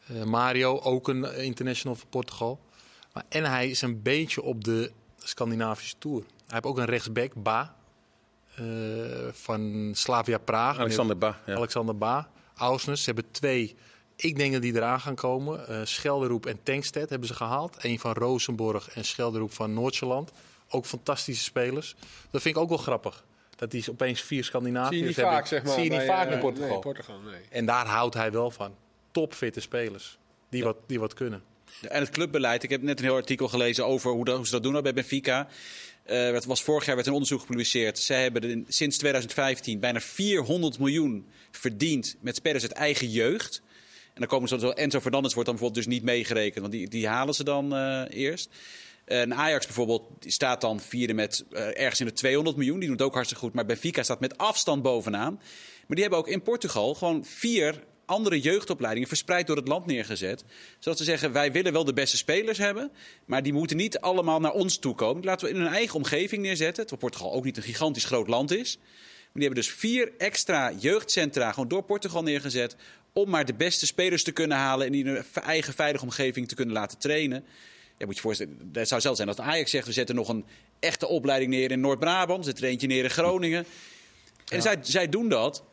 Eh, 0.08 0.24
Mario, 0.24 0.80
ook 0.80 1.08
een 1.08 1.36
international 1.36 1.96
voor 1.96 2.10
Portugal. 2.10 2.60
Maar, 3.14 3.24
en 3.30 3.44
hij 3.44 3.70
is 3.70 3.82
een 3.82 4.02
beetje 4.02 4.42
op 4.42 4.64
de 4.64 4.92
Scandinavische 5.18 5.96
Tour. 5.98 6.20
Hij 6.20 6.28
heeft 6.48 6.66
ook 6.66 6.78
een 6.78 6.86
rechtsback, 6.86 7.32
Ba. 7.36 7.76
eh, 8.56 8.64
van 9.32 9.92
Slavia 9.94 10.38
Praag. 10.38 10.80
Alexander 10.80 11.18
Ba. 11.18 11.40
Ja. 11.46 11.56
Alexander 11.56 11.98
Ba. 11.98 12.30
Ausnes. 12.56 13.04
Ze 13.04 13.06
hebben 13.06 13.32
twee. 13.32 13.76
Ik 14.18 14.36
denk 14.38 14.54
dat 14.54 14.62
die 14.62 14.76
eraan 14.76 15.00
gaan 15.00 15.16
komen. 15.16 15.68
Eh 15.68 15.80
Schelderoep 15.84 16.46
en 16.46 16.60
Tankstedt 16.64 17.10
hebben 17.10 17.28
ze 17.28 17.34
gehaald. 17.34 17.76
Eén 17.80 18.00
van 18.00 18.14
Rosenborg 18.14 18.90
en 18.90 19.06
Schelderoep 19.06 19.54
van 19.54 19.74
Noordzeeland. 19.74 20.32
Ook 20.70 20.86
fantastische 20.86 21.44
spelers. 21.44 21.96
Dat 22.32 22.42
vind 22.42 22.56
ik 22.56 22.62
ook 22.62 22.70
wel 22.70 22.78
grappig. 22.78 23.26
Dat 23.56 23.72
die 23.72 23.86
opeens 23.90 24.22
vier 24.22 24.44
Scandinaviërs 24.44 24.90
Zie 24.92 25.00
je 25.02 25.06
niet 25.08 25.16
hebben. 25.16 25.34
vaak, 25.34 25.48
zeg 25.48 25.64
maar. 25.64 25.74
Zie 25.74 25.84
je 25.84 25.90
niet 25.90 25.98
bij, 25.98 26.08
vaak 26.08 26.28
eh, 26.28 26.34
in 26.34 26.40
Portugal. 26.40 26.70
Nee, 26.70 26.80
Portugal, 26.80 27.20
nee. 27.20 27.42
En 27.50 27.66
daar 27.66 27.86
houdt 27.86 28.14
hij 28.16 28.32
wel 28.32 28.52
van. 28.52 28.76
Topfitte 29.12 29.60
spelers. 29.60 30.18
Die, 30.50 30.64
wat, 30.64 30.78
die 30.88 31.00
wat 31.00 31.14
kunnen. 31.14 31.44
En 31.82 32.00
het 32.00 32.10
clubbeleid. 32.10 32.64
Ik 32.64 32.70
heb 32.70 32.82
net 32.82 33.00
een 33.00 33.06
heel 33.06 33.16
artikel 33.16 33.48
gelezen 33.48 33.86
over 33.86 34.12
hoe, 34.12 34.26
dat, 34.26 34.36
hoe 34.36 34.46
ze 34.46 34.52
dat 34.52 34.64
doen 34.64 34.82
bij 34.82 34.94
Benfica. 34.94 35.48
Eh, 36.04 36.32
het 36.32 36.46
was 36.46 36.64
vorig 36.64 36.86
jaar 36.86 36.96
werd 36.96 37.08
een 37.08 37.14
onderzoek 37.14 37.40
gepubliceerd. 37.40 38.00
Zij 38.00 38.22
hebben 38.22 38.44
in- 38.44 38.66
sinds 38.68 38.98
2015 38.98 39.80
bijna 39.80 40.00
400 40.00 40.80
miljoen 40.80 41.28
verdiend 41.52 42.16
met 42.20 42.36
spelers 42.36 42.64
uit 42.64 42.72
eigen 42.72 43.10
jeugd. 43.10 43.62
En 44.18 44.24
dan 44.24 44.32
komen 44.32 44.50
ze 44.50 44.60
zo. 44.60 44.70
Enzo 44.70 45.00
Fernandes 45.00 45.34
wordt 45.34 45.50
dan 45.50 45.58
bijvoorbeeld 45.58 45.86
dus 45.86 45.96
niet 45.96 46.04
meegerekend, 46.04 46.60
want 46.60 46.72
die, 46.72 46.90
die 46.90 47.08
halen 47.08 47.34
ze 47.34 47.44
dan 47.44 47.76
eh, 47.76 48.04
eerst. 48.10 48.50
En 49.06 49.34
Ajax 49.34 49.66
bijvoorbeeld 49.66 50.04
die 50.20 50.32
staat 50.32 50.62
dan 50.62 50.80
vierde 50.80 51.14
met 51.14 51.46
eh, 51.52 51.80
ergens 51.80 52.00
in 52.00 52.06
de 52.06 52.14
200 52.14 52.58
miljoen. 52.58 52.80
Die 52.80 52.90
doet 52.90 53.02
ook 53.02 53.14
hartstikke 53.14 53.44
goed. 53.44 53.54
Maar 53.54 53.66
Benfica 53.66 54.04
staat 54.04 54.20
met 54.20 54.38
afstand 54.38 54.82
bovenaan. 54.82 55.34
Maar 55.34 55.96
die 55.96 56.02
hebben 56.02 56.20
ook 56.20 56.28
in 56.28 56.42
Portugal 56.42 56.96
gewoon 56.96 57.26
vier 57.26 57.84
andere 58.06 58.40
jeugdopleidingen 58.40 59.08
verspreid 59.08 59.48
door 59.48 59.56
het 59.56 59.68
land 59.68 59.86
neergezet. 59.86 60.44
Zodat 60.80 60.98
ze 60.98 61.04
zeggen, 61.04 61.32
wij 61.32 61.52
willen 61.52 61.74
wel 61.74 61.86
de 61.86 61.94
beste 61.94 62.18
spelers 62.18 62.58
hebben. 62.58 62.92
Maar 63.26 63.44
die 63.44 63.54
moeten 63.54 63.78
niet 63.78 64.00
allemaal 64.00 64.40
naar 64.40 64.54
ons 64.54 64.78
toe 64.78 64.96
komen. 64.96 65.24
Laten 65.24 65.48
we 65.48 65.54
in 65.54 65.60
hun 65.60 65.74
eigen 65.74 65.96
omgeving 65.96 66.42
neerzetten. 66.42 66.88
Terwijl 66.88 67.10
Portugal 67.10 67.34
ook 67.34 67.44
niet 67.44 67.58
een 67.58 67.64
gigantisch 67.64 68.06
groot 68.06 68.28
land 68.28 68.52
is. 68.52 68.78
Maar 68.78 69.46
die 69.46 69.46
hebben 69.46 69.64
dus 69.64 69.72
vier 69.72 70.12
extra 70.18 70.72
jeugdcentra 70.80 71.52
gewoon 71.52 71.68
door 71.68 71.84
Portugal 71.84 72.24
neergezet. 72.24 72.76
Om 73.18 73.30
maar 73.30 73.46
de 73.46 73.54
beste 73.54 73.86
spelers 73.86 74.24
te 74.24 74.32
kunnen 74.32 74.58
halen. 74.58 74.86
En 74.86 74.92
die 74.92 75.06
in 75.06 75.14
hun 75.14 75.24
eigen 75.34 75.74
veilige 75.74 76.04
omgeving 76.04 76.48
te 76.48 76.56
kunnen 76.56 76.74
laten 76.74 76.98
trainen. 76.98 77.44
Ja, 77.98 78.06
moet 78.06 78.16
je 78.16 78.22
voorstellen, 78.22 78.70
het 78.74 78.88
zou 78.88 79.02
zelfs 79.02 79.18
zijn 79.18 79.30
dat 79.36 79.40
Ajax 79.40 79.72
zegt: 79.72 79.86
we 79.86 79.92
zetten 79.92 80.16
nog 80.16 80.30
een 80.30 80.46
echte 80.80 81.08
opleiding 81.08 81.52
neer 81.52 81.72
in 81.72 81.80
Noord-Brabant. 81.80 82.46
Zetten 82.46 82.64
er 82.64 82.70
eentje 82.70 82.88
neer 82.88 83.04
in 83.04 83.10
Groningen. 83.10 83.66
En 84.48 84.62
zij, 84.62 84.78
zij 84.82 85.10
doen 85.10 85.30
dat. 85.30 85.64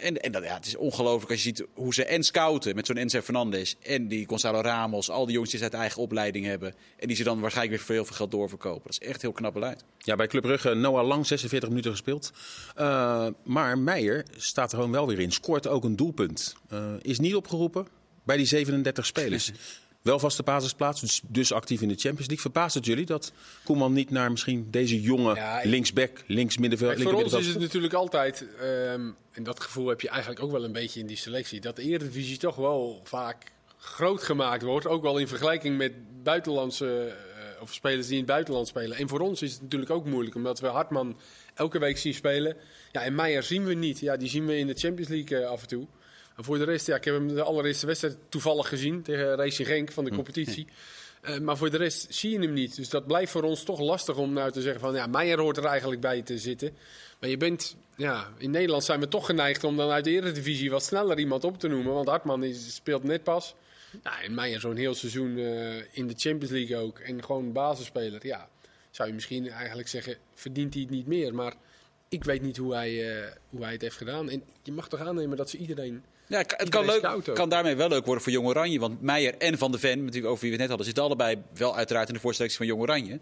En, 0.00 0.20
en 0.20 0.32
dat, 0.32 0.44
ja, 0.44 0.54
het 0.54 0.66
is 0.66 0.76
ongelooflijk 0.76 1.30
als 1.30 1.42
je 1.42 1.48
ziet 1.48 1.66
hoe 1.74 1.94
ze 1.94 2.04
en 2.04 2.22
scouten 2.22 2.74
met 2.74 2.86
zo'n 2.86 2.96
Enzo 2.96 3.20
Fernandes. 3.20 3.76
En 3.82 4.08
die 4.08 4.26
Gonzalo 4.26 4.60
Ramos. 4.60 5.10
Al 5.10 5.24
die 5.24 5.32
jongens 5.32 5.50
die 5.50 5.60
ze 5.60 5.64
uit 5.64 5.74
eigen 5.74 6.02
opleiding 6.02 6.46
hebben. 6.46 6.74
En 6.96 7.06
die 7.06 7.16
ze 7.16 7.24
dan 7.24 7.40
waarschijnlijk 7.40 7.76
weer 7.76 7.86
voor 7.86 7.94
heel 7.94 8.04
veel 8.04 8.16
geld 8.16 8.30
doorverkopen. 8.30 8.82
Dat 8.82 9.00
is 9.00 9.08
echt 9.08 9.22
heel 9.22 9.32
knap 9.32 9.52
beleid. 9.52 9.84
Ja, 9.98 10.16
bij 10.16 10.26
Club 10.26 10.42
Brugge 10.42 10.74
Noah 10.74 11.06
Lang 11.06 11.26
46 11.26 11.68
minuten 11.68 11.90
gespeeld. 11.90 12.32
Eh, 12.74 13.26
maar 13.44 13.78
Meijer 13.78 14.24
staat 14.36 14.72
er 14.72 14.76
gewoon 14.76 14.92
wel 14.92 15.06
weer 15.06 15.18
in. 15.20 15.32
Scoort 15.32 15.66
ook 15.66 15.84
een 15.84 15.96
doelpunt. 15.96 16.54
Eh, 16.68 16.92
is 17.02 17.18
niet 17.18 17.34
opgeroepen 17.34 17.86
bij 18.24 18.36
die 18.36 18.46
37 18.46 19.06
spelers. 19.06 19.52
wel 20.02 20.18
vaste 20.18 20.42
basisplaats, 20.42 21.00
dus, 21.00 21.20
dus 21.28 21.52
actief 21.52 21.80
in 21.80 21.88
de 21.88 21.94
Champions 21.94 22.26
League. 22.26 22.40
Verbaast 22.40 22.74
het 22.74 22.86
jullie 22.86 23.06
dat 23.06 23.32
Koeman 23.64 23.92
niet 23.92 24.10
naar 24.10 24.30
misschien 24.30 24.68
deze 24.70 25.00
jonge 25.00 25.34
Ja, 25.34 25.60
linksback, 25.64 26.24
links 26.26 26.58
middenveld... 26.58 26.94
Kijk, 26.94 27.08
voor 27.08 27.22
ons 27.22 27.32
is 27.32 27.46
het 27.46 27.58
natuurlijk 27.58 27.94
altijd, 27.94 28.46
ehm, 28.60 29.10
en 29.30 29.42
dat 29.42 29.60
gevoel 29.60 29.88
heb 29.88 30.00
je 30.00 30.08
eigenlijk 30.08 30.42
ook 30.42 30.50
wel 30.50 30.64
een 30.64 30.72
beetje 30.72 31.00
in 31.00 31.06
die 31.06 31.16
selectie, 31.16 31.60
dat 31.60 31.76
de 31.76 31.82
Eredivisie 31.82 32.38
toch 32.38 32.56
wel 32.56 33.00
vaak 33.04 33.52
groot 33.78 34.22
gemaakt 34.22 34.62
wordt. 34.62 34.86
Ook 34.86 35.02
wel 35.02 35.18
in 35.18 35.28
vergelijking 35.28 35.76
met 35.76 35.92
buitenlandse, 36.22 37.14
eh, 37.56 37.62
of 37.62 37.74
spelers 37.74 38.06
die 38.06 38.14
in 38.14 38.22
het 38.22 38.30
buitenland 38.30 38.68
spelen. 38.68 38.96
En 38.96 39.08
voor 39.08 39.20
ons 39.20 39.42
is 39.42 39.52
het 39.52 39.62
natuurlijk 39.62 39.90
ook 39.90 40.06
moeilijk, 40.06 40.36
omdat 40.36 40.60
we 40.60 40.66
Hartman 40.66 41.16
elke 41.54 41.78
week 41.78 41.98
zien 41.98 42.14
spelen. 42.14 42.56
Ja, 42.92 43.02
en 43.02 43.14
Meijer 43.14 43.42
zien 43.42 43.64
we 43.64 43.74
niet. 43.74 43.98
Ja, 43.98 44.16
die 44.16 44.28
zien 44.28 44.46
we 44.46 44.58
in 44.58 44.66
de 44.66 44.74
Champions 44.74 45.10
League 45.10 45.38
eh, 45.38 45.48
af 45.48 45.60
en 45.62 45.68
toe. 45.68 45.86
En 46.38 46.44
voor 46.44 46.58
de 46.58 46.64
rest, 46.64 46.86
ja, 46.86 46.96
ik 46.96 47.04
heb 47.04 47.14
hem 47.14 47.34
de 47.34 47.42
allereerste 47.42 47.86
wedstrijd 47.86 48.16
toevallig 48.28 48.68
gezien 48.68 49.02
tegen 49.02 49.34
Racing 49.34 49.68
Genk 49.68 49.92
van 49.92 50.04
de 50.04 50.10
competitie. 50.10 50.66
Eh, 51.22 51.38
maar 51.38 51.56
voor 51.56 51.70
de 51.70 51.76
rest 51.76 52.14
zie 52.14 52.30
je 52.30 52.38
hem 52.38 52.52
niet. 52.52 52.76
Dus 52.76 52.88
dat 52.88 53.06
blijft 53.06 53.32
voor 53.32 53.42
ons 53.42 53.62
toch 53.62 53.80
lastig 53.80 54.16
om 54.16 54.32
nou 54.32 54.52
te 54.52 54.62
zeggen 54.62 54.80
van 54.80 54.94
ja, 54.94 55.06
Meijer 55.06 55.40
hoort 55.40 55.56
er 55.56 55.64
eigenlijk 55.64 56.00
bij 56.00 56.22
te 56.22 56.38
zitten. 56.38 56.76
Maar 57.20 57.30
je 57.30 57.36
bent, 57.36 57.76
ja, 57.96 58.32
in 58.36 58.50
Nederland 58.50 58.84
zijn 58.84 59.00
we 59.00 59.08
toch 59.08 59.26
geneigd 59.26 59.64
om 59.64 59.76
dan 59.76 59.90
uit 59.90 60.04
de 60.04 60.10
Eredivisie 60.10 60.70
wat 60.70 60.82
sneller 60.82 61.18
iemand 61.18 61.44
op 61.44 61.58
te 61.58 61.68
noemen. 61.68 61.94
Want 61.94 62.08
Hartman 62.08 62.44
is, 62.44 62.74
speelt 62.74 63.02
net 63.02 63.22
pas. 63.22 63.54
Ja, 64.02 64.22
en 64.22 64.34
Meijer 64.34 64.60
zo'n 64.60 64.76
heel 64.76 64.94
seizoen 64.94 65.38
eh, 65.38 65.76
in 65.90 66.06
de 66.06 66.14
Champions 66.16 66.50
League 66.50 66.76
ook. 66.76 66.98
En 66.98 67.24
gewoon 67.24 67.52
basisspeler. 67.52 68.26
Ja, 68.26 68.48
zou 68.90 69.08
je 69.08 69.14
misschien 69.14 69.50
eigenlijk 69.50 69.88
zeggen, 69.88 70.16
verdient 70.34 70.74
hij 70.74 70.82
het 70.82 70.92
niet 70.92 71.06
meer. 71.06 71.34
Maar 71.34 71.54
ik 72.08 72.24
weet 72.24 72.42
niet 72.42 72.56
hoe 72.56 72.74
hij, 72.74 73.16
eh, 73.16 73.32
hoe 73.50 73.62
hij 73.62 73.72
het 73.72 73.82
heeft 73.82 73.96
gedaan. 73.96 74.30
En 74.30 74.42
je 74.62 74.72
mag 74.72 74.88
toch 74.88 75.00
aannemen 75.00 75.36
dat 75.36 75.50
ze 75.50 75.56
iedereen... 75.56 76.04
Ja, 76.28 76.38
het 76.46 76.68
kan, 76.68 76.84
leuk, 76.84 77.30
kan 77.34 77.48
daarmee 77.48 77.76
wel 77.76 77.88
leuk 77.88 78.04
worden 78.04 78.22
voor 78.22 78.32
Jong 78.32 78.46
Oranje. 78.46 78.78
Want 78.78 79.02
Meijer 79.02 79.34
en 79.38 79.58
Van 79.58 79.72
de 79.72 79.78
Ven, 79.78 80.10
wie- 80.10 80.26
over 80.26 80.40
wie 80.40 80.50
we 80.50 80.50
het 80.50 80.58
net 80.58 80.68
hadden, 80.68 80.86
zitten 80.86 81.04
allebei 81.04 81.36
wel 81.54 81.76
uiteraard 81.76 82.08
in 82.08 82.14
de 82.14 82.20
voorselectie 82.20 82.58
van 82.58 82.66
Jong 82.66 82.80
Oranje. 82.80 83.20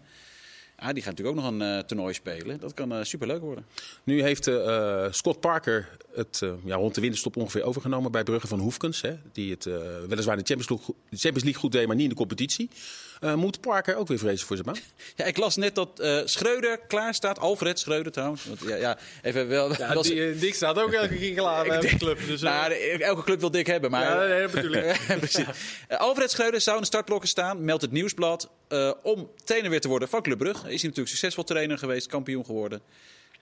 Ja, 0.79 0.93
die 0.93 1.03
gaan 1.03 1.13
natuurlijk 1.13 1.37
ook 1.37 1.43
nog 1.43 1.51
een 1.53 1.61
eh, 1.61 1.79
toernooi 1.83 2.13
spelen. 2.13 2.59
Dat 2.59 2.73
kan 2.73 2.93
eh, 2.93 3.03
superleuk 3.03 3.41
worden. 3.41 3.65
Nu 4.03 4.21
heeft 4.21 4.47
eh, 4.47 5.05
Scott 5.11 5.39
Parker 5.39 5.89
het 6.15 6.41
ja, 6.65 6.75
rond 6.75 6.95
de 6.95 7.01
winterstop 7.01 7.37
ongeveer 7.37 7.63
overgenomen 7.63 8.11
bij 8.11 8.23
Brugge 8.23 8.47
van 8.47 8.59
Hoefkens. 8.59 9.01
Hè, 9.01 9.15
die 9.31 9.51
het 9.51 9.63
weliswaar 10.07 10.37
in 10.37 10.43
de 10.43 10.53
Champions 10.53 10.69
League, 10.69 10.95
de 11.09 11.17
Champions 11.17 11.43
League 11.43 11.61
goed 11.61 11.71
deed, 11.71 11.87
maar 11.87 11.95
niet 11.95 12.03
in 12.03 12.09
de 12.11 12.15
competitie. 12.15 12.69
Eh, 13.19 13.33
moet 13.33 13.61
Parker 13.61 13.95
ook 13.95 14.07
weer 14.07 14.17
vrezen 14.17 14.47
voor 14.47 14.55
zijn 14.55 14.67
baan? 14.67 14.83
Ja, 15.15 15.25
ik 15.25 15.37
las 15.37 15.55
net 15.55 15.75
dat 15.75 15.99
eh 15.99 16.19
Schreuder 16.25 16.79
klaar 16.87 17.13
staat. 17.13 17.39
Alfred 17.39 17.79
Schreuder 17.79 18.11
trouwens. 18.11 18.45
Want, 18.45 18.59
ja, 18.67 18.75
ja, 18.75 18.97
even 19.21 19.47
wel, 19.47 19.71
Ja, 19.77 19.93
wel- 19.93 20.01
die, 20.01 20.29
eh, 20.29 20.39
Dick 20.39 20.53
staat 20.55 20.79
ook 20.79 20.91
elke 20.93 21.15
keer 21.15 21.33
klaar 21.33 21.65
bij 21.67 21.79
de 21.79 21.97
club. 21.97 22.19
Dus, 22.27 22.41
eh, 22.41 22.49
nou, 22.51 22.73
elke 22.99 23.23
club 23.23 23.39
wil 23.39 23.51
dik 23.51 23.67
hebben, 23.67 23.91
maar... 23.91 24.03
ja, 24.03 24.27
nee, 24.33 24.41
dat 24.41 24.51
bedoel 24.51 24.71
ik. 24.73 25.01
Precies. 25.19 25.45
Alfred 25.87 26.31
Schreuder 26.31 26.61
zou 26.61 26.75
in 26.75 26.81
de 26.81 26.87
startblokken 26.87 27.29
staan, 27.29 27.65
meldt 27.65 27.81
het 27.81 27.91
nieuwsblad, 27.91 28.49
eh, 28.67 28.91
om 29.03 29.29
trainer 29.43 29.69
weer 29.69 29.81
te 29.81 29.87
worden 29.87 30.09
van 30.09 30.21
Club 30.21 30.37
Brugge. 30.37 30.61
Is 30.61 30.67
hij 30.67 30.73
natuurlijk 30.73 31.07
succesvol 31.09 31.43
trainer 31.43 31.77
geweest, 31.77 32.07
kampioen 32.07 32.45
geworden. 32.45 32.81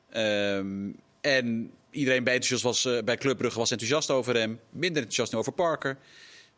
Ehm, 0.10 0.90
en 1.22 1.72
iedereen 1.92 2.24
bij, 2.24 2.34
enthousiast 2.34 2.64
was, 2.64 2.86
eh, 2.86 3.04
bij 3.04 3.18
Club 3.18 3.38
Brugge 3.38 3.60
was 3.60 3.72
enthousiast 3.72 4.10
over 4.12 4.36
hem, 4.36 4.60
minder 4.70 4.98
enthousiast 4.98 5.32
nu 5.32 5.38
over 5.40 5.52
Parker. 5.52 5.98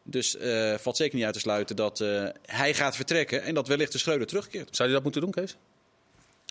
Dus 0.10 0.38
eh 0.38 0.74
valt 0.78 0.98
zeker 0.98 1.16
niet 1.16 1.26
uit 1.26 1.34
te 1.34 1.40
sluiten 1.40 1.76
dat 1.76 2.02
eh, 2.02 2.28
hij 2.46 2.74
gaat 2.74 2.96
vertrekken 2.96 3.44
en 3.44 3.54
dat 3.54 3.68
wellicht 3.68 3.92
de 3.92 3.98
Schreuder 3.98 4.28
terugkeert. 4.28 4.76
Zou 4.76 4.90
hij 4.90 4.98
dat 4.98 5.04
moeten 5.04 5.22
doen, 5.22 5.32
Kees? 5.32 5.58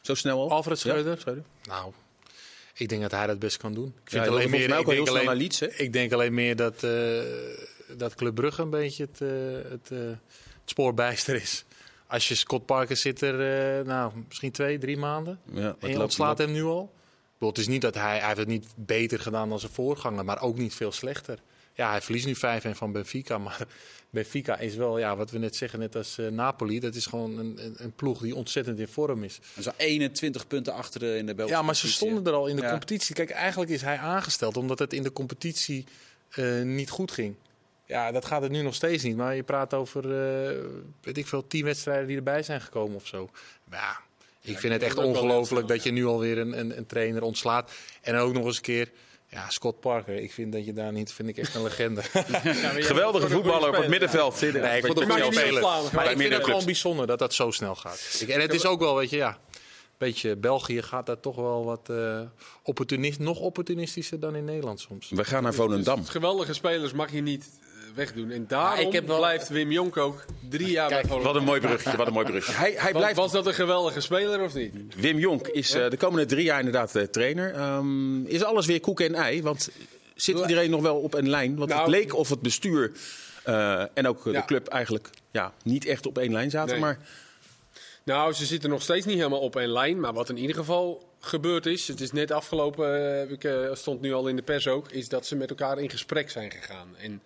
Zo 0.02 0.14
snel 0.14 0.40
al? 0.40 0.50
Alfred 0.50 0.78
Schreuder? 0.78 1.12
Ja, 1.12 1.18
Schreuder. 1.18 1.44
Nou, 1.62 1.92
ik 2.74 2.88
denk 2.88 3.02
dat 3.02 3.10
hij 3.10 3.26
dat 3.26 3.38
best 3.38 3.56
kan 3.56 3.74
doen. 3.74 3.94
Ik 4.04 4.10
vind 4.10 4.26
alleen 4.26 4.50
meer, 4.50 4.68
mij 4.68 4.78
ik 4.78 4.86
ook 4.86 4.94
denk 4.94 4.98
heel 4.98 5.08
alleen, 5.08 5.22
snel 5.22 5.24
naar 5.24 5.42
Leeds, 5.42 5.60
hè? 5.60 5.66
ik 5.66 5.92
denk 5.92 6.12
alleen 6.12 6.34
meer 6.34 6.56
dat, 6.56 6.82
eh, 6.82 7.20
dat 7.96 8.14
Club 8.14 8.34
Brugge 8.34 8.62
een 8.62 8.70
beetje 8.70 9.08
het, 9.10 9.18
het, 9.70 9.90
eh, 9.90 9.98
het 9.98 10.18
spoorbijster 10.64 11.34
is. 11.34 11.64
Als 12.06 12.28
je 12.28 12.34
Scott 12.34 12.66
Parker 12.66 12.96
zit 12.96 13.20
er, 13.20 13.34
eh, 13.78 13.86
nou, 13.86 14.12
misschien 14.28 14.52
twee, 14.52 14.78
drie 14.78 14.96
maanden. 14.96 15.40
Ja, 15.52 15.76
En 15.80 15.90
je 15.90 16.02
ontslaat 16.02 16.38
hem 16.38 16.52
nu 16.52 16.62
al. 16.62 16.82
Ik 16.82 17.32
bedoel, 17.32 17.48
Het 17.48 17.58
is 17.58 17.66
niet 17.66 17.82
dat 17.82 17.94
hij, 17.94 18.18
hij 18.18 18.26
heeft 18.26 18.38
het 18.38 18.48
niet 18.48 18.66
beter 18.76 19.20
gedaan 19.20 19.48
dan 19.48 19.60
zijn 19.60 19.72
voorganger, 19.72 20.24
maar 20.24 20.42
ook 20.42 20.58
niet 20.58 20.74
veel 20.74 20.92
slechter. 20.92 21.38
Ja, 21.76 21.90
hij 21.90 22.00
verliest 22.02 22.26
nu 22.26 22.34
5-1 22.36 22.70
van 22.76 22.92
Benfica, 22.92 23.38
maar 23.46 23.66
Benfica 24.10 24.58
is 24.58 24.74
wel, 24.74 24.98
ja, 24.98 25.16
wat 25.16 25.30
we 25.30 25.38
net 25.38 25.56
zeggen, 25.56 25.78
net 25.78 25.96
als 25.96 26.18
eh, 26.18 26.26
Napoli, 26.26 26.80
dat 26.80 26.94
is 26.94 27.06
gewoon 27.06 27.38
een, 27.38 27.58
een, 27.64 27.74
een 27.78 27.92
ploeg 27.92 28.20
die 28.20 28.34
ontzettend 28.34 28.78
in 28.78 28.88
vorm 28.88 29.24
is. 29.24 29.38
En 29.54 29.62
zo 29.62 29.70
21 29.76 30.46
punten 30.46 30.72
achter 30.72 31.00
de, 31.00 31.16
in 31.16 31.26
de 31.26 31.34
Belgische 31.34 31.60
Ja, 31.60 31.66
maar 31.66 31.76
ze 31.76 31.88
stonden 31.92 32.26
er 32.26 32.32
al 32.32 32.46
in 32.46 32.56
de 32.56 32.62
Ja. 32.62 32.70
competitie. 32.70 33.14
Kijk, 33.14 33.30
eigenlijk 33.30 33.70
is 33.70 33.82
hij 33.82 33.96
aangesteld 33.98 34.56
omdat 34.56 34.78
het 34.78 34.92
in 34.92 35.02
de 35.02 35.12
competitie 35.12 35.84
eh, 36.30 36.62
niet 36.62 36.90
goed 36.90 37.10
ging. 37.12 37.34
Ja, 37.86 38.12
dat 38.12 38.24
gaat 38.24 38.42
het 38.42 38.50
nu 38.50 38.62
nog 38.62 38.74
steeds 38.74 39.02
niet. 39.02 39.16
Maar 39.16 39.36
je 39.36 39.42
praat 39.42 39.74
over, 39.74 40.02
eh, 40.04 40.64
weet 41.02 41.18
ik 41.18 41.26
veel, 41.26 41.46
tien 41.46 41.64
wedstrijden 41.64 42.06
die 42.06 42.16
erbij 42.16 42.42
zijn 42.42 42.60
gekomen 42.60 42.96
of 42.96 43.06
zo. 43.06 43.30
Maar 43.64 43.78
ja, 43.80 43.98
ik 44.52 44.58
vind 44.58 44.72
het 44.72 44.82
echt 44.82 44.98
ongelooflijk 44.98 45.68
dat 45.68 45.82
je 45.82 45.90
nu 45.90 46.04
alweer 46.06 46.38
een, 46.38 46.58
een, 46.58 46.76
een 46.76 46.86
trainer 46.86 47.22
ontslaat. 47.22 47.72
En 48.02 48.16
ook 48.16 48.32
nog 48.32 48.44
eens 48.44 48.56
een 48.56 48.62
keer, 48.62 48.90
ja, 49.36 49.50
Scott 49.50 49.80
Parker. 49.80 50.14
Ik 50.14 50.32
vind 50.32 50.52
dat 50.52 50.64
je 50.64 50.72
daar 50.72 50.92
niet, 50.92 51.12
vind 51.12 51.28
ik 51.28 51.36
echt 51.36 51.54
een 51.54 51.62
legende. 51.62 52.02
Geweldige 52.92 53.28
voetballer 53.28 53.68
op 53.68 53.76
het 53.76 53.88
middenveld. 53.88 54.40
Nee, 54.40 54.50
ik 54.50 54.86
vond 54.86 55.06
niet 55.06 55.22
ontslaan, 55.22 55.84
Maar 55.92 56.10
ik 56.10 56.18
vind 56.18 56.32
het 56.32 56.44
gewoon 56.44 56.64
bijzonder 56.64 57.06
dat 57.06 57.18
dat 57.18 57.34
zo 57.34 57.50
snel 57.50 57.74
gaat. 57.74 58.18
Ik, 58.20 58.28
en 58.28 58.40
het 58.40 58.54
is 58.54 58.66
ook 58.66 58.80
wel, 58.80 58.96
weet 58.96 59.10
je, 59.10 59.16
ja. 59.16 59.38
Beetje 59.98 60.36
België 60.36 60.82
gaat 60.82 61.06
daar 61.06 61.20
toch 61.20 61.36
wel 61.36 61.64
wat 61.64 61.90
eh 61.90 62.20
opportunist, 62.62 63.18
nog 63.18 63.38
opportunistischer 63.38 64.20
dan 64.20 64.36
in 64.36 64.44
Nederland 64.44 64.80
soms. 64.80 65.10
We 65.10 65.24
gaan 65.24 65.42
naar 65.42 65.54
Volendam. 65.54 66.00
Dus 66.00 66.08
geweldige 66.08 66.52
spelers 66.52 66.92
mag 66.92 67.12
je 67.12 67.20
niet 67.20 67.48
wegdoen. 67.96 68.30
En 68.30 68.44
daarom 68.46 68.86
ik 68.86 68.92
heb 68.92 69.06
wel- 69.06 69.16
blijft 69.16 69.48
Wim 69.48 69.72
Jonk 69.72 69.96
ook 69.96 70.24
drie 70.48 70.70
jaar 70.70 70.88
bij 70.88 71.02
Volendam. 71.04 71.24
Wat 71.32 71.36
een 71.36 71.44
mooi 71.46 71.60
bruggetje, 71.60 71.96
wat 71.96 72.06
een 72.06 72.12
mooi 72.12 72.26
bruggetje. 72.26 72.52
Hij, 72.58 72.70
hij 72.76 72.92
Was, 72.92 73.00
blijft 73.00 73.16
was 73.18 73.32
dat 73.32 73.46
een 73.46 73.54
geweldige 73.54 74.00
speler 74.00 74.40
of 74.42 74.54
niet? 74.54 74.74
Wim 74.96 75.18
Jonk 75.18 75.46
is 75.48 75.74
eh, 75.74 75.90
de 75.90 75.96
komende 75.96 76.26
drie 76.26 76.44
jaar 76.44 76.58
inderdaad 76.58 76.94
eh, 76.96 77.02
trainer. 77.02 77.54
Ehm, 77.54 78.24
is 78.24 78.42
alles 78.44 78.66
weer 78.66 78.80
koek 78.80 79.00
en 79.00 79.14
ei? 79.14 79.42
Want 79.42 79.68
zit 80.14 80.38
iedereen 80.38 80.70
nog 80.70 80.82
wel 80.82 80.96
op 80.96 81.14
een 81.14 81.28
lijn? 81.28 81.56
Want 81.56 81.70
het 81.70 81.78
Nou- 81.78 81.90
leek 81.90 82.14
of 82.14 82.28
het 82.28 82.40
bestuur 82.40 82.92
eh, 83.44 83.84
en 83.94 84.06
ook 84.08 84.24
Ja. 84.24 84.32
de 84.32 84.44
club 84.44 84.66
eigenlijk 84.68 85.10
ja, 85.30 85.52
niet 85.64 85.86
echt 85.86 86.06
op 86.06 86.18
één 86.18 86.32
lijn 86.32 86.50
zaten. 86.50 86.70
Nee. 86.72 86.80
Maar 86.80 86.98
Nou, 88.04 88.32
ze 88.32 88.44
zitten 88.46 88.70
nog 88.70 88.82
steeds 88.82 89.06
niet 89.06 89.16
helemaal 89.16 89.40
op 89.40 89.56
één 89.56 89.72
lijn. 89.72 90.00
Maar 90.00 90.12
wat 90.12 90.28
in 90.28 90.36
ieder 90.38 90.56
geval 90.56 91.08
gebeurd 91.20 91.66
is, 91.66 91.88
het 91.88 92.00
is 92.00 92.12
net 92.12 92.30
afgelopen, 92.30 93.18
heb 93.18 93.30
ik, 93.30 93.44
eh, 93.44 93.54
stond 93.72 94.00
nu 94.00 94.12
al 94.14 94.26
in 94.28 94.36
de 94.36 94.42
pers 94.42 94.68
ook, 94.68 94.90
is 94.90 95.08
dat 95.08 95.26
ze 95.26 95.36
met 95.36 95.50
elkaar 95.50 95.78
in 95.78 95.90
gesprek 95.90 96.30
zijn 96.30 96.50
gegaan. 96.50 96.88
En 96.98 97.22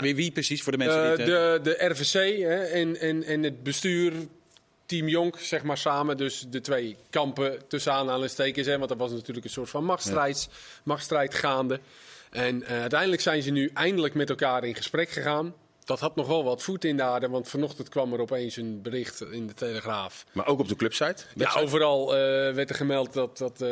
Wie, 0.00 0.14
wie 0.16 0.30
precies, 0.30 0.62
voor 0.62 0.72
de 0.72 0.78
mensen 0.78 1.00
die 1.02 1.10
Eh, 1.10 1.10
het... 1.10 1.20
eh, 1.20 1.64
de, 1.64 1.76
de 1.78 1.86
RVC 1.86 2.38
hè, 2.42 2.62
en, 2.64 3.00
en, 3.00 3.22
en 3.24 3.42
het 3.42 3.62
bestuur, 3.62 4.12
Team 4.86 5.08
Jonk, 5.08 5.38
zeg 5.38 5.62
maar 5.62 5.78
samen. 5.78 6.16
Dus 6.16 6.46
de 6.50 6.60
twee 6.60 6.96
kampen 7.10 7.58
tussen 7.68 7.92
aanhalingstekens. 7.92 8.66
Hè, 8.66 8.78
want 8.78 8.90
er 8.90 8.96
was 8.96 9.10
natuurlijk 9.10 9.46
een 9.46 9.52
soort 9.52 9.70
van 9.70 9.84
machtsstrijd, 9.84 10.48
machtsstrijd 10.82 11.34
gaande. 11.34 11.80
En 12.30 12.62
eh, 12.62 12.80
uiteindelijk 12.80 13.22
zijn 13.22 13.42
ze 13.42 13.50
nu 13.50 13.70
eindelijk 13.74 14.14
met 14.14 14.30
elkaar 14.30 14.64
in 14.64 14.74
gesprek 14.74 15.10
gegaan. 15.10 15.54
Dat 15.84 16.00
had 16.00 16.16
nog 16.16 16.26
wel 16.26 16.44
wat 16.44 16.62
voet 16.62 16.84
in 16.84 16.96
de 16.96 17.02
aarde, 17.02 17.28
want 17.28 17.48
vanochtend 17.48 17.88
kwam 17.88 18.12
er 18.12 18.20
opeens 18.20 18.56
een 18.56 18.82
bericht 18.82 19.22
in 19.30 19.46
de 19.46 19.54
Telegraaf. 19.54 20.24
Maar 20.32 20.46
ook 20.46 20.58
op 20.58 20.68
de 20.68 20.76
clubsite? 20.76 21.24
Ja, 21.34 21.52
overal 21.54 22.10
werd 22.54 22.70
er 22.70 22.74
gemeld 22.76 23.12
dat, 23.12 23.38
dat 23.38 23.64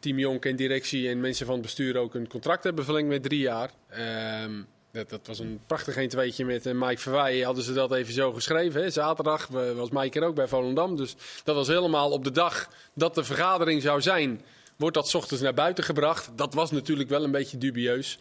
Team 0.00 0.18
Jonk 0.18 0.44
en 0.44 0.56
directie 0.56 1.08
en 1.08 1.20
mensen 1.20 1.46
van 1.46 1.54
het 1.54 1.64
bestuur 1.64 1.96
ook 1.96 2.14
een 2.14 2.28
contract 2.28 2.64
hebben 2.64 2.84
verlengd 2.84 3.08
met 3.08 3.22
drie 3.22 3.40
jaar. 3.40 3.70
Ehm, 3.88 4.62
dat, 4.92 5.10
dat 5.10 5.26
was 5.26 5.38
een 5.38 5.60
prachtig 5.66 5.96
1 5.96 6.08
2 6.08 6.44
met 6.44 6.66
eh, 6.66 6.72
Mike 6.74 7.00
Verweijen. 7.00 7.44
Hadden 7.44 7.64
ze 7.64 7.72
dat 7.72 7.92
even 7.92 8.12
zo 8.12 8.32
geschreven. 8.32 8.82
Hè? 8.82 8.90
Zaterdag 8.90 9.48
eh, 9.54 9.72
was 9.72 9.90
Mike 9.90 10.20
er 10.20 10.26
ook 10.26 10.34
bij 10.34 10.48
Volendam. 10.48 10.96
Dus 10.96 11.14
dat 11.44 11.54
was 11.54 11.68
helemaal 11.68 12.10
op 12.10 12.24
de 12.24 12.30
dag 12.30 12.68
dat 12.94 13.14
de 13.14 13.24
vergadering 13.24 13.82
zou 13.82 14.00
zijn. 14.00 14.42
Wordt 14.76 14.94
dat 14.94 15.14
ochtends 15.14 15.42
naar 15.42 15.54
buiten 15.54 15.84
gebracht. 15.84 16.30
Dat 16.36 16.54
was 16.54 16.70
natuurlijk 16.70 17.08
wel 17.08 17.24
een 17.24 17.30
beetje 17.30 17.58
dubieus. 17.58 18.16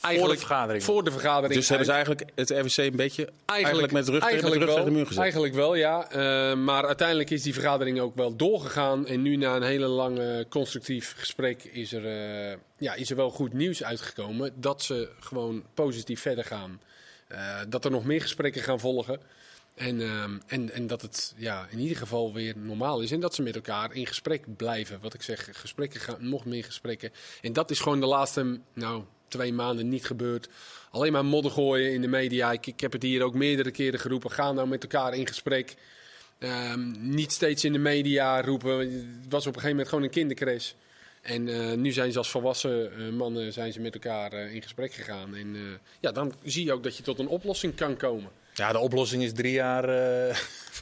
Voor 0.00 0.28
de 0.28 0.38
vergadering. 0.38 0.84
Voor 0.84 1.04
de 1.04 1.10
vergadering. 1.10 1.54
Dus 1.54 1.68
hebben 1.68 1.86
ze 1.86 1.92
eigenlijk 1.92 2.24
het 2.34 2.50
RWC 2.50 2.76
een 2.76 2.96
beetje 2.96 3.28
eigenlijk, 3.46 3.92
met 3.92 4.08
rug, 4.08 4.22
eigenlijk 4.22 4.42
met 4.42 4.52
de 4.52 4.58
rug 4.58 4.66
wel, 4.66 4.74
tegen 4.74 4.90
de 4.90 4.96
muur 4.96 5.06
gezet? 5.06 5.22
Eigenlijk 5.22 5.54
wel, 5.54 5.74
ja. 5.74 6.10
Eh, 6.10 6.56
maar 6.56 6.86
uiteindelijk 6.86 7.30
is 7.30 7.42
die 7.42 7.52
vergadering 7.52 8.00
ook 8.00 8.14
wel 8.14 8.36
doorgegaan. 8.36 9.06
En 9.06 9.22
nu 9.22 9.36
na 9.36 9.56
een 9.56 9.62
hele 9.62 9.86
lange 9.86 10.46
constructief 10.48 11.14
gesprek 11.16 11.64
is 11.64 11.92
er, 11.92 12.06
eh, 12.06 12.56
ja, 12.78 12.94
is 12.94 13.10
er 13.10 13.16
wel 13.16 13.30
goed 13.30 13.52
nieuws 13.52 13.84
uitgekomen. 13.84 14.52
Dat 14.54 14.82
ze 14.82 15.08
gewoon 15.20 15.64
positief 15.74 16.20
verder 16.20 16.44
gaan. 16.44 16.80
Eh, 17.28 17.60
dat 17.68 17.84
er 17.84 17.90
nog 17.90 18.04
meer 18.04 18.20
gesprekken 18.20 18.62
gaan 18.62 18.80
volgen. 18.80 19.20
En, 19.74 20.00
ehm, 20.00 20.38
en, 20.46 20.72
en 20.72 20.86
dat 20.86 21.02
het 21.02 21.34
ja, 21.36 21.66
in 21.70 21.78
ieder 21.78 21.96
geval 21.96 22.32
weer 22.32 22.54
normaal 22.56 23.00
is. 23.00 23.10
En 23.10 23.20
dat 23.20 23.34
ze 23.34 23.42
met 23.42 23.54
elkaar 23.54 23.94
in 23.94 24.06
gesprek 24.06 24.56
blijven. 24.56 24.98
Wat 25.00 25.14
ik 25.14 25.22
zeg, 25.22 25.48
gesprekken 25.52 26.00
gaan, 26.00 26.28
nog 26.28 26.44
meer 26.44 26.64
gesprekken. 26.64 27.12
En 27.40 27.52
dat 27.52 27.70
is 27.70 27.80
gewoon 27.80 28.00
de 28.00 28.06
laatste 28.06 28.60
nou, 28.72 29.02
twee 29.28 29.52
maanden 29.52 29.88
niet 29.88 30.06
gebeurd. 30.06 30.48
Alleen 30.90 31.12
maar 31.12 31.24
modder 31.24 31.50
gooien 31.50 31.92
in 31.92 32.00
de 32.00 32.08
media. 32.08 32.52
Ik, 32.52 32.66
ik 32.66 32.80
heb 32.80 32.92
het 32.92 33.02
hier 33.02 33.22
ook 33.22 33.34
meerdere 33.34 33.70
keren 33.70 34.00
geroepen. 34.00 34.30
Ga 34.30 34.52
nou 34.52 34.68
met 34.68 34.82
elkaar 34.82 35.14
in 35.14 35.26
gesprek. 35.26 35.74
Ehm, 36.38 37.10
niet 37.14 37.32
steeds 37.32 37.64
in 37.64 37.72
de 37.72 37.78
media 37.78 38.42
roepen. 38.42 38.78
Het 38.78 39.28
was 39.28 39.46
op 39.46 39.54
een 39.54 39.60
gegeven 39.60 39.70
moment 39.70 39.88
gewoon 39.88 40.04
een 40.04 40.10
kindercrash. 40.10 40.72
En 41.22 41.48
eh, 41.48 41.76
nu 41.76 41.92
zijn 41.92 42.12
ze 42.12 42.18
als 42.18 42.30
volwassen 42.30 42.92
eh, 42.92 43.08
mannen 43.08 43.52
zijn 43.52 43.72
ze 43.72 43.80
met 43.80 43.94
elkaar 43.94 44.32
eh, 44.32 44.54
in 44.54 44.62
gesprek 44.62 44.92
gegaan. 44.92 45.34
En 45.34 45.56
ja, 46.00 46.12
dan 46.12 46.34
zie 46.44 46.64
je 46.64 46.72
ook 46.72 46.82
dat 46.82 46.96
je 46.96 47.02
tot 47.02 47.18
een 47.18 47.28
oplossing 47.28 47.74
kan 47.74 47.96
komen. 47.96 48.30
Ja, 48.54 48.72
de 48.72 48.78
oplossing 48.78 49.22
is 49.22 49.32
drie 49.32 49.52
jaar. 49.52 49.90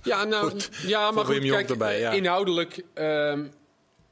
Ja, 0.02 0.24
nou, 0.24 0.48
Goed. 0.50 0.70
ja 0.86 1.10
maar 1.10 1.24
goed, 1.24 1.38
kijk, 1.38 1.70
erbij, 1.70 2.00
ja. 2.00 2.10
inhoudelijk, 2.10 2.84
ehm, 2.94 3.44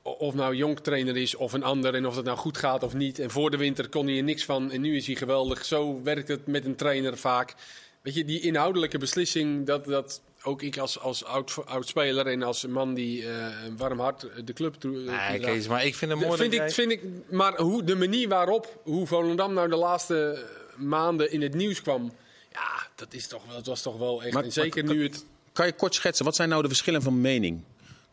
of 0.04 0.34
nou 0.34 0.54
Jonk 0.54 0.78
trainer 0.78 1.16
is 1.16 1.34
of 1.34 1.52
een 1.52 1.62
ander 1.62 1.94
en 1.94 2.06
of 2.06 2.14
dat 2.14 2.24
nou 2.24 2.36
goed 2.38 2.58
gaat 2.58 2.82
of 2.82 2.94
niet. 2.94 3.18
En 3.18 3.30
voor 3.30 3.50
de 3.50 3.56
winter 3.56 3.88
kon 3.88 4.06
hij 4.06 4.16
er 4.16 4.22
niks 4.22 4.44
van 4.44 4.70
en 4.70 4.80
nu 4.80 4.96
is 4.96 5.06
hij 5.06 5.14
geweldig. 5.16 5.64
Zo 5.64 6.00
werkt 6.02 6.28
het 6.28 6.46
met 6.46 6.64
een 6.64 6.76
trainer 6.76 7.16
vaak. 7.18 7.54
Weet 8.02 8.14
je, 8.14 8.24
die 8.24 8.40
inhoudelijke 8.40 8.98
beslissing, 8.98 9.66
dat, 9.66 9.84
dat 9.84 10.20
ook 10.42 10.62
ik 10.62 10.78
als, 10.78 10.98
als 11.00 11.24
oud, 11.24 11.56
oud 11.64 11.88
speler 11.88 12.26
en 12.26 12.42
als 12.42 12.66
man 12.66 12.94
die 12.94 13.22
eh, 13.28 13.46
een 13.66 13.76
warm 13.76 13.98
hart 14.00 14.26
de 14.44 14.52
club 14.52 14.74
toe. 14.74 14.96
nee. 14.98 15.38
Kees, 15.40 15.68
maar 15.68 15.84
ik 15.84 15.94
vind 15.94 16.10
het 16.10 16.20
De- 16.20 16.26
mooi 16.26 16.38
vind, 16.38 16.52
ik, 16.52 16.58
jij- 16.58 16.70
vind 16.70 16.90
ik, 16.90 17.02
maar 17.30 17.56
hoe, 17.60 17.84
de 17.84 17.96
manier 17.96 18.28
waarop, 18.28 18.80
hoe 18.82 19.06
Volendam 19.06 19.52
nou 19.54 19.68
de 19.68 19.76
laatste 19.76 20.44
maanden 20.76 21.30
in 21.32 21.42
het 21.42 21.54
nieuws 21.54 21.82
kwam. 21.82 22.12
Ja, 22.52 22.86
dat, 22.94 23.14
is 23.14 23.26
toch, 23.26 23.44
wel- 23.46 23.54
dat 23.56 23.66
was 23.66 23.82
toch 23.82 23.98
wel 23.98 24.22
echt. 24.22 24.32
Maar- 24.32 24.44
en 24.44 24.52
zeker 24.52 24.84
maar- 24.84 24.94
nu 24.94 25.02
het 25.02 25.24
Kan 25.52 25.66
je 25.66 25.72
kort 25.72 25.94
schetsen, 25.94 26.24
wat 26.24 26.36
zijn 26.36 26.48
nou 26.48 26.62
de 26.62 26.68
verschillen 26.68 27.02
van 27.02 27.20
mening 27.20 27.60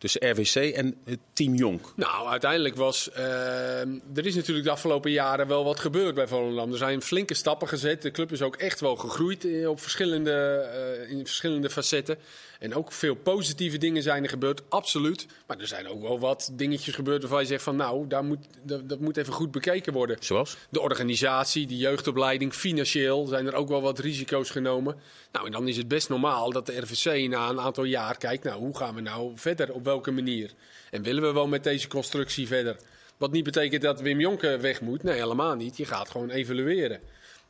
tussen 0.02 0.30
RWC 0.30 0.54
en 0.74 0.96
het 1.04 1.18
team 1.32 1.54
Jonk? 1.54 1.92
Nou, 1.96 2.28
uiteindelijk 2.28 2.76
was. 2.76 3.10
eh, 3.10 3.80
er 4.14 4.26
is 4.26 4.34
natuurlijk 4.34 4.66
de 4.66 4.72
afgelopen 4.72 5.10
jaren 5.10 5.46
wel 5.48 5.64
wat 5.64 5.80
gebeurd 5.80 6.14
bij 6.14 6.26
Volendam. 6.26 6.72
Er 6.72 6.78
zijn 6.78 7.02
flinke 7.02 7.34
stappen 7.34 7.68
gezet. 7.68 8.02
De 8.02 8.10
club 8.10 8.32
is 8.32 8.42
ook 8.42 8.56
echt 8.56 8.80
wel 8.80 8.96
gegroeid 8.96 9.44
eh, 9.44 9.68
op 9.68 9.80
verschillende, 9.80 10.32
eh, 10.32 11.10
in 11.10 11.26
verschillende 11.26 11.70
facetten. 11.70 12.18
En 12.58 12.74
ook 12.74 12.92
veel 12.92 13.14
positieve 13.14 13.78
dingen 13.78 14.02
zijn 14.02 14.22
er 14.22 14.28
gebeurd, 14.28 14.62
absoluut. 14.68 15.26
Maar 15.46 15.58
er 15.58 15.66
zijn 15.66 15.88
ook 15.88 16.02
wel 16.02 16.18
wat 16.18 16.50
dingetjes 16.52 16.94
gebeurd 16.94 17.20
waarvan 17.20 17.40
je 17.40 17.46
zegt 17.46 17.62
van 17.62 17.76
nou, 17.76 18.06
daar 18.06 18.24
moet, 18.24 18.46
dat, 18.62 18.88
dat 18.88 19.00
moet 19.00 19.16
even 19.16 19.32
goed 19.32 19.50
bekeken 19.50 19.92
worden. 19.92 20.16
Zoals? 20.20 20.56
De 20.68 20.80
organisatie, 20.80 21.66
de 21.66 21.76
jeugdopleiding, 21.76 22.52
financieel 22.52 23.26
zijn 23.26 23.46
er 23.46 23.54
ook 23.54 23.68
wel 23.68 23.82
wat 23.82 23.98
risico's 23.98 24.50
genomen. 24.50 24.96
Nou, 25.32 25.46
en 25.46 25.52
dan 25.52 25.68
is 25.68 25.76
het 25.76 25.88
best 25.88 26.08
normaal 26.08 26.52
dat 26.52 26.66
de 26.66 26.80
RVC 26.80 27.28
na 27.28 27.48
een 27.48 27.60
aantal 27.60 27.84
jaar 27.84 28.18
kijkt, 28.18 28.44
nou, 28.44 28.58
hoe 28.58 28.76
gaan 28.76 28.94
we 28.94 29.00
nou 29.00 29.32
verder, 29.34 29.72
op 29.72 29.84
manier? 30.00 30.50
En 30.90 31.02
willen 31.02 31.22
we 31.22 31.32
wel 31.32 31.46
met 31.46 31.64
deze 31.64 31.88
constructie 31.88 32.46
verder? 32.46 32.76
Wat 33.16 33.32
niet 33.32 33.44
betekent 33.44 33.82
dat 33.82 34.00
Wim 34.00 34.20
Jonke 34.20 34.58
weg 34.58 34.80
moet, 34.80 35.02
nee, 35.02 35.14
helemaal 35.14 35.54
niet. 35.54 35.76
Je 35.76 35.84
gaat 35.84 36.10
gewoon 36.10 36.30
evalueren. 36.30 37.00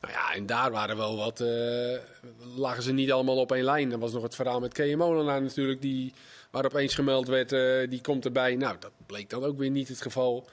Nou 0.01 0.13
ja, 0.13 0.35
en 0.35 0.47
daar 0.47 0.71
waren 0.71 0.97
wel 0.97 1.17
wat, 1.17 1.41
eh, 1.41 1.99
lagen 2.57 2.83
ze 2.83 2.93
niet 2.93 3.13
allemaal 3.13 3.37
op 3.37 3.53
één 3.53 3.65
lijn. 3.65 3.93
Er 3.93 3.99
was 3.99 4.13
nog 4.13 4.23
het 4.23 4.35
verhaal 4.35 4.61
met 4.61 4.73
K.M. 4.73 4.97
Molenaar 4.97 5.43
natuurlijk, 5.43 5.81
die, 5.81 6.13
waar 6.51 6.65
opeens 6.65 6.95
gemeld 6.95 7.29
werd, 7.29 7.53
eh, 7.53 7.91
die 7.91 8.01
komt 8.01 8.25
erbij. 8.25 8.57
Nou, 8.57 8.77
dat 8.81 8.93
bleek 9.07 9.31
dan 9.31 9.45
ook 9.45 9.59
weer 9.59 9.71
niet 9.71 9.89
het 9.89 10.03
geval 10.03 10.49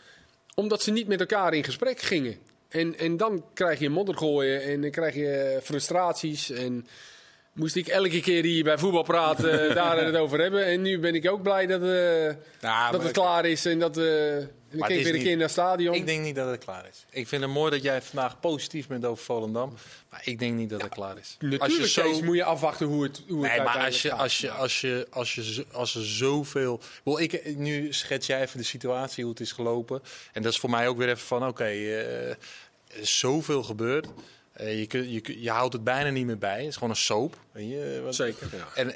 omdat 0.59 0.81
ze 0.81 0.91
niet 0.91 1.07
met 1.07 1.19
elkaar 1.19 1.53
in 1.53 1.63
gesprek 1.63 1.99
gingen. 1.99 2.37
En, 2.69 2.97
en 2.97 3.17
dan 3.17 3.45
krijg 3.53 3.79
je 3.79 3.89
modder 3.89 4.17
gooien 4.17 4.61
en 4.63 4.81
dan 4.81 4.91
krijg 4.91 5.15
je 5.15 5.59
frustraties. 5.63 6.49
En 6.49 6.87
moest 7.53 7.75
ik 7.75 7.87
elke 7.87 8.19
keer 8.19 8.43
hier 8.43 8.63
bij 8.63 8.77
voetbal 8.77 9.03
praten 9.03 9.75
daar 9.75 10.05
het 10.05 10.15
over 10.23 10.39
hebben. 10.41 10.65
En 10.65 10.81
nu 10.81 10.99
ben 10.99 11.15
ik 11.15 11.31
ook 11.31 11.41
blij 11.43 11.65
dat, 11.65 11.81
eh, 11.81 12.23
Ja, 12.25 12.31
dat 12.91 12.97
maar- 12.97 13.01
het 13.01 13.11
klaar 13.11 13.45
is. 13.45 13.65
En 13.65 13.79
dat 13.79 13.97
eh 13.97 14.35
en 14.71 14.77
Maar 14.77 14.89
het 14.89 14.97
is 14.97 15.03
weer 15.03 15.13
een 15.15 15.21
keer 15.21 15.31
naar 15.33 15.41
het 15.41 15.51
stadion. 15.51 15.95
Ik 15.95 16.05
denk 16.05 16.23
niet 16.23 16.35
dat 16.35 16.49
het 16.49 16.63
klaar 16.63 16.87
is. 16.91 17.05
Ik 17.09 17.27
vind 17.27 17.41
het 17.41 17.51
mooi 17.51 17.71
dat 17.71 17.81
jij 17.83 18.01
vandaag 18.01 18.39
positief 18.39 18.87
bent 18.87 19.05
over 19.05 19.23
Volendam. 19.23 19.73
Maar 20.09 20.21
ik 20.23 20.39
denk 20.39 20.53
niet 20.55 20.69
dat 20.69 20.81
het 20.81 20.89
klaar 20.93 21.17
is. 21.17 21.35
Natuurlijk 21.39 21.89
zo- 21.89 22.01
Kees, 22.01 22.21
moet 22.21 22.35
je 22.35 22.43
afwachten 22.43 22.87
hoe 22.87 23.03
het, 23.03 23.21
hoe 23.27 23.43
het 23.43 23.51
Nee, 23.51 23.61
maar 23.63 23.75
uiteindelijk 23.77 24.21
als, 24.21 24.41
je, 24.41 24.47
gaat. 24.47 24.59
als, 24.59 24.81
je, 24.81 24.81
als, 24.81 24.81
je, 24.81 25.07
als, 25.09 25.35
je, 25.35 25.53
zo- 25.53 25.63
als 25.71 25.95
er 25.95 26.05
zoveel. 26.05 26.81
Wel, 27.03 27.19
ik, 27.19 27.55
nu 27.55 27.93
schets 27.93 28.27
jij 28.27 28.41
even 28.41 28.57
de 28.57 28.63
situatie, 28.63 29.23
hoe 29.23 29.33
het 29.33 29.41
is 29.41 29.51
gelopen. 29.51 30.01
En 30.33 30.41
dat 30.41 30.51
is 30.51 30.59
voor 30.59 30.69
mij 30.69 30.87
ook 30.87 30.97
weer 30.97 31.09
even 31.09 31.27
van: 31.27 31.47
oké, 31.47 31.63
eh, 31.63 32.29
er 32.29 32.37
is 32.87 33.19
zoveel 33.19 33.63
gebeurd. 33.63 34.07
Eh, 34.59 34.79
je, 34.79 34.87
kun, 34.87 35.11
je, 35.11 35.41
je 35.41 35.49
houdt 35.49 35.73
het 35.73 35.83
bijna 35.83 36.09
niet 36.09 36.25
meer 36.25 36.37
bij. 36.37 36.57
Het 36.57 36.67
is 36.67 36.73
gewoon 36.73 36.89
een 36.89 36.95
soap. 36.95 37.37
Weet 37.51 37.69
je, 37.69 38.01
wat- 38.03 38.15
Zeker, 38.15 38.47
ja. 38.57 38.67
En, 38.75 38.93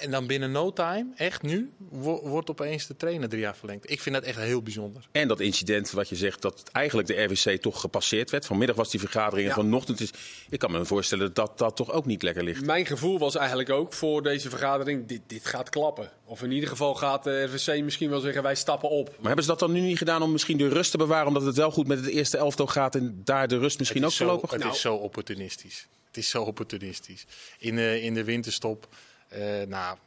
en 0.00 0.10
dan 0.10 0.26
binnen 0.26 0.50
no 0.52 0.72
time, 0.72 1.06
echt 1.16 1.42
nu, 1.42 1.70
wo- 1.88 2.20
wordt 2.28 2.50
opeens 2.50 2.86
de 2.86 2.96
trainer 2.96 3.28
drie 3.28 3.40
jaar 3.40 3.56
verlengd. 3.56 3.90
Ik 3.90 4.00
vind 4.00 4.14
dat 4.14 4.24
echt 4.24 4.38
heel 4.38 4.62
bijzonder. 4.62 5.08
En 5.12 5.28
dat 5.28 5.40
incident 5.40 5.90
wat 5.90 6.08
je 6.08 6.16
zegt, 6.16 6.42
dat 6.42 6.62
eigenlijk 6.72 7.08
de 7.08 7.22
RWC 7.22 7.60
toch 7.60 7.80
gepasseerd 7.80 8.30
werd. 8.30 8.46
Vanmiddag 8.46 8.76
was 8.76 8.90
die 8.90 9.00
vergadering 9.00 9.48
en 9.48 9.54
Ja. 9.56 9.62
vanochtend 9.62 10.00
is... 10.00 10.10
Ik 10.50 10.58
kan 10.58 10.70
me 10.72 10.84
voorstellen 10.84 11.34
dat 11.34 11.58
dat 11.58 11.76
toch 11.76 11.92
ook 11.92 12.06
niet 12.06 12.22
lekker 12.22 12.44
ligt. 12.44 12.64
Mijn 12.64 12.86
gevoel 12.86 13.18
was 13.18 13.36
eigenlijk 13.36 13.70
ook 13.70 13.92
voor 13.92 14.22
deze 14.22 14.48
vergadering, 14.50 15.06
dit, 15.06 15.20
dit 15.26 15.46
gaat 15.46 15.68
klappen. 15.68 16.10
Of 16.24 16.42
in 16.42 16.52
ieder 16.52 16.68
geval 16.68 16.94
gaat 16.94 17.24
de 17.24 17.42
RVC 17.42 17.82
misschien 17.82 18.10
wel 18.10 18.20
zeggen, 18.20 18.42
wij 18.42 18.54
stappen 18.54 18.88
op. 18.90 19.06
Maar 19.18 19.26
hebben 19.26 19.44
ze 19.44 19.50
dat 19.50 19.58
dan 19.58 19.72
nu 19.72 19.80
niet 19.80 19.98
gedaan 19.98 20.22
om 20.22 20.32
misschien 20.32 20.56
de 20.58 20.68
rust 20.68 20.90
te 20.90 20.96
bewaren... 20.98 21.26
omdat 21.26 21.44
het 21.44 21.56
wel 21.56 21.70
goed 21.70 21.86
met 21.86 21.98
het 21.98 22.08
eerste 22.08 22.36
elftal 22.36 22.66
gaat 22.66 22.94
en 22.94 23.20
daar 23.24 23.48
de 23.48 23.58
rust 23.58 23.78
misschien 23.78 24.04
ook 24.04 24.10
zo, 24.10 24.24
voorlopig... 24.24 24.50
Het 24.50 24.60
Nou. 24.60 24.72
is 24.74 24.80
zo 24.80 24.94
opportunistisch. 25.00 25.88
Het 26.06 26.16
is 26.16 26.28
zo 26.28 26.42
opportunistisch. 26.42 27.26
In 27.58 27.76
de, 27.76 28.00
in 28.00 28.14
de 28.14 28.24
winterstop, 28.24 28.88
eh, 29.28 29.62
nou, 29.66 29.98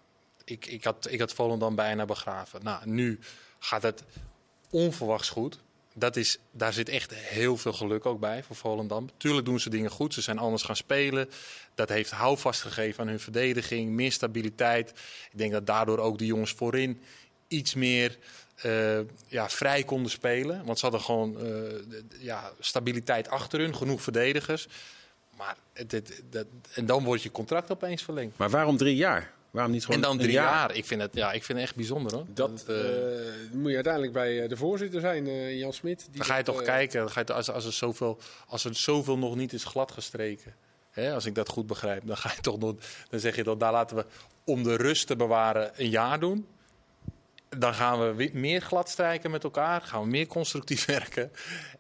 ik, 0.46 0.66
ik, 0.66 0.84
had, 0.84 1.08
ik 1.10 1.20
had 1.20 1.34
Volendam 1.34 1.76
bijna 1.76 2.06
begraven. 2.06 2.64
Nou, 2.64 2.90
nu 2.90 3.20
gaat 3.60 3.84
het 3.84 4.04
onverwachts 4.70 5.30
goed. 5.30 5.60
Dat 5.96 6.16
is, 6.16 6.38
daar 6.52 6.74
zit 6.74 6.90
echt 6.90 7.14
heel 7.14 7.58
veel 7.58 7.74
geluk 7.74 8.06
ook 8.06 8.20
bij 8.20 8.44
voor 8.44 8.56
Volendam. 8.56 9.10
Tuurlijk 9.18 9.46
doen 9.46 9.60
ze 9.60 9.70
dingen 9.70 9.92
goed. 9.92 10.14
Ze 10.14 10.22
zijn 10.22 10.38
anders 10.38 10.64
gaan 10.64 10.76
spelen. 10.76 11.30
Dat 11.76 11.90
heeft 11.90 12.12
houvast 12.12 12.62
gegeven 12.62 13.02
aan 13.02 13.08
hun 13.08 13.20
verdediging. 13.20 13.90
Meer 13.90 14.12
stabiliteit. 14.12 14.90
Ik 15.32 15.38
denk 15.38 15.52
dat 15.52 15.66
daardoor 15.68 15.98
ook 15.98 16.18
de 16.18 16.26
jongens 16.26 16.52
voorin 16.52 17.02
iets 17.48 17.74
meer 17.74 18.18
eh, 18.64 19.00
ja, 19.28 19.50
vrij 19.50 19.84
konden 19.84 20.12
spelen. 20.12 20.66
Want 20.66 20.80
ze 20.80 20.86
hadden 20.86 21.04
gewoon 21.04 21.38
eh, 21.40 21.48
ja, 22.20 22.52
stabiliteit 22.60 23.30
achter 23.30 23.60
hun. 23.60 23.76
Genoeg 23.76 24.02
verdedigers. 24.02 24.68
Maar 25.38 25.56
het, 25.74 25.92
het- 25.92 26.22
dat, 26.30 26.46
en 26.74 26.86
dan 26.86 27.04
wordt 27.04 27.24
je 27.24 27.32
contract 27.32 27.72
opeens 27.72 28.04
verlengd. 28.04 28.38
Maar 28.38 28.50
waarom 28.50 28.78
drie 28.78 28.96
jaar? 28.96 29.32
Waarom 29.52 29.72
niet 29.72 29.86
gewoon 29.86 30.02
En 30.02 30.08
dan 30.08 30.18
drie 30.18 30.32
jaar. 30.32 30.76
Ik, 30.76 30.86
vind 30.86 31.02
het, 31.02 31.16
ja, 31.16 31.32
ik 31.32 31.44
vind 31.44 31.58
het 31.58 31.68
echt 31.68 31.76
bijzonder 31.76 32.14
hoor. 32.14 32.26
Dat 32.28 32.64
eh, 32.68 32.76
moet 33.52 33.70
je 33.70 33.76
uiteindelijk 33.76 34.14
bij 34.14 34.48
de 34.48 34.58
voorzitter 34.58 35.02
zijn, 35.02 35.56
Jan 35.58 35.74
Smit. 35.74 36.00
die 36.10 36.18
Dan 36.18 36.26
ga 36.26 36.38
je 36.38 36.44
dat, 36.44 36.56
toch 36.56 36.64
kijken, 36.64 37.00
dan 37.00 37.10
ga 37.10 37.22
je, 37.26 37.34
als, 37.34 37.50
als, 37.52 37.66
er 37.66 37.74
zoveel, 37.74 38.18
als 38.48 38.66
er 38.66 38.76
zoveel 38.76 39.18
nog 39.18 39.36
niet 39.36 39.54
is 39.54 39.64
gladgestreken, 39.64 40.54
hè, 40.92 41.14
als 41.14 41.26
ik 41.26 41.36
dat 41.36 41.50
goed 41.50 41.68
begrijp, 41.68 42.02
dan 42.08 42.18
ga 42.18 42.32
je 42.36 42.42
toch 42.42 42.60
nog, 42.60 42.76
dan 43.10 43.20
zeg 43.20 43.36
je 43.36 43.44
dan 43.44 43.58
daar 43.58 43.72
laten 43.72 43.96
we 43.98 44.06
om 44.44 44.64
de 44.64 44.76
rust 44.76 45.08
te 45.08 45.16
bewaren 45.16 45.72
een 45.76 45.90
jaar 45.90 46.20
doen. 46.20 46.48
Dan 47.58 47.74
gaan 47.74 48.00
we 48.00 48.14
weer 48.14 48.30
meer 48.34 48.62
gladstrijken 48.62 49.32
met 49.32 49.44
elkaar, 49.44 49.82
gaan 49.82 50.02
we 50.02 50.08
meer 50.08 50.28
constructief 50.28 50.86
werken 51.00 51.32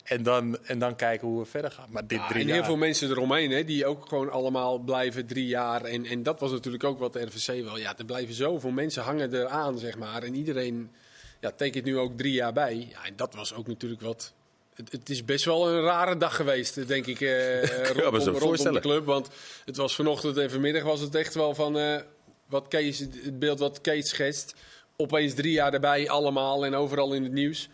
en 0.03 0.23
dan, 0.23 0.57
en 0.65 0.79
dan 0.79 0.95
kijken 0.95 1.27
hoe 1.27 1.39
we 1.39 1.45
verder 1.45 1.71
gaan. 1.71 1.87
Maar 1.89 2.07
dit 2.07 2.17
Ja, 2.17 2.27
drie 2.27 2.41
en 2.41 2.47
jaar, 2.47 2.55
heel 2.55 2.65
veel 2.65 2.75
mensen 2.75 3.09
eromheen, 3.09 3.51
hè, 3.51 3.63
die 3.63 3.85
ook 3.85 4.07
gewoon 4.07 4.31
allemaal 4.31 4.77
blijven 4.77 5.25
drie 5.25 5.47
jaar. 5.47 5.83
En, 5.83 6.05
en 6.05 6.23
dat 6.23 6.39
was 6.39 6.51
natuurlijk 6.51 6.83
ook 6.83 6.99
wat 6.99 7.13
de 7.13 7.21
RVC 7.21 7.63
wel. 7.63 7.77
Ja, 7.77 7.97
er 7.97 8.05
blijven 8.05 8.33
zoveel 8.33 8.71
mensen 8.71 9.03
hangen 9.03 9.33
eraan, 9.33 9.77
zeg 9.79 9.97
maar. 9.97 10.23
En 10.23 10.35
iedereen 10.35 10.91
ja, 11.39 11.51
tekent 11.51 11.85
nu 11.85 11.97
ook 11.97 12.17
drie 12.17 12.33
jaar 12.33 12.53
bij. 12.53 12.87
Ja, 12.91 13.05
en 13.05 13.15
dat 13.15 13.33
was 13.33 13.53
ook 13.53 13.67
natuurlijk 13.67 14.01
wat... 14.01 14.33
Het, 14.75 14.91
het 14.91 15.09
is 15.09 15.25
best 15.25 15.45
wel 15.45 15.69
een 15.69 15.81
rare 15.81 16.17
dag 16.17 16.35
geweest, 16.35 16.87
denk 16.87 17.05
ik, 17.05 17.21
eh, 17.21 17.63
rondom, 17.97 18.35
rondom 18.35 18.73
de 18.73 18.79
club. 18.79 19.05
Want 19.05 19.29
het 19.65 19.77
was 19.77 19.95
vanochtend 19.95 20.37
en 20.37 20.51
vanmiddag 20.51 20.83
was 20.83 20.99
het 20.99 21.15
echt 21.15 21.33
wel 21.33 21.55
van... 21.55 21.77
eh, 21.77 22.01
wat 22.45 22.67
Kees, 22.67 22.99
het 22.99 23.39
beeld 23.39 23.59
wat 23.59 23.81
Kees 23.81 24.09
schetst. 24.09 24.55
Opeens 24.95 25.33
drie 25.33 25.51
jaar 25.51 25.73
erbij, 25.73 26.09
allemaal 26.09 26.65
en 26.65 26.75
overal 26.75 27.13
in 27.13 27.23
het 27.23 27.31
nieuws. 27.31 27.69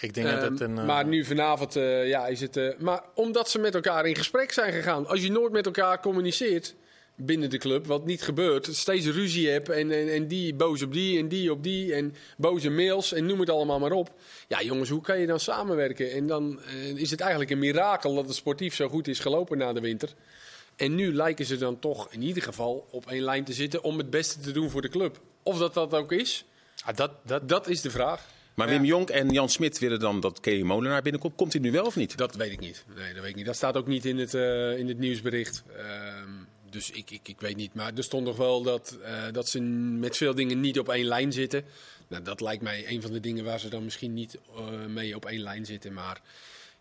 ik 0.00 0.14
denk 0.14 0.26
dat 0.28 0.42
het 0.42 0.60
Ehm, 0.60 0.70
een... 0.70 0.78
eh, 0.78 0.84
maar 0.86 1.06
nu 1.06 1.24
vanavond 1.24 1.76
eh, 1.76 2.08
ja, 2.08 2.26
is 2.26 2.40
het. 2.40 2.56
eh, 2.56 2.68
maar 2.78 3.02
omdat 3.14 3.50
ze 3.50 3.58
met 3.58 3.74
elkaar 3.74 4.06
in 4.06 4.16
gesprek 4.16 4.52
zijn 4.52 4.72
gegaan. 4.72 5.06
Als 5.06 5.22
je 5.22 5.30
nooit 5.30 5.52
met 5.52 5.66
elkaar 5.66 6.00
communiceert 6.00 6.74
binnen 7.18 7.50
de 7.50 7.58
club, 7.58 7.86
wat 7.86 8.04
niet 8.06 8.22
gebeurt, 8.22 8.68
steeds 8.72 9.06
ruzie 9.06 9.48
hebt 9.48 9.68
en, 9.68 9.90
en, 9.90 10.08
en 10.12 10.26
die 10.28 10.54
boos 10.54 10.82
op 10.82 10.92
die 10.92 11.18
en 11.18 11.28
die 11.28 11.50
op 11.50 11.62
die 11.62 11.94
en 11.94 12.14
boze 12.36 12.70
mails 12.70 13.12
en 13.12 13.26
noem 13.26 13.40
het 13.40 13.50
allemaal 13.50 13.78
maar 13.78 13.92
op. 13.92 14.10
Ja, 14.48 14.62
jongens, 14.62 14.88
hoe 14.88 15.00
kan 15.00 15.18
je 15.20 15.26
dan 15.26 15.40
samenwerken? 15.40 16.12
En 16.12 16.26
dan 16.26 16.60
is 16.94 17.10
het 17.10 17.20
eigenlijk 17.20 17.50
een 17.50 17.58
mirakel 17.58 18.14
dat 18.14 18.26
het 18.26 18.34
sportief 18.36 18.74
zo 18.74 18.88
goed 18.88 19.08
is 19.08 19.18
gelopen 19.18 19.58
na 19.58 19.72
de 19.72 19.80
winter. 19.80 20.14
En 20.76 20.94
nu 20.94 21.14
lijken 21.14 21.44
ze 21.44 21.56
dan 21.56 21.78
toch 21.78 22.08
in 22.12 22.22
ieder 22.22 22.42
geval 22.42 22.86
op 22.90 23.10
één 23.10 23.22
lijn 23.22 23.44
te 23.44 23.52
zitten 23.52 23.82
om 23.82 23.98
het 23.98 24.10
beste 24.10 24.40
te 24.40 24.52
doen 24.52 24.70
voor 24.70 24.82
de 24.82 24.88
club. 24.88 25.20
Of 25.42 25.58
dat 25.58 25.74
dat 25.74 25.94
ook 25.94 26.12
is, 26.12 26.44
ah, 26.84 26.96
dat, 26.96 27.10
dat, 27.22 27.48
dat 27.48 27.68
is 27.68 27.80
de 27.80 27.90
vraag. 27.90 28.26
Maar 28.56 28.68
Wim 28.68 28.84
Jonk 28.84 29.10
en 29.10 29.28
Jan 29.28 29.48
Smit 29.48 29.78
willen 29.78 30.00
dan 30.00 30.20
dat 30.20 30.40
Kelly 30.40 30.62
Molenaar 30.62 31.02
binnenkomt. 31.02 31.34
Komt 31.36 31.52
hij 31.52 31.62
nu 31.62 31.70
wel 31.72 31.84
of 31.84 31.96
niet? 31.96 32.16
Dat 32.16 32.34
weet 32.34 32.52
ik 32.52 32.60
niet. 32.60 32.84
Nee, 32.96 33.12
dat 33.12 33.20
weet 33.22 33.30
ik 33.30 33.36
niet. 33.36 33.46
Dat 33.46 33.56
staat 33.56 33.76
ook 33.76 33.86
niet 33.86 34.04
in 34.04 34.18
het, 34.18 34.34
eh, 34.34 34.78
in 34.78 34.88
het 34.88 34.98
nieuwsbericht. 34.98 35.62
Ehm, 35.76 36.30
dus 36.70 36.90
ik, 36.90 37.10
ik, 37.10 37.28
ik 37.28 37.40
weet 37.40 37.56
niet. 37.56 37.74
Maar 37.74 37.92
er 37.96 38.04
stond 38.04 38.26
nog 38.26 38.36
wel 38.36 38.62
dat, 38.62 38.98
eh, 39.02 39.22
dat 39.32 39.48
ze 39.48 39.60
met 39.60 40.16
veel 40.16 40.34
dingen 40.34 40.60
niet 40.60 40.78
op 40.78 40.88
één 40.88 41.04
lijn 41.06 41.32
zitten. 41.32 41.64
Nou, 42.08 42.22
dat 42.22 42.40
lijkt 42.40 42.62
mij 42.62 42.84
een 42.88 43.02
van 43.02 43.12
de 43.12 43.20
dingen 43.20 43.44
waar 43.44 43.60
ze 43.60 43.68
dan 43.68 43.84
misschien 43.84 44.14
niet 44.14 44.38
eh, 44.56 44.64
mee 44.88 45.16
op 45.16 45.24
één 45.24 45.42
lijn 45.42 45.64
zitten. 45.64 45.92
Maar 45.92 46.20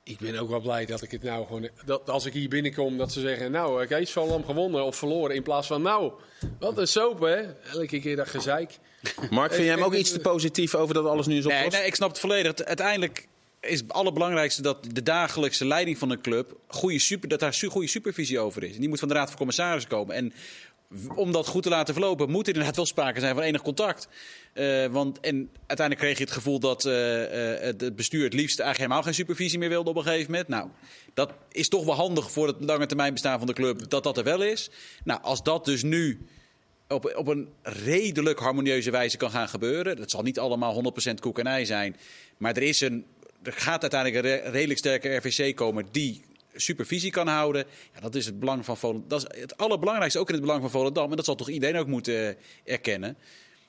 ik 0.08 0.18
ben 0.20 0.39
ook 0.39 0.49
wel 0.49 0.60
blij 0.60 0.86
dat 0.86 1.01
ik 1.01 1.12
het 1.12 1.24
nou 1.24 1.45
gewoon. 1.45 1.70
Dat 1.86 2.10
als 2.10 2.26
ik 2.26 2.34
hier 2.34 2.49
binnenkom, 2.49 2.97
dat 2.97 3.12
ze 3.12 3.20
zeggen: 3.20 3.51
Nou, 3.51 3.82
eh, 3.82 3.88
Kees 3.88 4.12
Van 4.12 4.28
Lam 4.28 4.45
gewonnen 4.45 4.84
of 4.84 4.95
verloren. 4.95 5.36
In 5.36 5.43
plaats 5.43 5.68
van: 5.68 5.82
Nou, 5.82 6.14
wat 6.60 6.78
een 6.78 6.88
soap, 6.88 7.20
hè? 7.20 7.41
Elke 7.72 7.99
keer 7.99 8.16
dat 8.16 8.28
gezeik. 8.28 8.80
Mark, 9.30 9.53
vind 9.53 9.66
jij 9.66 9.76
hem 9.76 9.84
ook 9.84 9.93
iets 9.93 10.12
te 10.12 10.20
positief 10.20 10.76
over 10.76 10.93
dat 10.93 11.06
alles 11.06 11.28
nu 11.28 11.38
is 11.38 11.43
Nee, 11.45 11.53
opgelost? 11.53 11.78
nee, 11.78 11.88
ik 11.88 11.95
snap 11.95 12.10
het 12.10 12.20
volledig. 12.20 12.56
Uiteindelijk 12.56 13.28
is 13.62 13.80
het 13.80 13.93
allerbelangrijkste 13.93 14.62
dat 14.62 14.88
de 14.91 15.03
dagelijkse 15.03 15.66
leiding 15.66 15.97
van 15.97 16.10
een 16.10 16.22
club 16.22 16.58
goede 16.68 16.99
super, 16.99 17.30
dat 17.30 17.39
daar 17.39 17.53
goede 17.70 17.88
supervisie 17.88 18.39
over 18.39 18.64
is. 18.64 18.74
En 18.74 18.80
die 18.80 18.89
moet 18.89 18.99
van 18.99 19.08
de 19.08 19.14
Raad 19.14 19.28
van 19.28 19.38
Commissarissen 19.38 19.89
komen. 19.89 20.16
En 20.16 20.34
om 21.16 21.32
dat 21.32 21.48
goed 21.48 21.64
te 21.64 21.70
laten 21.70 21.94
verlopen, 21.94 22.30
moet 22.30 22.48
er 22.48 22.54
inderdaad 22.54 22.76
wel 22.76 22.86
sprake 22.86 23.20
zijn 23.20 23.36
van 23.36 23.44
enig 23.44 23.62
contact. 23.62 24.08
Eh, 24.54 24.86
want, 24.86 25.20
en 25.20 25.50
uiteindelijk 25.66 26.00
kreeg 26.00 26.18
je 26.18 26.24
het 26.24 26.34
gevoel 26.34 26.60
dat 26.60 26.86
eh, 26.86 27.58
eh, 27.68 27.76
het 27.78 27.96
bestuur 27.96 28.24
het 28.24 28.34
liefst 28.34 28.60
eigenlijk 28.60 28.78
helemaal 28.78 29.04
geen 29.04 29.14
supervisie 29.14 29.60
meer 29.60 29.70
wilde 29.70 29.90
op 29.90 29.96
een 29.96 30.04
gegeven 30.04 30.32
moment. 30.32 30.48
Nou, 30.48 30.70
dat 31.14 31.34
is 31.52 31.70
toch 31.70 31.86
wel 31.86 31.96
handig 31.96 32.32
voor 32.32 32.48
het 32.48 32.56
lange 32.60 32.86
termijn 32.86 33.14
bestaan 33.14 33.38
van 33.38 33.48
de 33.48 33.54
club 33.54 33.90
dat 33.90 34.04
dat 34.04 34.18
er 34.18 34.24
wel 34.24 34.42
is. 34.44 34.70
Nou, 35.04 35.22
als 35.22 35.44
dat 35.44 35.66
dus 35.66 35.84
nu 35.84 36.26
op, 36.88 37.14
op 37.16 37.28
een 37.28 37.50
redelijk 37.62 38.40
harmonieuze 38.40 38.92
wijze 38.92 39.18
kan 39.18 39.32
gaan 39.32 39.50
gebeuren. 39.50 39.96
Dat 39.96 40.12
zal 40.12 40.22
niet 40.22 40.40
allemaal 40.40 40.94
100% 41.10 41.14
koek 41.20 41.40
en 41.40 41.48
ei 41.48 41.66
zijn. 41.66 41.96
Maar 42.38 42.56
er, 42.56 42.64
is 42.64 42.82
een, 42.82 43.06
er 43.44 43.54
gaat 43.54 43.82
uiteindelijk 43.82 44.26
een 44.26 44.32
re- 44.32 44.50
redelijk 44.50 44.80
sterke 44.80 45.16
RVC 45.16 45.56
komen 45.56 45.86
die 45.92 46.24
supervisie 46.56 47.12
kan 47.12 47.28
houden. 47.28 47.66
Ja, 47.93 47.99
dat 47.99 48.16
is 48.16 48.26
het 48.26 48.39
belang 48.39 48.66
van 48.66 48.78
Volendam. 48.78 49.10
Dat 49.10 49.34
is 49.34 49.41
het 49.41 49.58
allerbelangrijkste 49.58 50.20
ook 50.20 50.28
in 50.28 50.34
het 50.34 50.43
belang 50.43 50.62
van 50.62 50.70
Volendam. 50.70 51.10
En 51.10 51.16
dat 51.16 51.26
zal 51.26 51.36
toch 51.36 51.49
iedereen 51.49 51.78
ook 51.78 51.88
moeten 51.88 52.28
eh, 52.28 52.36
erkennen. 52.74 53.18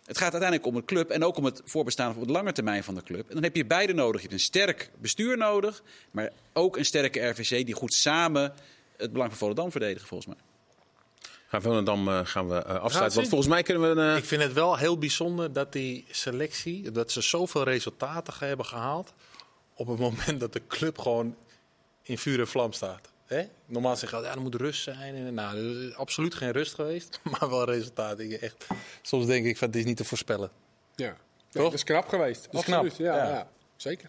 Het 0.04 0.18
gaat 0.18 0.32
uiteindelijk 0.32 0.68
om 0.68 0.76
een 0.76 0.84
club 0.84 1.10
en 1.10 1.24
ook 1.24 1.36
om 1.36 1.44
het 1.44 1.62
voorbestaan 1.64 2.16
op 2.16 2.26
de 2.26 2.32
lange 2.32 2.52
termijn 2.52 2.84
van 2.84 2.94
de 2.94 3.02
club. 3.02 3.28
En 3.28 3.34
dan 3.34 3.42
heb 3.42 3.56
je 3.56 3.66
beide 3.66 3.92
nodig. 3.92 4.14
Je 4.14 4.28
hebt 4.28 4.32
een 4.32 4.46
sterk 4.46 4.90
bestuur 5.00 5.36
nodig, 5.36 5.82
maar 6.10 6.32
ook 6.52 6.76
een 6.76 6.84
sterke 6.84 7.26
RVC 7.28 7.66
die 7.66 7.74
goed 7.74 7.94
samen 7.94 8.52
het 8.96 9.12
belang 9.12 9.30
van 9.30 9.38
Volendam 9.38 9.70
verdedigen, 9.70 10.08
volgens 10.08 10.34
mij. 10.34 10.44
Gaan 11.46 11.62
Volendam 11.62 12.08
eh, 12.08 12.20
gaan 12.24 12.48
we 12.48 12.54
eh, 12.54 12.80
afsluiten. 12.80 13.16
Want 13.16 13.28
volgens 13.28 13.50
mij 13.50 13.62
kunnen 13.62 13.94
we... 13.94 14.00
een, 14.00 14.16
Ik 14.16 14.24
vind 14.24 14.42
het 14.42 14.52
wel 14.52 14.76
heel 14.76 14.98
bijzonder 14.98 15.52
dat 15.52 15.72
die 15.72 16.04
selectie, 16.10 16.90
dat 16.90 17.12
ze 17.12 17.20
zoveel 17.20 17.62
resultaten 17.62 18.34
hebben 18.38 18.66
gehaald. 18.66 19.12
op 19.74 19.86
het 19.86 19.98
moment 19.98 20.40
dat 20.40 20.52
de 20.52 20.62
club 20.66 20.98
gewoon 20.98 21.36
in 22.06 22.18
vuur 22.18 22.40
en 22.40 22.48
vlam 22.48 22.72
staat. 22.72 23.08
Hè? 23.26 23.42
Normaal 23.66 23.96
zeggen 23.96 24.22
ja, 24.22 24.30
er 24.34 24.40
moet 24.40 24.54
rust 24.54 24.82
zijn. 24.82 25.14
En, 25.14 25.34
nou, 25.34 25.56
er 25.58 25.88
is 25.88 25.94
absoluut 25.94 26.34
geen 26.34 26.50
rust 26.52 26.74
geweest, 26.74 27.20
maar 27.40 27.50
wel 27.50 27.64
resultaten. 27.64 28.30
Ik 28.32 28.40
Echt, 28.40 28.66
soms 29.02 29.26
denk 29.26 29.46
ik 29.46 29.56
van 29.58 29.66
het 29.68 29.76
is 29.76 29.84
niet 29.84 29.96
te 29.96 30.04
voorspellen. 30.04 30.50
Ja, 30.94 31.06
ja 31.06 31.16
Toch? 31.50 31.62
dat 31.62 31.72
is 31.72 31.84
knap 31.84 32.08
geweest. 32.08 32.48
is 32.52 32.58
Absoluut. 32.58 32.94
knap, 32.96 33.06
Ja, 33.06 33.16
ja. 33.16 33.28
ja. 33.28 33.48
zeker. 33.76 34.08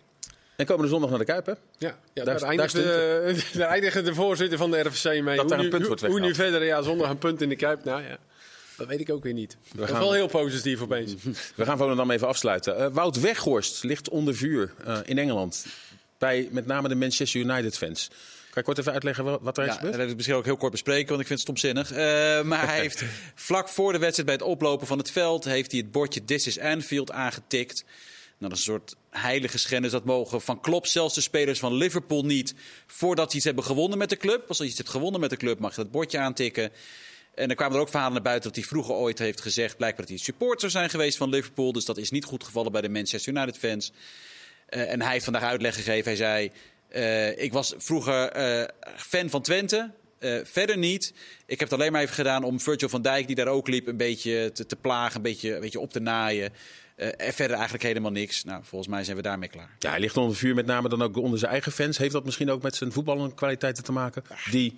En 0.56 0.66
komende 0.66 0.90
zondag 0.90 1.10
naar 1.10 1.20
de 1.20 1.26
Kuip, 1.26 1.46
hè? 1.46 1.52
Ja, 1.52 1.98
ja 2.14 2.24
Daar- 2.24 2.40
daar, 2.40 2.50
eindigt 2.50 2.74
de, 2.74 3.44
daar 3.60 3.68
eindigt 3.70 4.06
de 4.06 4.14
voorzitter 4.14 4.58
van 4.58 4.72
de 4.72 4.80
RVC 4.80 5.04
mee. 5.24 5.24
Dat 5.24 5.38
hoe 5.40 5.48
daar 5.48 5.58
een 5.58 5.64
nu, 5.64 5.70
punt 5.72 5.88
wordt 5.88 6.02
hoe, 6.02 6.10
hoe 6.10 6.20
nu 6.20 6.36
verder? 6.36 6.64
Ja, 6.64 6.82
zondag 6.82 7.10
een 7.10 7.18
punt 7.18 7.42
in 7.42 7.50
de 7.50 7.56
Kuip. 7.56 7.84
Nou 7.84 8.02
ja, 8.02 8.18
dat 8.78 8.88
weet 8.88 9.00
ik 9.00 9.10
ook 9.12 9.24
weer 9.24 9.34
niet. 9.34 9.58
dat 9.74 9.84
is 9.86 9.92
gaan- 9.92 10.00
wel 10.00 10.14
heel 10.14 10.28
positief 10.28 10.82
opeens. 10.82 11.14
We 11.56 11.66
gaan 11.66 11.78
Volendam 11.78 12.12
even 12.12 12.28
afsluiten. 12.28 12.78
Eh, 12.78 12.88
Wout 12.92 13.20
Weghorst 13.20 13.84
ligt 13.84 14.10
onder 14.10 14.36
vuur 14.36 14.74
eh, 14.86 15.00
in 15.06 15.18
Engeland. 15.18 15.66
Bij 16.18 16.48
met 16.52 16.66
name 16.66 16.88
de 16.88 16.96
Manchester 16.96 17.40
United 17.40 17.78
fans. 17.78 18.08
Kan 18.50 18.66
je 18.66 18.74
kort 18.74 18.78
even 18.78 18.94
uitleggen 18.94 19.24
wa- 19.24 19.40
wat 19.42 19.58
er 19.58 19.68
is 19.68 19.74
gebeurd? 19.74 19.92
dat 19.92 20.02
wil 20.02 20.10
ik 20.10 20.16
misschien 20.16 20.38
ook 20.38 20.46
heel 20.46 20.58
kort 20.58 20.72
bespreken, 20.72 21.08
want 21.08 21.22
ik 21.22 21.28
vind 21.28 21.40
het 21.40 21.48
stomzinnig. 21.50 21.92
Eh, 21.92 22.42
maar 22.42 22.68
hij 22.68 22.80
heeft 22.86 23.04
vlak 23.36 23.70
voor 23.70 23.92
de 23.92 23.98
wedstrijd 23.98 24.26
bij 24.26 24.38
het 24.38 24.48
oplopen 24.48 24.88
van 24.88 24.98
het 24.98 25.12
veld... 25.12 25.46
heeft 25.46 25.72
hij 25.72 25.80
het 25.80 25.92
bordje 25.92 26.24
This 26.26 26.48
is 26.48 26.60
Anfield 26.60 27.12
aangetikt. 27.12 27.84
Nou, 28.38 28.52
dat 28.52 28.60
is 28.60 28.68
een 28.68 28.74
soort 28.74 28.96
heilige 29.10 29.58
schennis. 29.58 29.92
Dat 29.92 30.06
mogen 30.06 30.42
van 30.42 30.62
Klopp 30.62 30.86
zelfs 30.88 31.16
de 31.16 31.22
spelers 31.22 31.60
van 31.60 31.74
Liverpool 31.74 32.26
niet... 32.26 32.54
voordat 32.88 33.30
ze 33.30 33.36
iets 33.36 33.46
hebben 33.46 33.64
gewonnen 33.64 33.98
met 33.98 34.10
de 34.10 34.18
club. 34.18 34.48
Als 34.48 34.58
je 34.58 34.64
iets 34.66 34.78
hebt 34.78 34.90
gewonnen 34.90 35.20
met 35.20 35.30
de 35.30 35.38
club 35.38 35.60
mag 35.60 35.76
je 35.76 35.82
dat 35.82 35.92
bordje 35.92 36.20
aantikken. 36.20 36.72
En 37.36 37.50
er 37.50 37.56
kwamen 37.56 37.76
er 37.76 37.82
ook 37.82 37.90
verhalen 37.90 38.14
naar 38.14 38.24
buiten 38.24 38.48
dat 38.50 38.60
hij 38.60 38.70
vroeger 38.70 38.94
ooit 38.94 39.20
heeft 39.20 39.42
gezegd... 39.42 39.78
blijkbaar 39.78 40.06
dat 40.06 40.16
hij 40.16 40.24
supporter 40.24 40.60
zou 40.60 40.72
zijn 40.72 40.90
geweest 40.90 41.18
van 41.18 41.30
Liverpool. 41.30 41.72
Dus 41.72 41.86
dat 41.86 41.98
is 41.98 42.10
niet 42.10 42.26
goed 42.26 42.44
gevallen 42.44 42.72
bij 42.72 42.82
de 42.82 42.90
Manchester 42.90 43.34
United 43.34 43.58
Eh, 44.68 44.92
en 44.92 45.02
hij 45.02 45.12
heeft 45.12 45.24
vandaag 45.24 45.44
uitleg 45.44 45.76
gegeven. 45.76 46.04
Hij 46.04 46.16
zei: 46.16 46.52
eh, 46.90 47.44
Ik 47.44 47.54
was 47.54 47.74
vroeger 47.78 48.30
eh, 48.30 48.64
fan 48.96 49.30
van 49.30 49.42
Twente. 49.42 49.92
Verder 50.44 50.78
niet. 50.78 51.14
Ik 51.46 51.60
heb 51.60 51.70
het 51.70 51.80
alleen 51.80 51.92
maar 51.92 52.02
even 52.02 52.16
gedaan 52.16 52.44
om 52.44 52.60
Virgil 52.60 52.90
van 52.90 53.02
Dijk, 53.02 53.28
die 53.28 53.36
daar 53.36 53.48
ook 53.48 53.68
liep, 53.68 53.88
een 53.88 53.98
beetje 53.98 54.52
te, 54.52 54.66
te 54.66 54.76
plagen, 54.76 55.16
een 55.16 55.22
beetje, 55.22 55.56
een 55.56 55.62
beetje 55.62 55.80
op 55.80 55.92
te 55.92 56.00
naaien. 56.00 56.54
En 56.96 57.34
verder 57.34 57.56
eigenlijk 57.56 57.84
helemaal 57.84 58.12
niks. 58.12 58.44
Nou, 58.44 58.64
volgens 58.64 58.90
mij 58.92 59.04
zijn 59.04 59.18
we 59.18 59.24
daarmee 59.24 59.50
klaar. 59.50 59.70
Ja, 59.80 59.90
hij 59.90 60.00
ligt 60.00 60.18
onder 60.18 60.36
vuur, 60.36 60.56
met 60.56 60.66
name 60.66 60.90
dan 60.90 61.02
ook 61.02 61.18
onder 61.18 61.40
zijn 61.40 61.52
eigen 61.52 61.72
fans. 61.72 61.98
Heeft 61.98 62.12
dat 62.12 62.26
misschien 62.26 62.50
ook 62.50 62.62
met 62.62 62.76
zijn 62.76 62.92
voetbalkwaliteiten 62.92 63.84
te 63.84 63.92
maken? 63.92 64.24
Die 64.52 64.78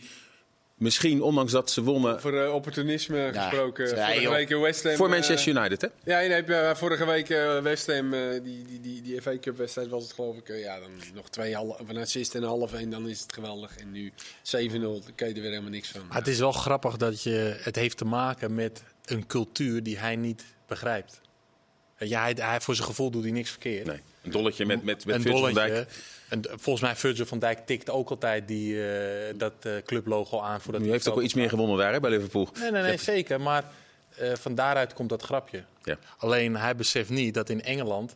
misschien, 0.79 1.21
ondanks 1.21 1.51
dat 1.51 1.71
ze 1.71 1.83
wonnen 1.83 2.15
Over 2.15 2.45
eh, 2.45 2.53
opportunisme 2.53 3.31
gesproken. 3.33 3.87
ja, 3.87 4.05
vorige 4.05 4.21
joh. 4.21 4.31
week 4.31 4.49
in 4.49 4.59
West 4.59 4.83
Ham. 4.83 4.95
voor 4.95 5.05
eh, 5.05 5.11
Manchester 5.11 5.55
United, 5.55 5.81
hè? 5.81 5.87
Ja, 6.03 6.19
nee, 6.27 6.43
ja, 6.47 6.75
vorige 6.75 7.05
week 7.05 7.29
eh, 7.29 7.59
West 7.61 7.87
Ham, 7.87 8.13
eh, 8.13 8.21
die, 8.43 8.65
die, 8.65 8.79
die, 8.81 9.01
die 9.01 9.21
FA 9.21 9.37
Cup 9.39 9.57
wedstrijd 9.57 9.87
was 9.89 10.03
het 10.03 10.13
geloof 10.13 10.37
ik. 10.37 10.49
eh, 10.49 10.59
ja, 10.61 10.79
dan 10.79 10.89
nog 11.13 11.29
twee 11.29 11.55
een 11.87 11.97
assist 11.97 12.35
en 12.35 12.41
een 12.41 12.47
half 12.47 12.73
en 12.73 12.89
dan 12.89 13.09
is 13.09 13.21
het 13.21 13.33
geweldig. 13.33 13.77
En 13.77 13.91
nu 13.91 14.11
7-0, 14.43 14.79
dan 14.79 15.01
kan 15.15 15.27
je 15.27 15.33
er 15.33 15.41
weer 15.41 15.49
helemaal 15.49 15.69
niks 15.71 15.87
van. 15.91 16.07
Maar 16.07 16.17
het 16.17 16.27
is 16.27 16.39
wel 16.39 16.51
grappig 16.51 16.97
dat 16.97 17.23
je, 17.23 17.57
het 17.61 17.75
heeft 17.75 17.97
te 17.97 18.05
maken 18.05 18.55
met 18.55 18.83
een 19.05 19.27
cultuur 19.27 19.83
die 19.83 19.97
hij 19.97 20.15
niet 20.15 20.43
begrijpt. 20.67 21.21
Ja, 21.97 22.21
hij, 22.21 22.35
hij, 22.39 22.61
voor 22.61 22.75
zijn 22.75 22.87
gevoel 22.87 23.09
doet 23.11 23.23
hij 23.23 23.31
niks 23.31 23.49
verkeerd. 23.49 23.85
Nee, 23.85 23.99
een 24.21 24.31
dolletje 24.31 24.65
met, 24.65 24.83
met, 24.83 25.05
met 25.05 25.21
Virgil 25.21 25.39
van. 25.39 25.53
Dijk. 25.53 25.87
En 26.29 26.41
volgens 26.49 26.81
mij 26.81 26.95
Virgil 26.95 27.25
van 27.25 27.39
Dijk 27.39 27.65
tikt 27.65 27.89
ook 27.89 28.09
altijd 28.09 28.47
die, 28.47 28.87
eh, 28.87 29.33
dat 29.37 29.53
eh, 29.61 29.71
clublogo 29.85 30.39
aan. 30.39 30.61
Voordat 30.61 30.81
Nu 30.81 30.87
hij 30.87 30.95
heeft 30.95 31.07
ook 31.07 31.15
wel 31.15 31.23
iets 31.23 31.33
meer 31.33 31.49
gewonnen 31.49 31.77
daar 31.77 31.93
hè, 31.93 31.99
bij 31.99 32.09
Liverpool. 32.09 32.49
Nee, 32.59 32.71
nee, 32.71 32.81
nee, 32.81 32.97
zeker. 32.97 33.41
Maar 33.41 33.63
eh, 34.15 34.33
van 34.33 34.55
daaruit 34.55 34.93
komt 34.93 35.09
dat 35.09 35.21
grapje. 35.21 35.63
Ja. 35.83 35.97
Alleen 36.17 36.55
hij 36.55 36.75
beseft 36.75 37.09
niet 37.09 37.33
dat 37.33 37.49
in 37.49 37.63
Engeland 37.63 38.15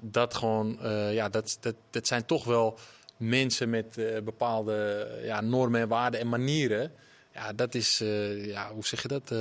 dat 0.00 0.34
gewoon, 0.34 0.78
ja, 1.10 1.28
dat, 1.28 1.56
dat, 1.60 1.74
dat 1.90 2.06
zijn 2.06 2.26
toch 2.26 2.44
wel 2.44 2.78
mensen 3.16 3.70
met 3.70 3.94
bepaalde 4.24 5.08
ja, 5.22 5.40
normen 5.40 5.80
en 5.80 5.88
waarden 5.88 6.20
en 6.20 6.28
manieren. 6.28 6.92
Ja, 7.34 7.52
dat 7.52 7.74
is, 7.74 7.98
ja, 8.36 8.70
hoe 8.72 8.86
zeg 8.86 9.02
je 9.02 9.08
dat? 9.08 9.32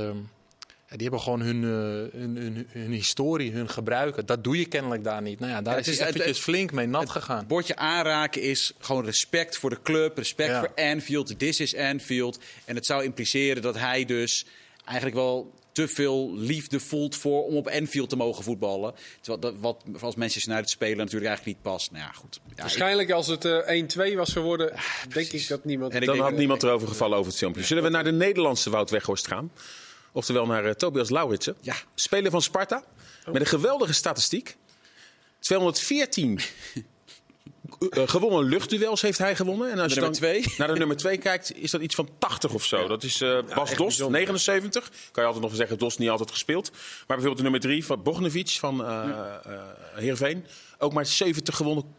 Die 0.93 1.01
hebben 1.01 1.19
gewoon 1.19 1.41
hun, 1.41 1.63
eh, 1.63 2.19
hun, 2.19 2.35
hun, 2.37 2.67
hun 2.69 2.91
historie, 2.91 3.51
hun 3.51 3.69
gebruiken. 3.69 4.25
Dat 4.25 4.43
doe 4.43 4.57
je 4.57 4.65
kennelijk 4.65 5.03
daar 5.03 5.21
niet. 5.21 5.39
Nou 5.39 5.51
ja, 5.51 5.61
daar 5.61 5.73
Ja, 5.73 5.79
is 5.79 5.85
het 5.85 5.99
eventjes 5.99 6.25
het- 6.27 6.37
flink 6.39 6.71
mee 6.71 6.87
nat 6.87 7.09
gegaan. 7.09 7.47
bordje 7.47 7.75
aanraken 7.75 8.41
is 8.41 8.73
gewoon 8.79 9.05
respect 9.05 9.57
voor 9.57 9.69
de 9.69 9.81
club, 9.83 10.17
respect 10.17 10.49
Ja. 10.49 10.59
voor 10.59 10.71
Anfield. 10.85 11.39
This 11.39 11.59
is 11.59 11.75
Anfield. 11.75 12.39
En 12.65 12.75
het 12.75 12.85
zou 12.85 13.03
impliceren 13.03 13.61
dat 13.61 13.77
hij 13.77 14.05
dus 14.05 14.45
eigenlijk 14.85 15.15
wel 15.15 15.53
te 15.71 15.87
veel 15.87 16.33
liefde 16.37 16.79
voelt 16.79 17.15
voor 17.15 17.43
om 17.45 17.55
op 17.55 17.67
Anfield 17.67 18.09
te 18.09 18.15
mogen 18.15 18.43
voetballen. 18.43 18.93
Terwijl 19.21 19.39
dat, 19.53 19.53
wat 19.59 19.83
als 20.03 20.15
Manchester 20.15 20.51
United 20.51 20.69
spelen 20.71 20.97
natuurlijk 20.97 21.25
eigenlijk 21.25 21.57
niet 21.57 21.71
past. 21.73 21.91
Nou 21.91 22.03
ja, 22.03 22.11
goed. 22.11 22.39
Ja, 22.45 22.51
ik- 22.51 22.59
Waarschijnlijk 22.59 23.11
als 23.11 23.27
het 23.27 23.45
eh, 23.45 23.57
1-2 24.11 24.15
was 24.15 24.31
geworden, 24.31 24.73
denk 25.13 25.27
ik 25.31 25.47
dat 25.47 25.65
niemand... 25.65 25.93
En 25.93 25.99
Dan 26.05 26.15
denk- 26.15 26.27
had 26.27 26.37
niemand 26.37 26.63
erover 26.63 26.87
gevallen 26.87 27.17
over 27.17 27.29
het 27.29 27.39
filmpje. 27.39 27.63
Zullen 27.63 27.83
we 27.83 27.89
naar 27.89 28.03
de 28.03 28.11
Nederlandse 28.11 28.69
Wout 28.69 28.89
Weghorst 28.89 29.27
gaan? 29.27 29.51
Oftewel 30.13 30.45
naar 30.45 30.65
eh, 30.65 30.71
Tobias 30.71 31.09
Lauritsen. 31.09 31.55
Ja. 31.61 31.75
Speler 31.95 32.31
van 32.31 32.41
Sparta. 32.41 32.83
Met 33.31 33.41
een 33.41 33.47
geweldige 33.47 33.93
statistiek. 33.93 34.57
214 35.39 36.39
eh, 37.89 38.03
gewonnen 38.05 38.43
luchtduels 38.43 39.01
heeft 39.01 39.17
hij 39.17 39.35
gewonnen. 39.35 39.71
En 39.71 39.79
als 39.79 39.87
De 39.87 39.93
je 39.93 40.01
dan 40.05 40.11
twee? 40.11 40.53
naar 40.57 40.67
de 40.67 40.77
nummer 40.77 40.97
2 40.97 41.17
kijkt, 41.17 41.55
is 41.55 41.71
dat 41.71 41.81
iets 41.81 41.95
van 41.95 42.09
80 42.17 42.53
of 42.53 42.65
zo. 42.65 42.87
Dat 42.87 43.03
is 43.03 43.21
eh, 43.21 43.39
Bas 43.55 43.69
Dos, 43.69 43.77
bijzonder. 43.77 44.19
79. 44.19 44.91
Kan 45.11 45.23
je 45.23 45.29
altijd 45.29 45.45
nog 45.45 45.55
zeggen, 45.55 45.77
Dos 45.77 45.97
niet 45.97 46.09
altijd 46.09 46.31
gespeeld. 46.31 46.71
Maar 46.71 46.79
bijvoorbeeld 47.17 47.37
de 47.37 47.43
nummer 47.43 47.59
3 47.61 47.85
van 47.85 48.03
Bognovic 48.03 48.49
van 48.49 48.85
eh, 48.85 49.09
Heerenveen. 49.95 50.45
Ook 50.77 50.93
maar 50.93 51.05
70 51.05 51.55
gewonnen 51.55 51.95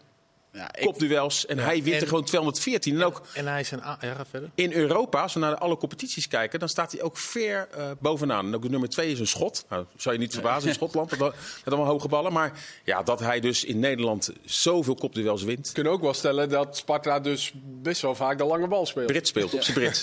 ja, 0.54 0.74
ik- 0.74 0.84
kopduels. 0.84 1.46
En 1.46 1.58
hij 1.58 1.82
wint 1.82 2.00
er 2.00 2.06
gewoon 2.08 2.24
214. 2.24 2.94
En 2.94 3.04
ook 3.04 3.22
En 3.34 3.46
hij 3.46 3.60
is 3.60 3.70
een... 3.70 3.78
Ja, 3.84 3.98
ga 4.00 4.24
verder. 4.30 4.50
in 4.54 4.72
Europa, 4.72 5.22
als 5.22 5.34
we 5.34 5.40
naar 5.40 5.54
alle 5.56 5.76
competities 5.76 6.28
kijken, 6.28 6.58
dan 6.58 6.68
staat 6.68 6.92
hij 6.92 7.02
ook 7.02 7.16
ver 7.18 7.68
eh, 7.76 7.90
bovenaan. 8.00 8.46
En 8.46 8.54
ook 8.54 8.62
de 8.62 8.68
nummer 8.70 8.88
twee 8.88 9.10
is 9.12 9.18
een 9.20 9.26
schot. 9.26 9.64
Nou, 9.68 9.84
zou 9.96 10.14
je 10.14 10.20
niet 10.20 10.32
verbazen 10.32 10.68
in 10.68 10.74
Schotland, 10.80 11.10
met, 11.10 11.18
met 11.18 11.34
allemaal 11.64 11.86
hoge 11.86 12.08
ballen. 12.08 12.32
Maar 12.32 12.52
ja, 12.84 13.02
dat 13.02 13.20
hij 13.20 13.40
dus 13.40 13.64
in 13.64 13.78
Nederland 13.78 14.30
zoveel 14.44 14.94
kopduels 14.94 15.42
wint. 15.42 15.66
We 15.68 15.72
kunnen 15.74 15.92
ook 15.92 16.00
wel 16.00 16.14
stellen 16.14 16.48
dat 16.48 16.76
Sparta 16.76 17.20
dus 17.20 17.52
best 17.64 18.02
wel 18.02 18.14
vaak 18.14 18.38
de 18.38 18.44
lange 18.44 18.68
bal 18.68 18.86
speelt. 18.86 19.06
Brit 19.06 19.26
speelt 19.26 19.54
op 19.54 19.62
zijn 19.62 19.76
Brits. 19.76 20.00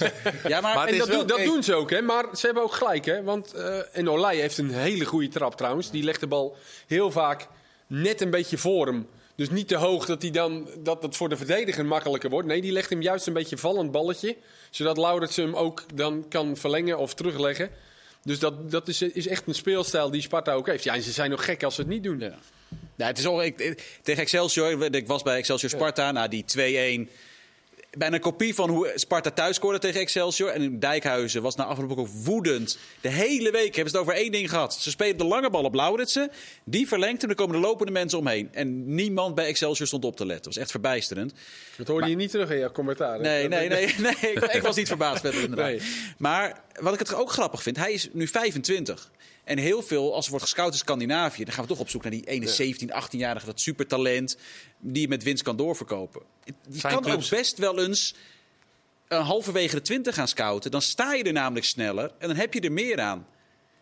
ja, 0.47 0.61
maar, 0.61 0.87
En 0.87 0.97
dat, 0.97 1.07
wel- 1.07 1.17
doen- 1.17 1.27
dat 1.27 1.37
hey. 1.37 1.45
doen 1.45 1.63
ze 1.63 1.73
ook, 1.73 1.89
hè? 1.89 2.01
maar 2.01 2.25
ze 2.33 2.45
hebben 2.45 2.63
ook 2.63 2.73
gelijk. 2.73 3.05
Hè? 3.05 3.23
Want, 3.23 3.53
eh, 3.53 3.77
en 3.91 4.09
Olij 4.09 4.35
heeft 4.35 4.57
een 4.57 4.71
hele 4.71 5.05
goede 5.05 5.27
trap 5.27 5.55
trouwens. 5.57 5.91
Die 5.91 6.03
legt 6.03 6.19
de 6.19 6.27
bal 6.27 6.55
heel 6.87 7.11
vaak 7.11 7.47
net 7.87 8.21
een 8.21 8.29
beetje 8.29 8.57
voor 8.57 8.87
hem. 8.87 9.07
Dus 9.41 9.49
niet 9.49 9.67
te 9.67 9.75
hoog 9.75 10.05
dat, 10.05 10.21
hij 10.21 10.31
dan, 10.31 10.67
dat 10.79 11.03
het 11.03 11.15
voor 11.15 11.29
de 11.29 11.37
verdediger 11.37 11.85
makkelijker 11.85 12.29
wordt. 12.29 12.47
Nee, 12.47 12.61
die 12.61 12.71
legt 12.71 12.89
hem 12.89 13.01
juist 13.01 13.27
een 13.27 13.33
beetje 13.33 13.57
vallend 13.57 13.91
balletje. 13.91 14.35
Zodat 14.69 14.97
Laurits 14.97 15.35
hem 15.35 15.55
ook 15.55 15.83
dan 15.93 16.25
kan 16.29 16.57
verlengen 16.57 16.97
of 16.97 17.13
terugleggen. 17.13 17.69
Dus 18.23 18.39
dat, 18.39 18.71
dat 18.71 18.87
is, 18.87 19.01
is 19.01 19.27
echt 19.27 19.47
een 19.47 19.53
speelstijl 19.55 20.11
die 20.11 20.21
Sparta 20.21 20.53
ook 20.53 20.67
heeft. 20.67 20.83
Ja, 20.83 20.93
en 20.93 21.01
ze 21.01 21.11
zijn 21.11 21.29
nog 21.29 21.45
gek 21.45 21.63
als 21.63 21.75
ze 21.75 21.81
het 21.81 21.89
niet 21.89 22.03
doen. 22.03 22.19
Ja. 22.19 22.37
Nou, 22.95 23.09
het 23.09 23.17
is 23.17 23.25
al, 23.25 23.43
ik, 23.43 23.59
ik- 23.59 23.99
tegen 24.01 24.21
Excelsior, 24.21 24.95
ik 24.95 25.07
was 25.07 25.23
bij 25.23 25.37
Excelsior 25.37 25.69
Sparta, 25.71 26.11
na 26.11 26.27
die 26.27 26.45
2-1. 27.07 27.11
Bijna 27.97 28.15
een 28.15 28.21
kopie 28.21 28.55
van 28.55 28.69
hoe 28.69 28.91
Sparta 28.95 29.31
thuis 29.31 29.55
scoorde 29.55 29.79
tegen 29.79 30.01
Excelsior. 30.01 30.49
En 30.49 30.79
Dijkhuizen 30.79 31.41
was 31.41 31.55
na 31.55 31.63
afloop 31.63 31.97
ook 31.97 32.07
woedend. 32.07 32.77
De 33.01 33.09
hele 33.09 33.51
week 33.51 33.75
hebben 33.75 33.93
ze 33.93 33.97
het 33.97 34.07
over 34.07 34.21
één 34.21 34.31
ding 34.31 34.49
gehad. 34.49 34.73
Ze 34.73 34.89
spelen 34.89 35.17
de 35.17 35.23
lange 35.23 35.49
bal 35.49 35.63
op 35.63 35.73
Lauritsen. 35.73 36.31
Die 36.63 36.87
verlengt 36.87 37.23
en 37.23 37.29
er 37.29 37.35
komen 37.35 37.55
de 37.55 37.61
lopende 37.67 37.91
mensen 37.91 38.19
omheen. 38.19 38.49
En 38.51 38.95
niemand 38.95 39.35
bij 39.35 39.45
Excelsior 39.45 39.87
stond 39.87 40.05
op 40.05 40.15
te 40.15 40.25
letten. 40.25 40.43
Dat 40.43 40.53
was 40.53 40.63
echt 40.63 40.71
verbijsterend. 40.71 41.33
Dat 41.77 41.87
hoorde 41.87 42.09
je 42.09 42.15
niet 42.15 42.31
terug 42.31 42.49
in 42.49 42.59
jouw 42.59 42.71
commentaar. 42.71 43.19
Nee, 43.19 43.47
nee, 43.47 43.69
nee, 43.69 43.95
nee. 43.97 44.33
Ik, 44.33 44.43
ik 44.43 44.61
was 44.61 44.75
niet 44.75 44.87
verbaasd 44.87 45.23
inderdaad. 45.23 45.67
Nee. 45.67 45.81
Maar 46.17 46.61
wat 46.79 46.93
ik 46.93 46.99
het 46.99 47.13
ook 47.13 47.31
grappig 47.31 47.61
vind, 47.63 47.77
hij 47.77 47.91
is 47.91 48.09
nu 48.11 48.27
25. 48.27 49.11
En 49.51 49.57
heel 49.57 49.81
veel, 49.81 50.13
als 50.13 50.23
er 50.25 50.29
wordt 50.29 50.45
gescout 50.45 50.71
in 50.71 50.77
Scandinavië, 50.77 51.43
dan 51.43 51.53
gaan 51.53 51.63
we 51.63 51.69
toch 51.69 51.79
op 51.79 51.89
zoek 51.89 52.01
naar 52.01 52.11
die 52.11 52.25
ene 52.25 52.47
17, 52.47 52.89
18-jarige, 52.89 53.45
dat 53.45 53.59
supertalent, 53.59 54.37
die 54.79 55.01
je 55.01 55.07
met 55.07 55.23
winst 55.23 55.43
kan 55.43 55.55
doorverkopen. 55.55 56.21
Je 56.43 56.53
Zijn 56.69 56.93
kan 56.93 57.03
clubs- 57.03 57.31
ook 57.31 57.37
best 57.39 57.57
wel 57.57 57.79
eens 57.79 58.15
een 59.07 59.21
halverwege 59.21 59.75
de 59.75 59.81
20 59.81 60.15
gaan 60.15 60.27
scouten. 60.27 60.71
Dan 60.71 60.81
sta 60.81 61.13
je 61.13 61.23
er 61.23 61.33
namelijk 61.33 61.65
sneller 61.65 62.11
en 62.17 62.27
dan 62.27 62.37
heb 62.37 62.53
je 62.53 62.59
er 62.59 62.71
meer 62.71 62.99
aan. 62.99 63.27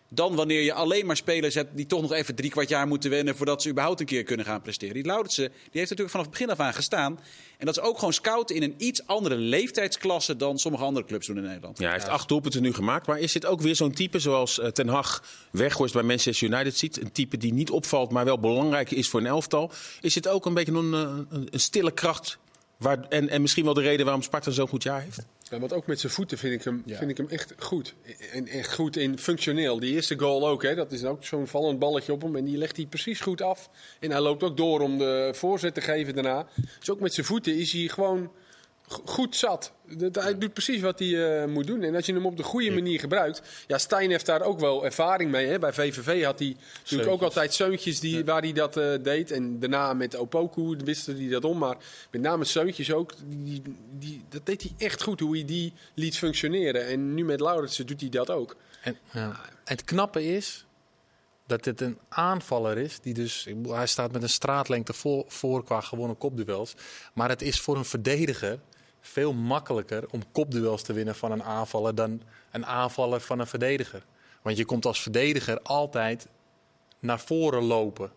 Dan 0.10 0.36
wanneer 0.36 0.62
je 0.62 0.74
alleen 0.74 1.06
maar 1.06 1.18
spelers 1.18 1.56
hebt 1.56 1.78
die 1.78 1.86
toch 1.86 2.02
nog 2.02 2.12
even 2.12 2.36
drie 2.36 2.50
kwart 2.50 2.70
jaar 2.70 2.88
moeten 2.88 3.10
wennen 3.10 3.36
voordat 3.36 3.62
ze 3.62 3.70
überhaupt 3.70 4.00
een 4.00 4.06
keer 4.06 4.24
kunnen 4.24 4.46
gaan 4.46 4.62
presteren. 4.62 4.94
Die 4.94 5.06
Lauritsen 5.06 5.48
die 5.48 5.56
heeft 5.72 5.90
natuurlijk 5.90 6.10
vanaf 6.10 6.26
het 6.26 6.36
begin 6.36 6.50
af 6.50 6.60
aan 6.60 6.74
gestaan. 6.74 7.20
En 7.58 7.66
dat 7.66 7.78
is 7.78 7.84
ook 7.84 7.98
gewoon 7.98 8.14
scouten 8.14 8.56
in 8.56 8.64
een 8.64 8.74
iets 8.78 9.08
andere 9.08 9.36
leeftijdsklasse 9.36 10.36
dan 10.36 10.60
sommige 10.60 10.84
andere 10.84 11.06
clubs 11.06 11.28
doen 11.28 11.38
in 11.38 11.44
Nederland. 11.44 11.80
Ja, 11.80 11.84
hij 11.84 11.94
heeft 11.94 12.08
acht 12.08 12.28
doelpunten 12.28 12.62
nu 12.62 12.74
gemaakt. 12.74 13.08
Maar 13.08 13.20
is 13.20 13.32
dit 13.32 13.46
ook 13.46 13.62
weer 13.62 13.76
zo'n 13.76 13.92
type 13.92 14.20
zoals 14.20 14.60
eh, 14.60 14.68
Ten 14.68 14.88
Hag 14.88 15.24
Weghorst 15.52 15.94
bij 15.94 16.04
Manchester 16.04 16.48
United 16.48 16.78
ziet? 16.78 17.02
Een 17.02 17.12
type 17.12 17.38
die 17.38 17.54
niet 17.54 17.70
opvalt, 17.70 18.12
maar 18.12 18.26
wel 18.26 18.40
belangrijk 18.40 18.92
is 18.92 19.10
voor 19.10 19.20
een 19.20 19.26
elftal. 19.26 19.72
Is 20.02 20.14
dit 20.14 20.28
ook 20.28 20.46
een 20.46 20.54
beetje 20.54 20.72
een, 20.72 20.94
eh, 20.94 21.00
een, 21.30 21.48
een 21.52 21.60
stille 21.60 21.92
kracht? 21.92 22.38
Waar, 22.78 23.06
en, 23.10 23.30
en 23.30 23.42
misschien 23.42 23.66
wel 23.66 23.74
de 23.74 23.82
reden 23.82 24.06
waarom 24.06 24.24
Sparta 24.24 24.52
zo'n 24.52 24.68
goed 24.68 24.84
jaar 24.84 25.02
heeft? 25.02 25.26
Ja, 25.50 25.60
want 25.60 25.74
ook 25.74 25.88
met 25.88 26.00
zijn 26.00 26.12
voeten 26.12 26.38
vind 26.38 26.54
ik 26.54 26.64
hem, 26.64 26.84
vind 26.86 27.10
ik 27.10 27.18
hem 27.18 27.28
echt 27.30 27.54
goed. 27.58 27.96
En 28.32 28.48
echt 28.48 28.74
goed 28.74 28.98
in 28.98 29.20
functioneel. 29.20 29.80
Die 29.80 29.94
eerste 29.94 30.20
goal 30.20 30.48
ook, 30.48 30.64
hè, 30.64 30.76
dat 30.76 30.92
is 30.92 31.04
ook 31.04 31.26
zo'n 31.26 31.48
vallend 31.48 31.80
balletje 31.80 32.14
op 32.14 32.22
hem. 32.22 32.36
En 32.36 32.46
die 32.46 32.58
legt 32.58 32.76
hij 32.76 32.86
precies 32.86 33.20
goed 33.20 33.42
af. 33.42 33.70
En 34.00 34.12
hij 34.12 34.20
loopt 34.20 34.44
ook 34.44 34.58
door 34.58 34.80
om 34.80 34.98
de 34.98 35.32
voorzet 35.34 35.74
te 35.74 35.82
geven 35.82 36.14
daarna. 36.14 36.48
Dus 36.80 36.90
ook 36.90 37.00
met 37.00 37.14
zijn 37.14 37.26
voeten 37.26 37.58
is 37.58 37.72
hij 37.72 37.88
gewoon 37.88 38.32
goed 38.90 39.36
zat. 39.36 39.72
Dat, 39.98 40.16
hij 40.16 40.38
doet 40.38 40.54
precies 40.54 40.82
wat 40.82 41.00
hij 41.00 41.42
eh, 41.42 41.48
moet 41.48 41.68
doen. 41.68 41.82
En 41.82 41.96
als 41.96 42.06
je 42.06 42.14
hem 42.14 42.26
op 42.26 42.38
de 42.38 42.44
goede 42.44 42.72
manier 42.72 43.00
gebruikt. 43.00 43.42
Ja, 43.68 43.78
Stijn 43.78 44.10
heeft 44.10 44.26
daar 44.26 44.42
ook 44.42 44.60
wel 44.60 44.86
ervaring 44.86 45.32
mee. 45.32 45.48
Hè. 45.48 45.60
Bij 45.60 45.74
VVV 45.74 46.24
had 46.24 46.40
hij 46.40 46.56
natuurlijk 46.80 47.10
ook 47.10 47.22
altijd 47.22 47.54
zeuntjes 47.54 48.00
die, 48.00 48.26
waar 48.26 48.42
hij 48.42 48.54
dat 48.54 48.78
eh, 48.78 48.94
deed. 49.02 49.32
En 49.32 49.60
daarna 49.60 49.94
met 49.94 50.16
Opoku 50.16 50.78
wisten 50.84 51.18
hij 51.18 51.30
dat 51.30 51.46
om. 51.46 51.58
Maar 51.58 51.78
met 52.12 52.22
name 52.22 52.44
zeuntjes 52.44 52.92
ook. 52.92 53.14
Die, 53.26 53.62
die, 53.98 54.24
dat 54.30 54.46
deed 54.46 54.62
hij 54.62 54.72
echt 54.78 55.04
goed, 55.04 55.20
hoe 55.20 55.36
hij 55.36 55.46
die 55.46 55.74
liet 55.94 56.18
functioneren. 56.18 56.88
En 56.88 57.14
nu 57.14 57.26
met 57.26 57.40
Lauritsen 57.40 57.86
doet 57.86 58.02
hij 58.02 58.10
dat 58.10 58.30
ook. 58.30 58.56
En, 58.82 58.98
ja. 59.12 59.40
Het 59.66 59.84
knappe 59.84 60.24
is 60.36 60.66
dat 61.50 61.66
het 61.66 61.82
een 61.82 61.98
aanvaller 62.10 62.78
is. 62.78 63.00
Die 63.00 63.14
dus, 63.14 63.48
hij 63.68 63.88
staat 63.88 64.12
met 64.12 64.24
een 64.24 64.30
straatlengte 64.30 64.94
voor, 64.94 65.24
voor 65.28 65.64
qua 65.64 65.82
gewone 65.82 66.14
kopduels. 66.14 66.74
Maar 67.14 67.30
het 67.30 67.42
is 67.42 67.60
voor 67.60 67.78
een 67.78 67.86
verdediger 67.86 68.60
veel 69.02 69.34
makkelijker 69.34 70.04
om 70.12 70.24
kopduels 70.32 70.84
te 70.84 70.94
winnen 70.94 71.16
van 71.16 71.32
een 71.32 71.44
aanvaller 71.44 71.96
dan 71.96 72.22
een 72.52 72.66
aanvaller 72.66 73.22
van 73.22 73.40
een 73.40 73.48
verdediger. 73.48 74.04
Want 74.42 74.58
je 74.58 74.66
komt 74.66 74.86
als 74.86 75.02
verdediger 75.02 75.60
altijd 75.62 76.28
naar 77.00 77.20
voren 77.20 77.64
lopen. 77.64 78.12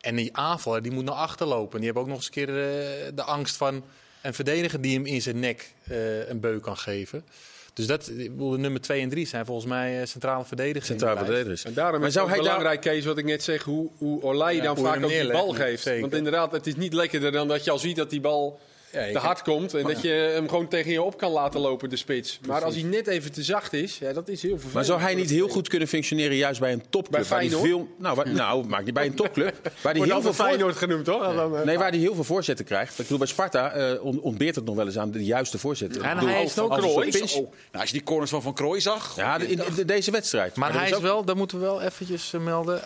En 0.00 0.16
die 0.16 0.36
aanvaller 0.36 0.82
die 0.82 0.92
moet 0.92 1.04
naar 1.04 1.14
achter 1.14 1.46
lopen. 1.46 1.80
Die 1.80 1.88
heeft 1.88 2.00
ook 2.00 2.06
nog 2.06 2.16
eens 2.16 2.26
een 2.26 2.32
keer 2.32 2.46
de, 2.46 3.10
de 3.14 3.22
angst 3.22 3.56
van 3.56 3.82
een 4.22 4.34
verdediger 4.34 4.80
die 4.80 4.94
hem 4.96 5.06
in 5.06 5.22
zijn 5.22 5.38
nek 5.38 5.74
eh, 5.84 6.28
een 6.28 6.40
beuk 6.40 6.62
kan 6.62 6.76
geven. 6.76 7.24
Dus 7.72 7.86
dat, 7.86 8.08
ik 8.08 8.30
bedoel, 8.30 8.50
de 8.50 8.58
nummer 8.58 8.80
2 8.80 9.00
en 9.02 9.08
3 9.08 9.26
zijn 9.26 9.46
volgens 9.46 9.66
mij 9.66 10.00
eh, 10.00 10.06
centrale 10.06 10.44
verdedigers. 10.44 11.00
lijst. 11.00 11.18
verdedigers. 11.18 11.64
En 11.64 11.72
daarom 11.74 11.98
Maar 12.00 12.08
is 12.08 12.14
het 12.14 12.22
zou 12.24 12.26
ook 12.26 12.32
hij 12.34 12.44
daar- 12.44 12.58
belangrijk, 12.58 12.80
Kees, 12.94 13.04
wat 13.04 13.18
ik 13.18 13.24
net 13.24 13.42
zeg, 13.42 13.62
hoe, 13.62 13.90
hoe 13.98 14.22
Olij 14.22 14.60
dan 14.60 14.76
hoe 14.76 14.84
vaak 14.86 15.02
ook 15.04 15.10
die 15.10 15.30
bal 15.32 15.52
geeft. 15.52 15.82
Zeker. 15.82 16.00
Want 16.00 16.12
inderdaad, 16.14 16.52
het 16.52 16.66
is 16.66 16.76
niet 16.76 16.92
lekkerder 16.92 17.32
dan 17.32 17.48
dat 17.48 17.64
je 17.64 17.70
al 17.70 17.78
ziet 17.78 17.96
dat 17.96 18.10
die 18.10 18.20
bal 18.20 18.60
Ja, 18.92 19.12
te 19.12 19.18
hard 19.18 19.42
komt. 19.42 19.74
En 19.74 19.82
dat 19.86 20.00
je 20.02 20.08
hem 20.08 20.48
gewoon 20.48 20.68
tegen 20.68 20.92
je 20.92 21.02
op 21.02 21.18
kan 21.18 21.30
laten 21.30 21.60
lopen, 21.60 21.90
de 21.90 21.96
spits. 21.96 22.40
Maar 22.46 22.64
als 22.64 22.74
hij 22.74 22.82
net 22.82 23.06
even 23.06 23.32
te 23.32 23.42
zacht 23.42 23.72
is, 23.72 23.98
ja, 23.98 24.12
dat 24.12 24.28
is 24.28 24.42
heel 24.42 24.50
vervelend. 24.50 24.74
Maar 24.74 24.84
zou 24.84 25.00
hij 25.00 25.14
niet 25.14 25.30
heel 25.30 25.48
goed 25.48 25.68
kunnen 25.68 25.88
functioneren 25.88 26.36
juist 26.36 26.60
bij 26.60 26.72
een 26.72 26.82
topclub? 26.90 27.28
Bij 27.28 27.48
waar 27.50 27.60
veel, 27.60 27.88
nou, 27.98 28.16
waar- 28.16 28.28
nou, 28.32 28.66
maakt 28.66 28.84
niet 28.84 28.94
bij 28.94 29.06
een 29.06 29.14
topclub. 29.14 29.54
Waar 29.62 29.72
hij 29.82 29.94
Wordt 29.96 30.12
heel 30.12 30.22
veel 30.22 30.32
Feyenoord 30.32 30.76
genoemd, 30.76 31.04
toch? 31.04 31.34
Dan, 31.34 31.56
eh, 31.56 31.62
nee, 31.64 31.78
waar 31.78 31.90
hij 31.90 31.98
heel 31.98 32.14
veel 32.14 32.24
voorzetten 32.24 32.64
krijgt. 32.64 32.90
Ik 32.92 32.96
bedoel, 32.96 33.18
bij 33.18 33.26
Sparta 33.26 33.70
eh, 33.72 34.04
on- 34.04 34.20
ontbeert 34.20 34.54
het 34.54 34.64
nog 34.64 34.74
wel 34.76 34.86
eens 34.86 34.98
aan 34.98 35.10
de 35.10 35.24
juiste 35.24 35.58
voorzetten. 35.58 36.02
En 36.02 36.14
bedoel, 36.14 36.28
hij 36.30 36.42
als- 36.42 36.50
is 36.50 36.58
ook 36.58 36.76
Krooi. 36.76 37.08
Oh, 37.08 37.32
nou, 37.32 37.46
als 37.72 37.86
je 37.86 37.92
die 37.92 38.02
corners 38.02 38.30
van 38.30 38.42
Van 38.42 38.54
Krooi 38.54 38.80
zag. 38.80 39.16
Ja, 39.16 39.38
in, 39.38 39.60
in 39.76 39.86
deze 39.86 40.10
wedstrijd. 40.10 40.56
Maar 40.56 40.72
hij 40.72 40.88
is 40.88 40.94
ook- 40.94 41.02
wel, 41.02 41.24
dat 41.24 41.36
moeten 41.36 41.58
we 41.58 41.64
wel 41.64 41.82
eventjes 41.82 42.32
eh, 42.32 42.40
melden, 42.40 42.80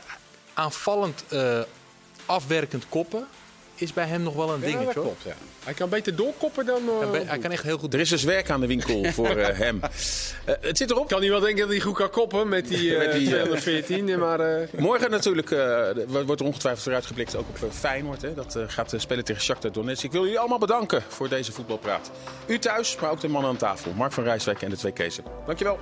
aanvallend 0.55 1.25
eh, 1.29 1.61
afwerkend 2.27 2.85
koppen 2.89 3.27
is 3.83 3.93
bij 3.93 4.07
hem 4.07 4.23
nog 4.23 4.35
wel 4.35 4.51
een 4.53 4.61
ja, 4.61 4.67
dingetje. 4.67 4.85
dat 4.85 4.95
hoor. 4.95 5.03
klopt, 5.05 5.23
ja. 5.23 5.33
Hij 5.65 5.75
kan 5.75 5.89
beter 5.89 6.17
doorkoppen 6.17 6.67
dan... 6.67 6.83
eh, 7.03 7.11
Hij 7.11 7.23
Hij 7.27 7.39
kan 7.39 7.51
echt 7.51 7.63
heel 7.63 7.79
goed 7.79 7.95
Er 7.95 8.01
is 8.01 8.09
dus 8.09 8.23
werk 8.25 8.51
aan 8.51 8.61
de 8.61 8.67
winkel 8.67 9.05
voor 9.13 9.27
eh, 9.37 9.59
hem. 9.59 9.81
Eh, 10.45 10.55
het 10.61 10.77
zit 10.77 10.91
erop. 10.91 11.09
kan 11.09 11.21
hij 11.21 11.31
wel 11.31 11.41
denken 11.41 11.59
dat 11.61 11.69
hij 11.69 11.81
goed 11.81 11.97
kan 11.97 12.11
koppen 12.11 12.49
met 12.49 12.69
die, 12.69 12.93
eh 12.97 12.99
Met 13.07 13.13
die, 13.13 13.27
eh, 13.37 13.43
214. 13.43 14.19
Maar 14.19 14.41
eh, 14.41 14.69
Morgen 14.79 15.11
natuurlijk 15.11 15.51
eh, 15.51 15.89
wordt 16.27 16.41
er 16.41 16.47
ongetwijfeld 16.47 16.83
vooruitgeblikt 16.83 17.37
ook 17.37 17.49
op 17.49 17.57
eh, 17.57 17.71
Feyenoord. 17.71 18.23
Hè. 18.23 18.35
Dat 18.35 18.57
eh, 18.57 18.63
gaat 18.67 18.93
eh, 18.93 19.01
spelen 19.01 19.25
tegen 19.25 19.43
Shakhtar 19.43 19.73
Donetsk. 19.73 20.05
Ik 20.05 20.13
wil 20.13 20.23
jullie 20.23 20.39
allemaal 20.39 20.59
bedanken 20.59 21.03
voor 21.09 21.29
deze 21.29 21.53
voetbalpraat. 21.53 22.11
U 22.47 22.59
thuis, 22.59 22.97
maar 23.01 23.11
ook 23.11 23.21
de 23.21 23.29
mannen 23.29 23.51
aan 23.51 23.57
tafel. 23.57 23.93
Mark 23.97 24.13
van 24.13 24.25
Rijswijk 24.25 24.63
en 24.63 24.71
de 24.71 24.77
twee 24.77 24.93
Kezen. 24.93 25.25
Dankjewel. 25.47 25.79